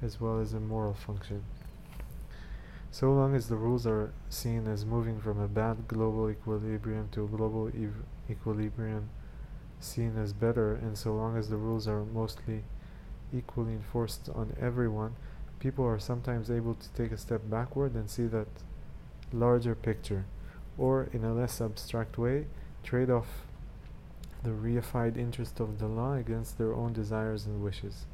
as 0.00 0.18
well 0.18 0.40
as 0.40 0.54
a 0.54 0.60
moral 0.60 0.94
function. 0.94 1.44
So 2.90 3.12
long 3.12 3.34
as 3.34 3.48
the 3.48 3.56
rules 3.56 3.86
are 3.86 4.12
seen 4.30 4.66
as 4.66 4.86
moving 4.86 5.20
from 5.20 5.38
a 5.38 5.46
bad 5.46 5.86
global 5.86 6.30
equilibrium 6.30 7.10
to 7.12 7.24
a 7.24 7.28
global 7.28 7.70
equilibrium 8.30 9.10
seen 9.78 10.16
as 10.16 10.32
better, 10.32 10.74
and 10.74 10.96
so 10.96 11.14
long 11.14 11.36
as 11.36 11.50
the 11.50 11.56
rules 11.56 11.86
are 11.86 12.04
mostly 12.04 12.64
equally 13.32 13.74
enforced 13.74 14.30
on 14.34 14.56
everyone, 14.58 15.14
people 15.60 15.86
are 15.86 15.98
sometimes 16.00 16.50
able 16.50 16.74
to 16.74 16.88
take 16.94 17.12
a 17.12 17.18
step 17.18 17.42
backward 17.48 17.94
and 17.94 18.10
see 18.10 18.26
that 18.26 18.48
larger 19.32 19.74
picture, 19.74 20.24
or 20.76 21.08
in 21.12 21.22
a 21.22 21.32
less 21.32 21.60
abstract 21.60 22.18
way, 22.18 22.46
trade 22.82 23.10
off 23.10 23.46
the 24.42 24.50
reified 24.50 25.16
interest 25.16 25.60
of 25.60 25.78
the 25.78 25.86
law 25.86 26.14
against 26.14 26.56
their 26.56 26.74
own 26.74 26.92
desires 26.92 27.44
and 27.44 27.62
wishes. 27.62 28.06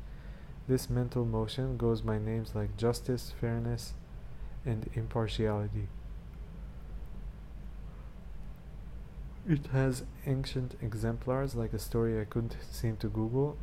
This 0.69 0.91
mental 0.91 1.25
motion 1.25 1.77
goes 1.77 2.01
by 2.01 2.19
names 2.19 2.55
like 2.55 2.77
justice, 2.77 3.33
fairness, 3.41 3.95
and 4.65 4.91
impartiality. 4.95 5.87
It 9.49 9.69
has 9.69 10.03
ancient 10.27 10.75
exemplars 10.83 11.55
like 11.55 11.73
a 11.73 11.79
story 11.79 12.21
I 12.21 12.25
couldn't 12.25 12.57
seem 12.69 12.97
to 12.97 13.09
Google 13.09 13.57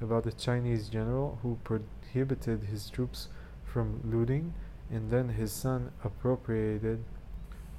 about 0.00 0.26
a 0.26 0.32
Chinese 0.32 0.88
general 0.88 1.38
who 1.42 1.58
prohibited 1.64 2.64
his 2.64 2.90
troops 2.90 3.28
from 3.64 4.00
looting 4.04 4.54
and 4.90 5.10
then 5.10 5.30
his 5.30 5.52
son 5.52 5.92
appropriated 6.02 7.04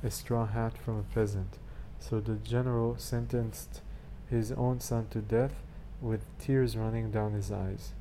a 0.03 0.11
straw 0.11 0.45
hat 0.45 0.77
from 0.77 0.99
a 0.99 1.13
peasant. 1.13 1.57
So 1.99 2.19
the 2.19 2.35
general 2.35 2.95
sentenced 2.97 3.81
his 4.29 4.51
own 4.51 4.79
son 4.79 5.07
to 5.11 5.19
death 5.19 5.63
with 6.01 6.25
tears 6.39 6.77
running 6.77 7.11
down 7.11 7.33
his 7.33 7.51
eyes. 7.51 7.93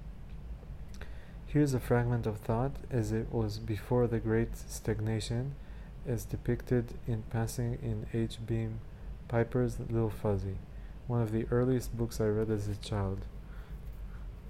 Here's 1.46 1.74
a 1.74 1.80
fragment 1.80 2.26
of 2.26 2.38
thought 2.38 2.76
as 2.90 3.10
it 3.10 3.32
was 3.32 3.58
before 3.58 4.06
the 4.06 4.18
great 4.18 4.56
stagnation 4.56 5.54
as 6.06 6.24
depicted 6.24 6.94
in 7.06 7.22
passing 7.30 7.78
in 7.82 8.06
H. 8.12 8.38
Beam 8.46 8.80
Piper's 9.28 9.78
Little 9.80 10.10
Fuzzy, 10.10 10.58
one 11.06 11.22
of 11.22 11.32
the 11.32 11.46
earliest 11.50 11.96
books 11.96 12.20
I 12.20 12.26
read 12.26 12.50
as 12.50 12.68
a 12.68 12.76
child. 12.76 13.24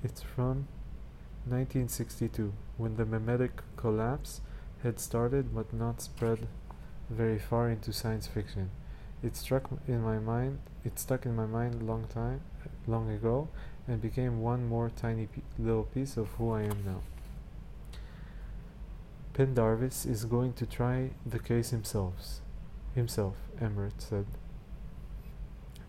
It's 0.04 0.22
from 0.22 0.68
1962, 1.44 2.52
when 2.76 2.96
the 2.96 3.04
memetic 3.04 3.62
collapse 3.76 4.40
had 4.84 5.00
started 5.00 5.52
but 5.52 5.72
not 5.72 6.00
spread 6.00 6.46
very 7.10 7.38
far 7.38 7.68
into 7.68 7.92
science 7.92 8.28
fiction. 8.28 8.70
It 9.24 9.34
struck 9.34 9.70
in 9.88 10.02
my 10.02 10.18
mind. 10.20 10.60
It 10.84 11.00
stuck 11.00 11.26
in 11.26 11.34
my 11.34 11.46
mind 11.46 11.82
long 11.84 12.06
time, 12.06 12.42
long 12.86 13.10
ago, 13.10 13.48
and 13.88 14.00
became 14.00 14.40
one 14.40 14.68
more 14.68 14.90
tiny 14.94 15.28
little 15.58 15.84
piece 15.84 16.16
of 16.16 16.28
who 16.38 16.52
I 16.52 16.62
am 16.62 16.84
now. 16.86 17.02
Pendarvis 19.32 20.06
is 20.06 20.24
going 20.24 20.52
to 20.54 20.66
try 20.66 21.10
the 21.26 21.40
case 21.40 21.70
himself. 21.70 22.40
Himself, 22.94 23.34
Emmert 23.60 24.00
said. 24.00 24.26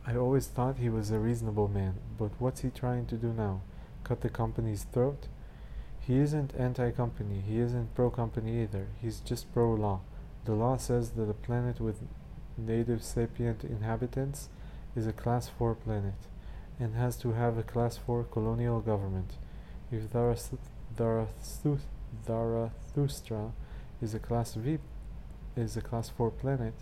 I 0.06 0.16
always 0.16 0.48
thought 0.48 0.78
he 0.78 0.90
was 0.90 1.12
a 1.12 1.20
reasonable 1.20 1.68
man, 1.68 1.96
but 2.18 2.32
what's 2.40 2.62
he 2.62 2.72
trying 2.72 3.06
to 3.08 3.16
do 3.16 3.34
now? 3.34 3.62
Cut 4.10 4.22
the 4.22 4.30
company's 4.30 4.86
throat? 4.92 5.28
He 6.00 6.18
isn't 6.18 6.56
anti-company, 6.58 7.44
he 7.48 7.60
isn't 7.60 7.94
pro-company 7.94 8.64
either, 8.64 8.88
he's 9.00 9.20
just 9.20 9.54
pro-law. 9.54 10.02
The 10.46 10.56
law 10.56 10.78
says 10.78 11.12
that 11.12 11.30
a 11.30 11.36
planet 11.36 11.80
with 11.80 12.02
native 12.58 13.04
sapient 13.04 13.64
inhabitants 13.64 14.50
is 14.96 15.06
a 15.06 15.14
class 15.14 15.48
4 15.48 15.76
planet 15.76 16.16
and 16.80 16.96
has 16.96 17.18
to 17.18 17.34
have 17.34 17.60
a 17.60 17.64
class 17.64 17.98
4 17.98 18.24
colonial 18.24 18.80
government. 18.80 19.34
If 19.92 20.12
Zarathustra 20.12 21.78
is 24.02 24.16
a 24.16 24.20
class 24.20 24.56
V 24.56 24.80
is 25.56 25.78
a 25.78 25.82
class 25.82 26.10
4 26.10 26.32
planet, 26.32 26.74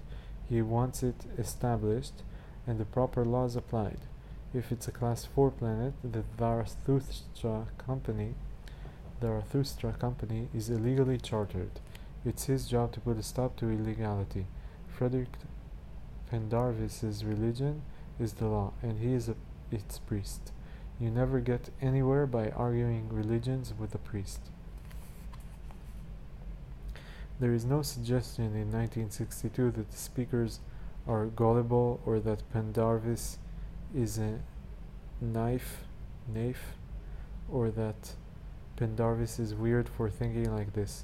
he 0.48 0.62
wants 0.62 1.04
it 1.04 1.26
established 1.38 2.24
and 2.66 2.80
the 2.80 2.86
proper 2.86 3.26
laws 3.26 3.58
applied. 3.58 4.00
If 4.54 4.72
it's 4.72 4.88
a 4.88 4.92
class 4.92 5.26
4 5.26 5.52
planet, 5.52 5.94
the 6.04 6.24
Zarathustra 6.38 7.68
company 7.78 8.36
Zarathustra 9.20 9.94
company 9.94 10.48
is 10.54 10.70
illegally 10.70 11.18
chartered. 11.18 11.80
It's 12.24 12.46
his 12.46 12.68
job 12.68 12.92
to 12.94 13.00
put 13.00 13.18
a 13.18 13.24
stop 13.24 13.56
to 13.58 13.70
illegality. 13.70 14.46
Frederick 14.88 15.30
Pendarvis's 16.30 17.26
religion 17.26 17.82
is 18.20 18.34
the 18.34 18.48
law, 18.48 18.74
and 18.82 19.00
he 19.00 19.14
is 19.14 19.30
a, 19.30 19.36
its 19.72 19.98
priest. 20.00 20.52
You 21.00 21.10
never 21.10 21.40
get 21.40 21.70
anywhere 21.82 22.28
by 22.28 22.50
arguing 22.52 23.10
religions 23.10 23.74
with 23.78 23.96
a 23.96 24.00
priest. 24.00 24.40
There 27.40 27.54
is 27.54 27.66
no 27.66 27.82
suggestion 27.82 28.46
in 28.46 28.72
1962 28.72 29.72
that 29.72 29.92
the 29.92 29.98
speakers 29.98 30.60
are 31.08 31.28
gullible 31.28 32.02
or 32.06 32.20
that 32.20 32.50
Pendarvis 32.52 33.38
is 33.98 34.20
a 34.20 34.40
knife, 35.20 35.84
knife, 36.32 36.76
or 37.50 37.72
that 37.72 38.14
Pendarvis 38.76 39.40
is 39.40 39.56
weird 39.56 39.90
for 39.90 40.10
thinking 40.10 40.56
like 40.56 40.74
this. 40.74 41.04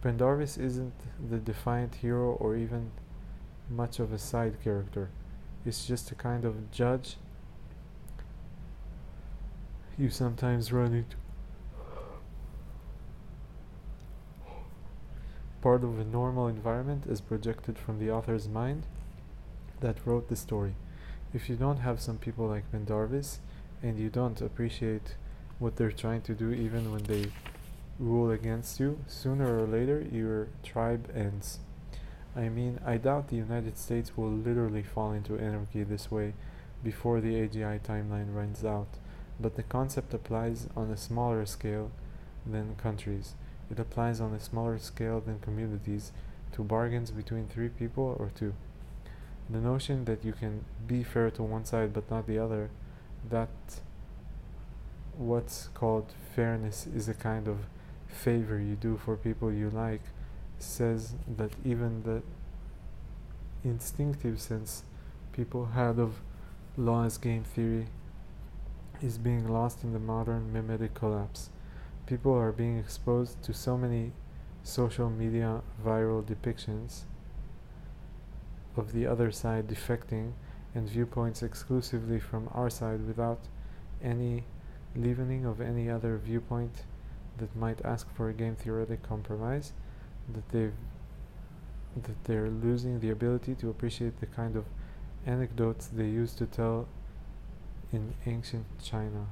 Pendarvis 0.00 0.56
isn't 0.56 0.94
the 1.28 1.36
defiant 1.36 1.96
hero 1.96 2.32
or 2.40 2.56
even 2.56 2.92
much 3.68 3.98
of 4.00 4.12
a 4.12 4.18
side 4.18 4.56
character. 4.64 5.10
It's 5.66 5.86
just 5.86 6.10
a 6.10 6.14
kind 6.14 6.46
of 6.46 6.70
judge 6.70 7.16
you 9.98 10.08
sometimes 10.08 10.72
run 10.72 10.94
into. 10.94 11.16
Part 15.60 15.84
of 15.84 15.98
a 15.98 16.04
normal 16.04 16.48
environment 16.48 17.04
is 17.06 17.20
projected 17.20 17.78
from 17.78 17.98
the 17.98 18.10
author's 18.10 18.48
mind 18.48 18.86
that 19.80 20.06
wrote 20.06 20.30
the 20.30 20.36
story. 20.36 20.74
If 21.32 21.48
you 21.48 21.54
don't 21.54 21.78
have 21.78 22.00
some 22.00 22.18
people 22.18 22.48
like 22.48 22.70
Pendarvis 22.72 23.38
and 23.82 23.98
you 23.98 24.10
don't 24.10 24.40
appreciate 24.40 25.14
what 25.60 25.76
they're 25.76 25.92
trying 25.92 26.22
to 26.22 26.34
do 26.34 26.50
even 26.50 26.90
when 26.90 27.04
they 27.04 27.26
rule 28.00 28.30
against 28.30 28.80
you, 28.80 28.98
sooner 29.06 29.62
or 29.62 29.66
later 29.66 30.04
your 30.10 30.48
tribe 30.64 31.08
ends. 31.14 31.60
I 32.34 32.48
mean, 32.48 32.80
I 32.84 32.96
doubt 32.96 33.28
the 33.28 33.36
United 33.36 33.78
States 33.78 34.16
will 34.16 34.30
literally 34.30 34.82
fall 34.82 35.12
into 35.12 35.38
anarchy 35.38 35.84
this 35.84 36.10
way 36.10 36.34
before 36.82 37.20
the 37.20 37.34
AGI 37.34 37.80
timeline 37.80 38.34
runs 38.34 38.64
out, 38.64 38.88
but 39.38 39.54
the 39.54 39.62
concept 39.62 40.14
applies 40.14 40.66
on 40.76 40.90
a 40.90 40.96
smaller 40.96 41.44
scale 41.46 41.90
than 42.46 42.74
countries. 42.76 43.34
It 43.70 43.78
applies 43.78 44.20
on 44.20 44.32
a 44.32 44.40
smaller 44.40 44.78
scale 44.78 45.20
than 45.20 45.38
communities 45.40 46.10
to 46.52 46.64
bargains 46.64 47.10
between 47.10 47.46
three 47.46 47.68
people 47.68 48.16
or 48.18 48.30
two. 48.34 48.54
The 49.52 49.58
notion 49.58 50.04
that 50.04 50.24
you 50.24 50.32
can 50.32 50.64
be 50.86 51.02
fair 51.02 51.30
to 51.32 51.42
one 51.42 51.64
side 51.64 51.92
but 51.92 52.08
not 52.10 52.26
the 52.26 52.38
other, 52.38 52.70
that 53.28 53.48
what's 55.16 55.68
called 55.74 56.12
fairness 56.34 56.86
is 56.86 57.08
a 57.08 57.14
kind 57.14 57.48
of 57.48 57.58
favor 58.06 58.60
you 58.60 58.76
do 58.76 58.96
for 58.96 59.16
people 59.16 59.52
you 59.52 59.70
like, 59.70 60.02
says 60.58 61.14
that 61.36 61.50
even 61.64 62.02
the 62.04 62.22
instinctive 63.68 64.40
sense 64.40 64.84
people 65.32 65.66
had 65.66 65.98
of 65.98 66.20
law 66.76 67.04
as 67.04 67.18
game 67.18 67.44
theory 67.44 67.86
is 69.02 69.18
being 69.18 69.48
lost 69.48 69.82
in 69.82 69.92
the 69.92 69.98
modern 69.98 70.52
memetic 70.52 70.94
collapse. 70.94 71.50
People 72.06 72.34
are 72.34 72.52
being 72.52 72.78
exposed 72.78 73.42
to 73.42 73.52
so 73.52 73.76
many 73.76 74.12
social 74.62 75.10
media 75.10 75.62
viral 75.84 76.22
depictions 76.22 77.02
of 78.80 78.92
the 78.92 79.06
other 79.06 79.30
side 79.30 79.68
defecting 79.68 80.32
and 80.74 80.88
viewpoints 80.88 81.42
exclusively 81.42 82.18
from 82.18 82.48
our 82.52 82.70
side 82.70 83.06
without 83.06 83.42
any 84.02 84.44
leavening 84.96 85.44
of 85.44 85.60
any 85.60 85.88
other 85.88 86.16
viewpoint 86.16 86.84
that 87.38 87.54
might 87.54 87.84
ask 87.84 88.04
for 88.14 88.28
a 88.28 88.32
game 88.32 88.56
theoretic 88.56 89.02
compromise 89.02 89.72
that 90.34 90.48
they've 90.50 90.80
that 92.06 92.24
they're 92.24 92.50
losing 92.50 93.00
the 93.00 93.10
ability 93.10 93.52
to 93.56 93.68
appreciate 93.68 94.20
the 94.20 94.26
kind 94.26 94.54
of 94.56 94.64
anecdotes 95.26 95.88
they 95.88 96.04
used 96.04 96.38
to 96.38 96.46
tell 96.46 96.86
in 97.92 98.14
ancient 98.26 98.64
China. 98.80 99.26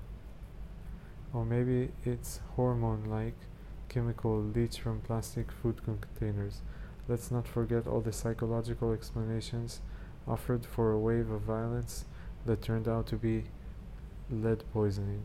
Or 1.32 1.44
maybe 1.44 1.90
it's 2.04 2.40
hormone 2.56 3.04
like 3.04 3.36
chemical 3.88 4.40
leached 4.40 4.80
from 4.80 5.00
plastic 5.00 5.52
food 5.52 5.76
containers. 5.84 6.62
Let's 7.08 7.30
not 7.30 7.48
forget 7.48 7.86
all 7.86 8.02
the 8.02 8.12
psychological 8.12 8.92
explanations 8.92 9.80
offered 10.26 10.66
for 10.66 10.92
a 10.92 10.98
wave 10.98 11.30
of 11.30 11.40
violence 11.40 12.04
that 12.44 12.60
turned 12.60 12.86
out 12.86 13.06
to 13.06 13.16
be 13.16 13.44
lead 14.30 14.62
poisoning. 14.74 15.22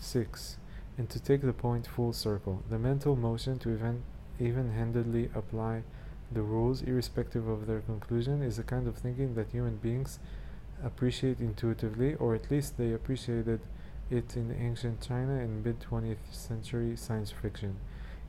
6. 0.00 0.56
And 0.98 1.08
to 1.10 1.20
take 1.20 1.42
the 1.42 1.52
point 1.52 1.86
full 1.86 2.12
circle, 2.12 2.64
the 2.68 2.78
mental 2.78 3.14
motion 3.14 3.58
to 3.60 3.72
even, 3.72 4.02
even-handedly 4.40 5.30
apply 5.34 5.82
the 6.32 6.42
rules 6.42 6.82
irrespective 6.82 7.46
of 7.46 7.68
their 7.68 7.80
conclusion 7.80 8.42
is 8.42 8.58
a 8.58 8.64
kind 8.64 8.88
of 8.88 8.96
thinking 8.96 9.34
that 9.34 9.50
human 9.50 9.76
beings 9.76 10.18
appreciate 10.84 11.38
intuitively, 11.38 12.14
or 12.14 12.34
at 12.34 12.50
least 12.50 12.76
they 12.76 12.92
appreciated 12.92 13.60
it 14.10 14.36
in 14.36 14.54
ancient 14.60 15.00
China 15.00 15.34
and 15.34 15.64
mid 15.64 15.80
20th 15.80 16.32
century 16.32 16.96
science 16.96 17.30
fiction. 17.30 17.76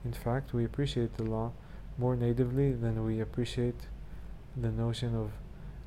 In 0.03 0.13
fact, 0.13 0.53
we 0.53 0.65
appreciate 0.65 1.17
the 1.17 1.23
law 1.23 1.51
more 1.97 2.15
natively 2.15 2.73
than 2.73 3.05
we 3.05 3.19
appreciate 3.19 3.87
the 4.55 4.71
notion 4.71 5.15
of 5.15 5.31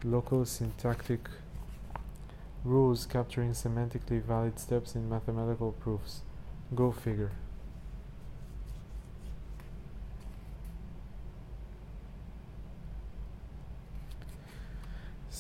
local 0.05 0.45
syntactic 0.45 1.29
rules 2.65 3.07
capturing 3.07 3.53
semantically 3.53 4.23
valid 4.23 4.59
steps 4.59 4.95
in 4.95 5.09
mathematical 5.09 5.73
proofs. 5.73 6.23
Go 6.75 6.93
figure. 6.93 7.33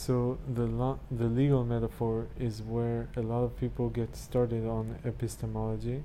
So 0.00 0.38
the 0.48 0.64
lo- 0.64 0.98
the 1.10 1.26
legal 1.26 1.62
metaphor 1.62 2.26
is 2.38 2.62
where 2.62 3.08
a 3.16 3.20
lot 3.20 3.42
of 3.44 3.54
people 3.58 3.90
get 3.90 4.16
started 4.16 4.66
on 4.66 4.98
epistemology 5.04 6.04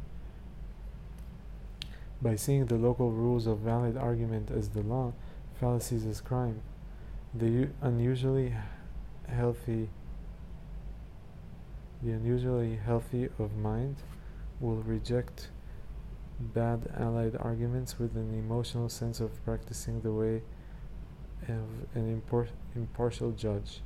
by 2.22 2.36
seeing 2.36 2.66
the 2.66 2.76
local 2.76 3.14
rules 3.14 3.48
of 3.48 3.60
valid 3.60 3.96
argument 3.96 4.52
as 4.52 4.68
the 4.68 4.82
law, 4.82 5.14
fallacies 5.62 6.06
as 6.06 6.20
crime. 6.20 6.60
The 7.34 7.70
unusually 7.82 8.54
healthy 9.30 9.88
the 12.04 12.12
unusually 12.12 12.76
healthy 12.76 13.30
of 13.40 13.56
mind 13.56 13.96
will 14.60 14.84
reject 14.84 15.52
bad 16.38 16.92
allied 16.98 17.38
arguments 17.38 17.98
with 17.98 18.18
an 18.18 18.34
emotional 18.34 18.90
sense 18.90 19.22
of 19.22 19.32
practicing 19.46 20.02
the 20.02 20.12
way 20.12 20.42
of 21.48 21.70
an 21.96 22.22
impor- 22.22 22.50
impartial 22.76 23.32
judge. 23.32 23.82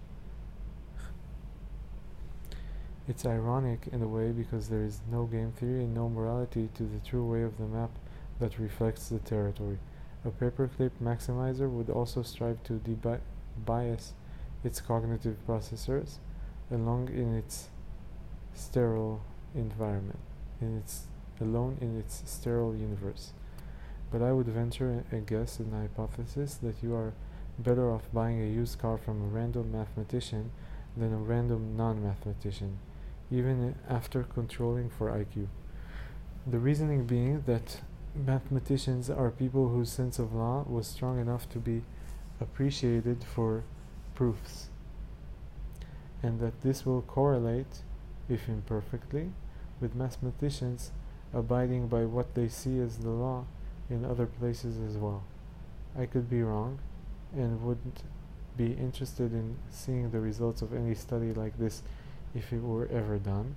It's 3.07 3.25
ironic 3.25 3.87
in 3.91 4.01
a 4.01 4.07
way 4.07 4.31
because 4.31 4.69
there 4.69 4.83
is 4.83 5.01
no 5.11 5.25
game 5.25 5.51
theory 5.51 5.83
and 5.83 5.95
no 5.95 6.09
morality 6.09 6.69
to 6.75 6.83
the 6.83 6.99
true 6.99 7.25
way 7.25 7.41
of 7.41 7.57
the 7.57 7.65
map 7.65 7.89
that 8.39 8.59
reflects 8.59 9.09
the 9.09 9.19
territory. 9.19 9.79
A 10.25 10.29
paperclip 10.29 10.91
maximizer 11.01 11.69
would 11.69 11.89
also 11.89 12.21
strive 12.21 12.61
to 12.65 12.81
bias 13.65 14.13
its 14.63 14.81
cognitive 14.81 15.37
processors 15.47 16.17
along 16.69 17.09
in 17.09 17.33
its 17.33 17.69
sterile 18.53 19.21
environment, 19.55 20.19
in 20.61 20.77
its 20.77 21.07
alone 21.41 21.77
in 21.81 21.97
its 21.97 22.21
sterile 22.25 22.75
universe. 22.75 23.31
But 24.11 24.21
I 24.21 24.33
would 24.33 24.47
venture 24.47 25.03
a 25.11 25.17
guess 25.17 25.59
and 25.59 25.73
hypothesis 25.73 26.55
that 26.55 26.83
you 26.83 26.93
are 26.95 27.13
better 27.63 27.91
off 27.91 28.03
buying 28.13 28.41
a 28.41 28.45
used 28.45 28.79
car 28.79 28.97
from 28.97 29.21
a 29.21 29.25
random 29.25 29.71
mathematician 29.71 30.51
than 30.95 31.13
a 31.13 31.17
random 31.17 31.75
non-mathematician 31.75 32.79
even 33.31 33.75
after 33.87 34.23
controlling 34.23 34.89
for 34.89 35.11
IQ. 35.11 35.47
The 36.47 36.59
reasoning 36.59 37.05
being 37.05 37.43
that 37.45 37.81
mathematicians 38.15 39.09
are 39.09 39.29
people 39.29 39.69
whose 39.69 39.91
sense 39.91 40.17
of 40.17 40.33
law 40.33 40.65
was 40.67 40.87
strong 40.87 41.19
enough 41.19 41.49
to 41.51 41.59
be 41.59 41.83
appreciated 42.41 43.23
for 43.23 43.63
proofs, 44.15 44.69
and 46.23 46.39
that 46.39 46.61
this 46.61 46.85
will 46.85 47.01
correlate, 47.01 47.83
if 48.27 48.49
imperfectly, 48.49 49.31
with 49.79 49.95
mathematicians 49.95 50.91
abiding 51.33 51.87
by 51.87 52.05
what 52.05 52.33
they 52.33 52.47
see 52.47 52.79
as 52.79 52.97
the 52.97 53.09
law 53.09 53.45
in 53.89 54.03
other 54.03 54.25
places 54.25 54.77
as 54.79 54.97
well. 54.97 55.23
I 55.97 56.05
could 56.05 56.29
be 56.29 56.41
wrong 56.41 56.79
and 57.33 57.61
wouldn't 57.61 58.03
be 58.57 58.73
interested 58.73 59.31
in 59.33 59.55
seeing 59.69 60.11
the 60.11 60.19
results 60.19 60.61
of 60.61 60.73
any 60.73 60.93
study 60.95 61.33
like 61.33 61.57
this 61.57 61.81
if 62.35 62.51
it 62.51 62.61
were 62.61 62.87
ever 62.91 63.17
done, 63.17 63.55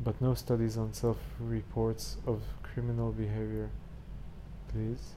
but 0.00 0.20
no 0.20 0.34
studies 0.34 0.76
on 0.76 0.92
self-reports 0.92 2.16
of 2.26 2.42
criminal 2.62 3.12
behavior. 3.12 3.70
Please. 4.68 5.14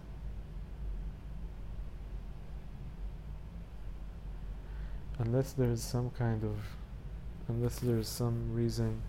Unless 5.20 5.54
there's 5.54 5.82
some 5.82 6.10
kind 6.12 6.44
of, 6.44 6.58
unless 7.48 7.80
there's 7.80 8.08
some 8.08 8.54
reason 8.54 9.02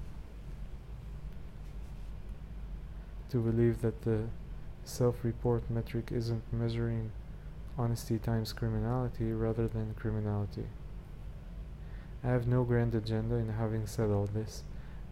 to 3.30 3.38
believe 3.38 3.80
that 3.80 4.02
the 4.02 4.24
self-report 4.84 5.68
metric 5.70 6.10
isn't 6.12 6.42
measuring 6.52 7.10
honesty 7.77 8.17
times 8.19 8.53
criminality 8.53 9.31
rather 9.31 9.67
than 9.67 9.93
criminality. 9.95 10.65
I 12.23 12.27
have 12.27 12.47
no 12.47 12.63
grand 12.63 12.93
agenda 12.95 13.35
in 13.35 13.49
having 13.49 13.87
said 13.87 14.09
all 14.09 14.27
this. 14.27 14.63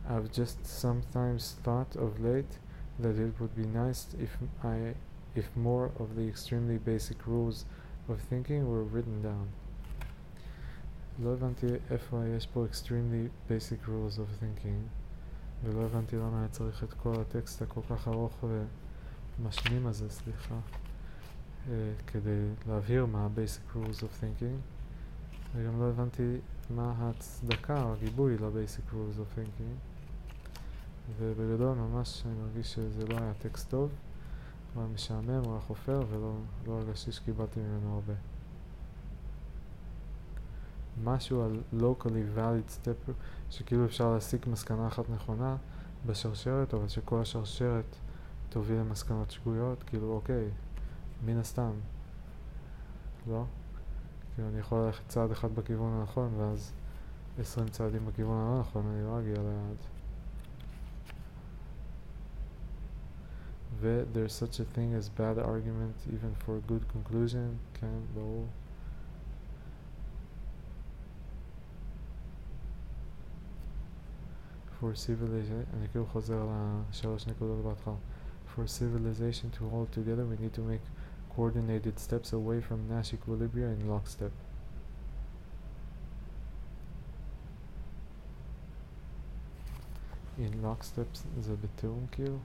I've 0.10 0.32
just 0.32 0.66
sometimes 0.66 1.56
thought 1.64 1.96
of 1.96 2.20
late 2.20 2.60
that 3.00 3.18
it 3.18 3.40
would 3.40 3.56
be 3.56 3.66
nice 3.66 4.08
if 4.20 4.38
I 4.64 4.96
if 5.36 5.56
more 5.56 5.92
of 6.00 6.16
the 6.16 6.28
extremely 6.28 6.78
basic 6.78 7.28
rules 7.28 7.66
of 8.10 8.20
thinking 8.22 8.70
were 8.70 8.84
written 8.84 9.22
down. 9.22 9.48
לא 11.20 11.34
הבנתי 11.34 11.68
איפה 11.92 12.24
יש 12.38 12.48
פה 12.48 12.66
extremely 12.72 13.52
basic 13.52 13.88
rules 13.88 14.20
of 14.20 14.44
thinking 14.44 14.90
ולא 15.64 15.86
הבנתי 15.86 16.16
למה 16.16 16.40
היה 16.40 16.48
צריך 16.48 16.84
את 16.84 16.94
כל 16.94 17.14
הטקסט 17.22 17.62
הכל 17.62 17.82
כך 17.90 18.08
ארוך 18.08 18.44
ומשמים 19.40 19.88
הזה, 19.88 20.10
סליחה, 20.10 20.56
כדי 22.07 22.49
להבהיר 22.69 23.07
מה 23.07 23.25
ה-basic 23.25 23.77
rules 23.77 23.99
of 24.01 24.23
thinking 24.23 24.61
וגם 25.57 25.81
לא 25.81 25.89
הבנתי 25.89 26.37
מה 26.71 26.95
ההצדקה 26.99 27.83
או 27.83 27.93
הגיבוי 27.93 28.39
ל-basic 28.39 28.93
rules 28.93 29.19
of 29.19 29.39
thinking 29.39 29.77
ובגדול 31.19 31.75
ממש 31.77 32.23
אני 32.27 32.35
מרגיש 32.43 32.75
שזה 32.75 33.07
לא 33.07 33.19
היה 33.19 33.33
טקסט 33.35 33.71
טוב 33.71 33.91
הוא 34.75 34.83
היה 34.83 34.93
משעמם, 34.95 35.45
הוא 35.45 35.53
היה 35.53 35.61
חופר, 35.61 36.05
ולא 36.11 36.33
לא 36.67 36.73
הרגשתי 36.73 37.13
שקיבלתי 37.13 37.61
ממנו 37.61 37.95
הרבה. 37.95 38.13
משהו 41.05 41.43
על 41.43 41.61
locally 41.81 42.39
valid 42.39 42.85
step, 42.85 43.13
שכאילו 43.51 43.85
אפשר 43.85 44.15
להסיק 44.15 44.47
מסקנה 44.47 44.87
אחת 44.87 45.11
נכונה 45.11 45.57
בשרשרת, 46.07 46.75
אבל 46.75 46.89
שכל 46.89 47.21
השרשרת 47.21 47.97
תוביל 48.49 48.77
למסקנות 48.77 49.31
שגויות, 49.31 49.83
כאילו 49.83 50.13
אוקיי, 50.13 50.49
מן 51.26 51.38
הסתם, 51.38 51.72
לא? 53.28 53.44
כאילו 54.36 54.50
אני 54.50 54.60
יכול 54.60 54.80
ללכת 54.86 55.08
צעד 55.08 55.32
אחד 55.32 55.56
בכיוון 55.56 56.00
הנכון, 56.00 56.34
ואז 56.38 56.74
עשרים 57.40 57.68
צעדים 57.68 58.06
בכיוון 58.06 58.48
הלא 58.48 58.60
נכון, 58.60 58.86
אני 58.88 59.04
לא 59.04 59.20
אגיע 59.20 59.34
ליעד. 59.34 59.78
ו-there's 63.80 64.34
such 64.34 64.60
a 64.60 64.66
thing 64.76 64.94
as 65.00 65.08
bad 65.10 65.38
argument 65.38 65.98
even 66.16 66.34
for 66.44 66.58
a 66.58 66.72
good 66.72 66.84
conclusion, 66.94 67.58
כן, 67.74 68.00
ברור. 68.14 68.46
for 74.80 74.94
civilization, 74.96 75.78
אני 75.78 75.88
כאילו 75.92 76.06
חוזר 76.06 76.42
על 76.42 76.48
השלוש 76.90 77.28
נקודות 77.28 77.66
בהתחלה. 77.66 77.94
For 78.56 78.60
civilization 78.60 79.50
to 79.58 79.64
hold 79.72 79.92
together, 79.92 80.26
we 80.26 80.38
need 80.44 80.54
to 80.56 80.62
make 80.62 80.86
coordinated 81.35 81.99
steps 81.99 82.33
away 82.33 82.61
from 82.61 82.89
Nash 82.89 83.13
equilibria 83.13 83.73
in 83.73 83.89
lockstep. 83.89 84.33
In 90.39 90.63
lockstep 90.63 91.09
the 91.37 91.57
Betonkill 91.57 92.41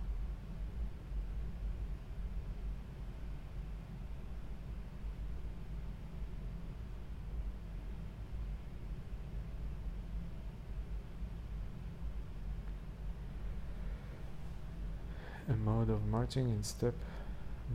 a 15.49 15.55
mode 15.55 15.89
of 15.89 16.05
marching 16.07 16.49
in 16.49 16.63
step 16.63 16.93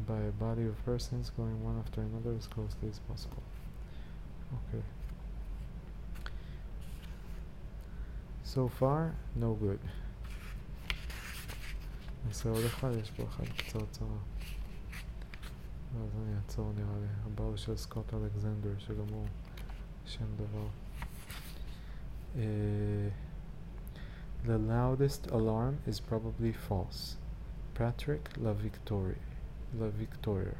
by 0.07 0.21
a 0.21 0.33
body 0.33 0.65
of 0.67 0.85
persons 0.85 1.31
going 1.37 1.63
one 1.63 1.79
after 1.79 2.01
another 2.01 2.35
as 2.37 2.47
closely 2.47 2.89
as 2.89 2.99
possible. 3.01 3.43
Okay. 4.59 4.83
So 8.45 8.69
far, 8.69 9.15
no 9.37 9.55
good. 9.55 9.81
נעשה 12.27 12.49
עוד 12.49 12.65
אחד, 12.65 12.91
יש 13.03 13.11
פה 13.11 13.23
אחד 13.23 13.45
קצרצר. 13.45 14.05
ואז 15.95 16.11
אני 16.23 16.37
אעצור 16.37 16.73
נראה 16.77 16.99
לי. 17.01 17.07
הבא 17.27 17.45
הוא 17.45 17.57
של 17.57 17.77
סקוט 17.77 18.15
אלכזנדר, 18.15 18.79
שגם 18.79 19.09
הוא 19.11 19.27
שם 20.05 20.27
דבר. 20.37 20.67
The 24.45 24.59
loudest 24.59 25.27
alarm 25.31 25.79
is 25.87 26.01
probably 26.01 26.53
false. 26.53 27.17
Patrick 27.75 28.31
LaVictoire. 28.39 29.19
LaVictoire. 29.79 30.55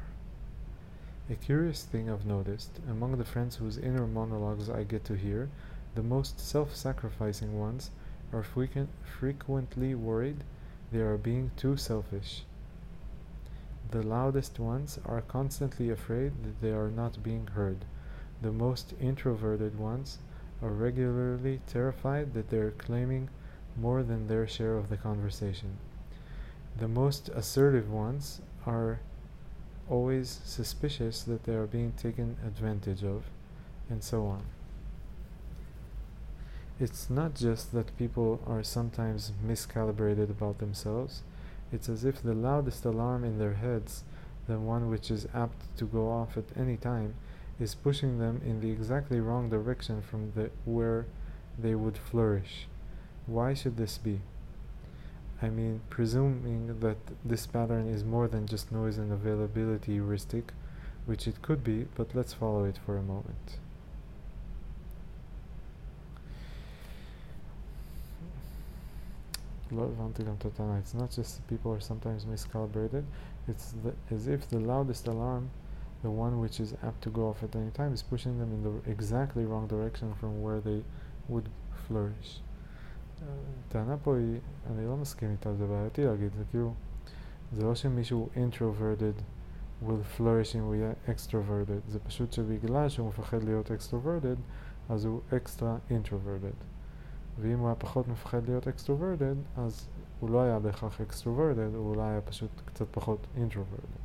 A 1.29 1.35
curious 1.35 1.83
thing 1.83 2.09
I've 2.09 2.25
noticed 2.25 2.79
among 2.89 3.17
the 3.17 3.23
friends 3.23 3.57
whose 3.57 3.77
inner 3.77 4.07
monologues 4.07 4.69
I 4.69 4.83
get 4.83 5.05
to 5.05 5.13
hear, 5.13 5.49
the 5.95 6.01
most 6.01 6.39
self 6.39 6.75
sacrificing 6.75 7.59
ones 7.59 7.91
are 8.33 8.41
frequent, 8.41 8.89
frequently 9.03 9.93
worried 9.93 10.43
they 10.91 11.01
are 11.01 11.17
being 11.17 11.51
too 11.55 11.77
selfish. 11.77 12.43
The 13.91 14.01
loudest 14.01 14.59
ones 14.59 14.99
are 15.05 15.21
constantly 15.21 15.91
afraid 15.91 16.31
that 16.43 16.61
they 16.61 16.71
are 16.71 16.89
not 16.89 17.21
being 17.21 17.47
heard. 17.47 17.85
The 18.41 18.51
most 18.51 18.95
introverted 18.99 19.77
ones 19.77 20.17
are 20.61 20.71
regularly 20.71 21.61
terrified 21.67 22.33
that 22.33 22.49
they 22.49 22.57
are 22.57 22.71
claiming 22.71 23.29
more 23.77 24.01
than 24.01 24.27
their 24.27 24.47
share 24.47 24.75
of 24.75 24.89
the 24.89 24.97
conversation. 24.97 25.77
The 26.77 26.87
most 26.87 27.29
assertive 27.29 27.91
ones 27.91 28.41
are 28.65 28.99
always 29.89 30.39
suspicious 30.43 31.23
that 31.23 31.43
they 31.43 31.53
are 31.53 31.67
being 31.67 31.91
taken 31.93 32.37
advantage 32.45 33.03
of, 33.03 33.23
and 33.89 34.03
so 34.03 34.25
on. 34.25 34.43
It's 36.79 37.09
not 37.09 37.35
just 37.35 37.71
that 37.73 37.97
people 37.97 38.41
are 38.47 38.63
sometimes 38.63 39.31
miscalibrated 39.45 40.29
about 40.29 40.57
themselves, 40.59 41.21
it's 41.71 41.89
as 41.89 42.05
if 42.05 42.21
the 42.21 42.33
loudest 42.33 42.85
alarm 42.85 43.23
in 43.23 43.39
their 43.39 43.53
heads, 43.53 44.03
the 44.47 44.59
one 44.59 44.89
which 44.89 45.09
is 45.09 45.27
apt 45.33 45.75
to 45.77 45.85
go 45.85 46.09
off 46.09 46.37
at 46.37 46.45
any 46.57 46.77
time, 46.77 47.15
is 47.59 47.75
pushing 47.75 48.19
them 48.19 48.41
in 48.45 48.61
the 48.61 48.71
exactly 48.71 49.19
wrong 49.19 49.49
direction 49.49 50.01
from 50.01 50.31
the 50.35 50.49
where 50.65 51.05
they 51.57 51.75
would 51.75 51.97
flourish. 51.97 52.67
Why 53.25 53.53
should 53.53 53.77
this 53.77 53.97
be? 53.97 54.21
I 55.43 55.49
mean, 55.49 55.81
presuming 55.89 56.79
that 56.79 56.95
this 57.25 57.45
pattern 57.45 57.89
is 57.89 58.05
more 58.05 58.29
than 58.29 58.47
just 58.47 58.71
noise 58.71 58.97
and 58.97 59.11
availability 59.11 59.95
heuristic, 59.95 60.53
which 61.05 61.27
it 61.27 61.41
could 61.41 61.65
be, 61.65 61.85
but 61.95 62.15
let's 62.15 62.31
follow 62.31 62.63
it 62.63 62.79
for 62.85 62.97
a 62.97 63.03
moment. 63.03 63.59
It's 70.79 70.93
not 70.93 71.11
just 71.11 71.45
people 71.47 71.73
are 71.73 71.81
sometimes 71.81 72.23
miscalibrated, 72.23 73.03
it's 73.49 73.73
as 74.11 74.27
if 74.27 74.47
the 74.47 74.59
loudest 74.59 75.07
alarm, 75.07 75.49
the 76.03 76.09
one 76.09 76.39
which 76.39 76.61
is 76.61 76.73
apt 76.83 77.01
to 77.01 77.09
go 77.09 77.27
off 77.27 77.43
at 77.43 77.53
any 77.53 77.71
time, 77.71 77.91
is 77.91 78.01
pushing 78.01 78.39
them 78.39 78.53
in 78.53 78.63
the 78.63 78.89
exactly 78.89 79.43
wrong 79.43 79.67
direction 79.67 80.13
from 80.21 80.41
where 80.41 80.61
they 80.61 80.83
would 81.27 81.49
flourish. 81.87 82.39
הטענה 83.67 83.97
פה 83.97 84.15
היא, 84.15 84.39
אני 84.71 84.85
לא 84.85 84.97
מסכים 84.97 85.31
איתה, 85.31 85.53
זה 85.53 85.67
בעייתי 85.67 86.05
להגיד, 86.05 86.33
זה 86.33 86.43
כאילו, 86.49 86.73
זה 87.51 87.65
לא 87.65 87.75
שמישהו 87.75 88.29
introverted 88.35 89.21
will 89.87 90.19
flourish 90.19 90.55
אם 90.57 90.63
הוא 90.63 90.75
יהיה 90.75 90.93
extroverted, 91.07 91.91
זה 91.91 91.99
פשוט 91.99 92.31
שבגלל 92.31 92.89
שהוא 92.89 93.07
מפחד 93.07 93.43
להיות 93.43 93.71
extroverted, 93.71 94.39
אז 94.89 95.05
הוא 95.05 95.21
extra 95.31 95.91
introverted. 95.91 96.63
ואם 97.39 97.59
הוא 97.59 97.67
היה 97.67 97.75
פחות 97.75 98.07
מפחד 98.07 98.47
להיות 98.47 98.67
extroverted, 98.67 99.59
אז 99.59 99.87
הוא 100.19 100.29
לא 100.29 100.41
היה 100.41 100.59
בהכרח 100.59 101.01
extroverted, 101.01 101.75
הוא 101.75 101.89
אולי 101.89 102.11
היה 102.11 102.21
פשוט 102.21 102.61
קצת 102.65 102.85
פחות 102.91 103.27
introverted. 103.35 104.02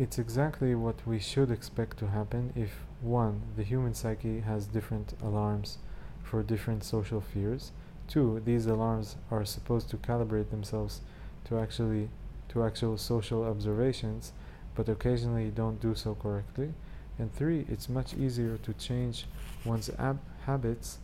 It's 0.00 0.18
exactly 0.18 0.74
what 0.74 1.06
we 1.06 1.18
should 1.18 1.50
expect 1.50 1.98
to 1.98 2.06
happen 2.08 2.54
if 2.56 2.86
1. 3.02 3.42
The 3.56 3.62
human 3.62 3.92
psyche 3.92 4.40
has 4.40 4.64
different 4.64 5.12
alarms 5.22 5.76
for 6.22 6.42
different 6.42 6.84
social 6.84 7.20
fears. 7.20 7.72
2. 8.08 8.40
These 8.46 8.64
alarms 8.64 9.16
are 9.30 9.44
supposed 9.44 9.90
to 9.90 9.98
calibrate 9.98 10.48
themselves 10.48 11.02
to 11.44 11.58
actually 11.58 12.08
to 12.48 12.64
actual 12.64 12.96
social 12.96 13.44
observations, 13.44 14.32
but 14.74 14.88
occasionally 14.88 15.50
don't 15.50 15.82
do 15.82 15.94
so 15.94 16.14
correctly. 16.14 16.72
And 17.18 17.30
3. 17.34 17.66
It's 17.68 17.90
much 17.90 18.14
easier 18.14 18.56
to 18.56 18.72
change 18.72 19.26
one's 19.66 19.90
ab- 19.98 20.24
habits 20.46 20.96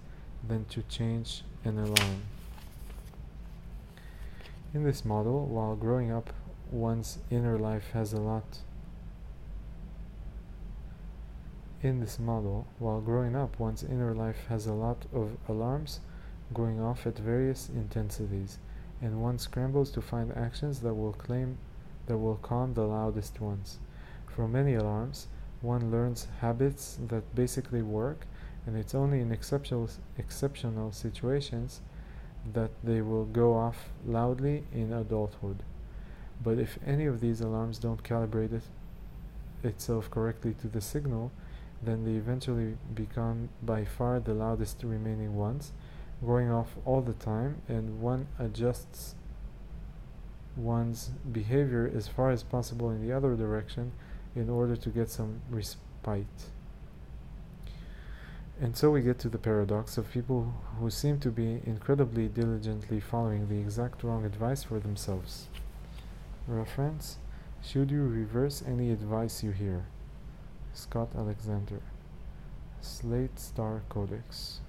than 0.48 0.64
to 0.70 0.80
change 0.84 1.42
an 1.66 1.78
alarm. 1.78 2.22
In 4.72 4.84
this 4.84 5.04
model, 5.04 5.44
while 5.44 5.76
growing 5.76 6.10
up, 6.10 6.32
one's 6.70 7.18
inner 7.30 7.58
life 7.58 7.90
has 7.92 8.14
a 8.14 8.20
lot 8.20 8.60
In 11.82 12.00
this 12.00 12.18
model, 12.18 12.66
while 12.78 13.02
growing 13.02 13.36
up, 13.36 13.58
one's 13.58 13.84
inner 13.84 14.14
life 14.14 14.46
has 14.48 14.66
a 14.66 14.72
lot 14.72 15.04
of 15.12 15.36
alarms 15.46 16.00
going 16.54 16.80
off 16.80 17.06
at 17.06 17.18
various 17.18 17.68
intensities, 17.68 18.58
and 19.02 19.20
one 19.20 19.38
scrambles 19.38 19.90
to 19.90 20.00
find 20.00 20.32
actions 20.32 20.80
that 20.80 20.94
will 20.94 21.12
claim 21.12 21.58
that 22.06 22.16
will 22.16 22.36
calm 22.36 22.72
the 22.72 22.86
loudest 22.86 23.42
ones. 23.42 23.78
From 24.26 24.52
many 24.52 24.72
alarms, 24.74 25.26
one 25.60 25.90
learns 25.90 26.28
habits 26.40 26.98
that 27.08 27.34
basically 27.34 27.82
work, 27.82 28.26
and 28.64 28.74
it's 28.74 28.94
only 28.94 29.20
in 29.20 29.30
exceptional 29.30 29.90
exceptional 30.16 30.92
situations 30.92 31.82
that 32.54 32.70
they 32.82 33.02
will 33.02 33.26
go 33.26 33.52
off 33.54 33.90
loudly 34.06 34.64
in 34.72 34.94
adulthood. 34.94 35.62
But 36.42 36.58
if 36.58 36.78
any 36.86 37.04
of 37.04 37.20
these 37.20 37.42
alarms 37.42 37.78
don't 37.78 38.02
calibrate 38.02 38.54
it 38.54 38.62
itself 39.62 40.10
correctly 40.10 40.54
to 40.62 40.68
the 40.68 40.80
signal, 40.80 41.32
then 41.82 42.04
they 42.04 42.12
eventually 42.12 42.76
become 42.94 43.48
by 43.62 43.84
far 43.84 44.20
the 44.20 44.34
loudest 44.34 44.82
remaining 44.82 45.36
ones, 45.36 45.72
going 46.24 46.50
off 46.50 46.76
all 46.84 47.00
the 47.00 47.12
time, 47.12 47.62
and 47.68 48.00
one 48.00 48.26
adjusts 48.38 49.14
one's 50.56 51.10
behavior 51.30 51.90
as 51.94 52.08
far 52.08 52.30
as 52.30 52.42
possible 52.42 52.90
in 52.90 53.06
the 53.06 53.14
other 53.14 53.36
direction 53.36 53.92
in 54.34 54.48
order 54.48 54.76
to 54.76 54.88
get 54.88 55.10
some 55.10 55.40
respite. 55.50 56.26
And 58.58 58.74
so 58.74 58.90
we 58.90 59.02
get 59.02 59.18
to 59.18 59.28
the 59.28 59.38
paradox 59.38 59.98
of 59.98 60.10
people 60.10 60.54
who 60.80 60.88
seem 60.88 61.20
to 61.20 61.30
be 61.30 61.60
incredibly 61.66 62.28
diligently 62.28 63.00
following 63.00 63.48
the 63.48 63.58
exact 63.58 64.02
wrong 64.02 64.24
advice 64.24 64.62
for 64.62 64.80
themselves. 64.80 65.48
Reference 66.48 67.18
Should 67.62 67.90
you 67.90 68.06
reverse 68.06 68.62
any 68.66 68.90
advice 68.90 69.42
you 69.42 69.50
hear? 69.50 69.84
Scott 70.76 71.08
Alexander. 71.16 71.80
Slate 72.82 73.38
Star 73.38 73.80
Codex. 73.88 74.60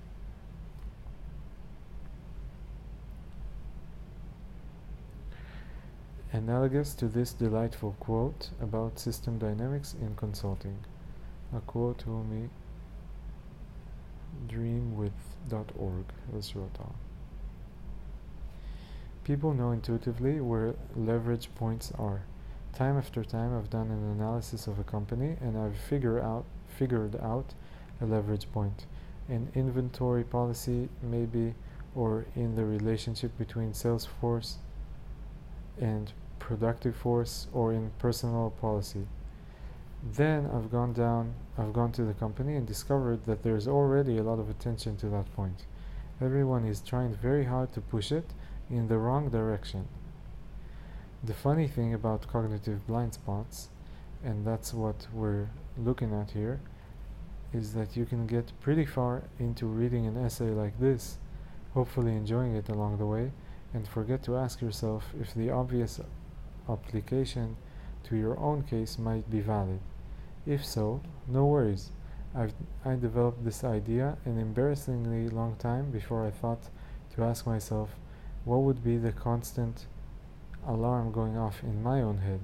Analogous 6.32 6.94
to 6.96 7.10
this 7.10 7.34
delightful 7.34 7.98
quote 8.00 8.52
about 8.62 9.00
system 9.00 9.38
dynamics 9.38 9.96
in 10.00 10.16
consulting. 10.16 10.78
A 11.54 11.60
quote 11.60 12.04
whom 12.04 12.50
dreamwith.org 14.48 16.06
was 16.32 16.56
wrote 16.56 16.80
on. 16.80 16.94
People 19.26 19.54
know 19.54 19.72
intuitively 19.72 20.40
where 20.40 20.76
leverage 20.96 21.54
points 21.56 21.92
are. 22.00 22.22
Time 22.78 23.00
after 23.00 23.24
time 23.24 23.58
I've 23.58 23.72
done 23.72 23.90
an 23.90 24.04
analysis 24.12 24.68
of 24.68 24.78
a 24.78 24.84
company 24.84 25.36
and 25.42 25.58
I've 25.58 25.76
figured 25.76 26.22
out 26.22 26.46
figured 26.68 27.16
out 27.16 27.56
a 28.00 28.06
leverage 28.06 28.52
point. 28.52 28.86
An 29.28 29.52
inventory 29.56 30.24
policy 30.24 30.88
maybe 31.02 31.56
or 31.96 32.28
in 32.36 32.56
the 32.56 32.66
relationship 32.66 33.36
between 33.36 33.74
sales 33.74 34.06
force 34.06 34.58
and 35.82 36.14
productive 36.38 36.96
force 36.96 37.48
or 37.52 37.74
in 37.74 37.90
personal 37.98 38.52
policy. 38.62 39.08
Then 40.14 40.48
I've 40.54 40.72
gone 40.72 40.94
down, 40.94 41.34
I've 41.58 41.74
gone 41.74 41.92
to 41.94 42.04
the 42.04 42.14
company 42.14 42.58
and 42.58 42.68
discovered 42.68 43.26
that 43.26 43.42
there's 43.42 43.68
already 43.68 44.20
a 44.20 44.24
lot 44.24 44.38
of 44.38 44.52
attention 44.52 44.98
to 44.98 45.10
that 45.10 45.36
point. 45.36 45.66
Everyone 46.22 46.64
is 46.64 46.82
trying 46.82 47.16
very 47.16 47.46
hard 47.46 47.74
to 47.74 47.82
push 47.82 48.12
it 48.12 48.36
in 48.70 48.88
the 48.88 49.00
wrong 49.00 49.30
direction. 49.32 49.88
The 51.28 51.34
funny 51.34 51.68
thing 51.68 51.94
about 51.94 52.26
cognitive 52.30 52.88
blind 52.88 53.14
spots, 53.16 53.68
and 54.24 54.48
that's 54.48 54.74
what 54.74 55.08
we're 55.12 55.50
looking 55.78 56.14
at 56.14 56.32
here, 56.32 56.62
is 57.52 57.74
that 57.74 57.98
you 57.98 58.06
can 58.06 58.26
get 58.26 58.54
pretty 58.62 58.86
far 58.86 59.24
into 59.38 59.66
reading 59.66 60.08
an 60.08 60.16
essay 60.16 60.52
like 60.52 60.80
this, 60.80 61.18
hopefully 61.74 62.14
enjoying 62.14 62.56
it 62.56 62.70
along 62.70 62.98
the 62.98 63.06
way, 63.06 63.34
and 63.74 63.86
forget 63.86 64.24
to 64.24 64.38
ask 64.38 64.62
yourself 64.62 65.14
if 65.20 65.34
the 65.34 65.50
obvious 65.50 66.00
application 66.70 67.58
to 68.06 68.16
your 68.16 68.40
own 68.40 68.64
case 68.64 68.98
might 68.98 69.30
be 69.30 69.42
valid. 69.42 69.82
If 70.46 70.66
so, 70.66 71.02
no 71.28 71.46
worries. 71.46 71.92
I've, 72.34 72.54
I 72.86 72.96
developed 72.96 73.44
this 73.44 73.66
idea 73.66 74.18
an 74.24 74.38
embarrassingly 74.38 75.28
long 75.28 75.58
time 75.58 75.92
before 75.92 76.26
I 76.26 76.32
thought 76.32 76.70
to 77.16 77.26
ask 77.26 77.46
myself 77.46 77.98
what 78.46 78.62
would 78.62 78.82
be 78.82 78.96
the 78.96 79.12
constant 79.12 79.88
alarm 80.67 81.13
going 81.13 81.37
off 81.37 81.63
in 81.63 81.83
my 81.83 82.01
own 82.01 82.19
head. 82.19 82.41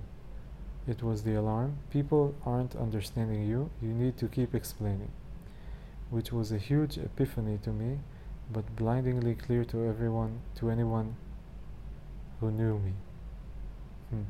It 0.87 1.03
was 1.03 1.23
the 1.23 1.35
alarm, 1.35 1.79
people 1.91 2.35
aren't 2.47 2.75
understanding 2.75 3.47
you, 3.47 3.71
you 3.83 3.89
need 3.89 4.17
to 4.19 4.29
keep 4.29 4.55
explaining. 4.55 5.11
Which 6.11 6.33
was 6.33 6.51
a 6.51 6.59
huge 6.59 6.97
epiphany 6.97 7.59
to 7.65 7.71
me, 7.71 7.99
but 8.51 8.75
blindingly 8.77 9.35
clear 9.35 9.65
to 9.67 9.85
everyone, 9.85 10.41
to 10.57 10.71
anyone 10.71 11.17
who 12.41 12.51
knew 12.51 12.79
me. 12.79 12.93
Hmm. 14.11 14.25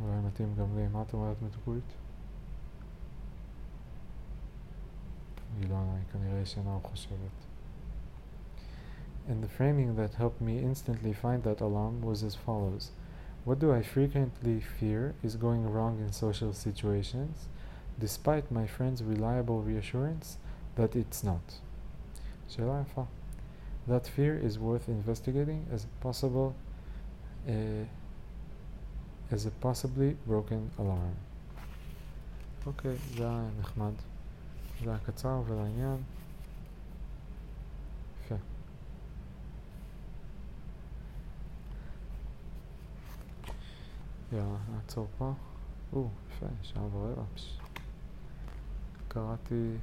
אולי 0.00 0.20
מתאים 0.26 0.54
גם 0.58 0.76
לי. 0.76 0.88
מה 0.88 1.02
את 1.02 1.12
אומרת 1.14 1.42
מתוקות? 1.42 1.82
היא 5.58 5.68
לא 5.68 5.74
עונה, 5.74 5.94
היא 5.94 6.04
כנראה 6.12 6.38
ישנה 6.38 6.74
או 6.74 6.80
חושבת. 6.80 7.46
And 9.28 9.42
the 9.42 9.48
framing 9.48 9.96
that 9.96 10.14
helped 10.14 10.40
me 10.40 10.58
instantly 10.58 11.12
find 11.12 11.42
that 11.44 11.60
alarm 11.60 12.02
was 12.02 12.22
as 12.22 12.34
follows. 12.34 12.90
What 13.44 13.58
do 13.58 13.72
I 13.72 13.82
frequently 13.82 14.60
fear 14.60 15.14
is 15.22 15.36
going 15.36 15.70
wrong 15.70 15.98
in 16.00 16.12
social 16.12 16.52
situations, 16.52 17.46
despite 17.98 18.50
my 18.50 18.66
friend's 18.66 19.02
reliable 19.02 19.62
reassurance 19.62 20.36
that 20.76 20.96
it's 20.96 21.22
not? 21.24 21.60
שאלה 22.48 22.82
יפה. 22.82 23.04
That 23.88 24.06
fear 24.06 24.36
is 24.36 24.58
worth 24.58 24.88
investigating 24.88 25.66
as 25.72 25.86
possible 26.00 26.54
uh, 27.48 27.52
as 29.30 29.46
a 29.46 29.50
possibly 29.50 30.16
broken 30.26 30.70
alarm. 30.78 31.16
אוקיי, 32.66 32.96
זה 33.16 33.28
היה 33.28 33.48
נחמד. 33.60 33.92
זה 34.84 34.90
היה 34.90 34.98
קצר 34.98 35.42
ולעניין. 35.46 35.96
יאללה, 44.31 44.57
נעצור 44.71 45.07
פה. 45.17 45.33
או, 45.93 46.09
יפה, 46.29 46.45
שעה 46.61 46.83
ורבע. 46.83 47.23
קראתי 49.07 49.77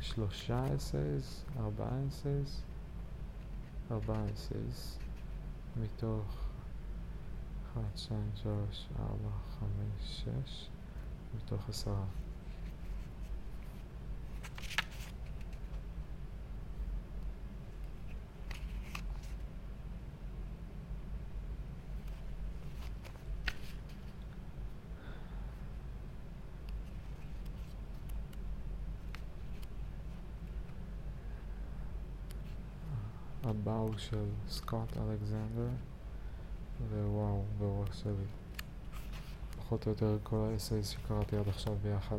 שלושה 0.00 0.76
אסייז, 0.76 1.44
ארבעה 1.58 1.98
אסייז, 2.08 2.62
ארבעה 3.90 4.24
אסייז, 4.34 4.98
מתוך 5.76 6.48
אחת, 7.66 7.98
שתיים, 7.98 8.30
שלוש, 8.34 8.88
ארבע, 8.98 9.30
חמש, 9.58 10.24
שש, 10.24 10.68
מתוך 11.36 11.68
עשרה. 11.68 12.04
הבא 33.70 33.78
הוא 33.78 33.98
של 33.98 34.24
סקוט 34.48 34.96
אלכסנדר 34.96 35.68
ווואו, 36.90 37.44
בראש 37.58 38.00
שלי. 38.02 38.26
פחות 39.56 39.86
או 39.86 39.90
יותר 39.90 40.18
כל 40.22 40.48
האסייס 40.52 40.88
שקראתי 40.88 41.36
עד 41.36 41.48
עכשיו 41.48 41.76
ביחד. 41.82 42.18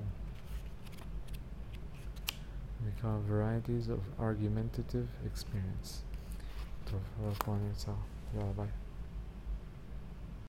נקרא 2.87 3.17
Varieties 3.29 3.87
of 3.89 4.21
Argumentative 4.21 5.27
Experience. 5.33 5.89
טוב, 6.91 7.01
אבל 7.19 7.33
פה 7.33 7.55
אני 7.55 7.71
אצא, 7.71 7.91
יאללה 8.35 8.51
ביי 8.53 8.67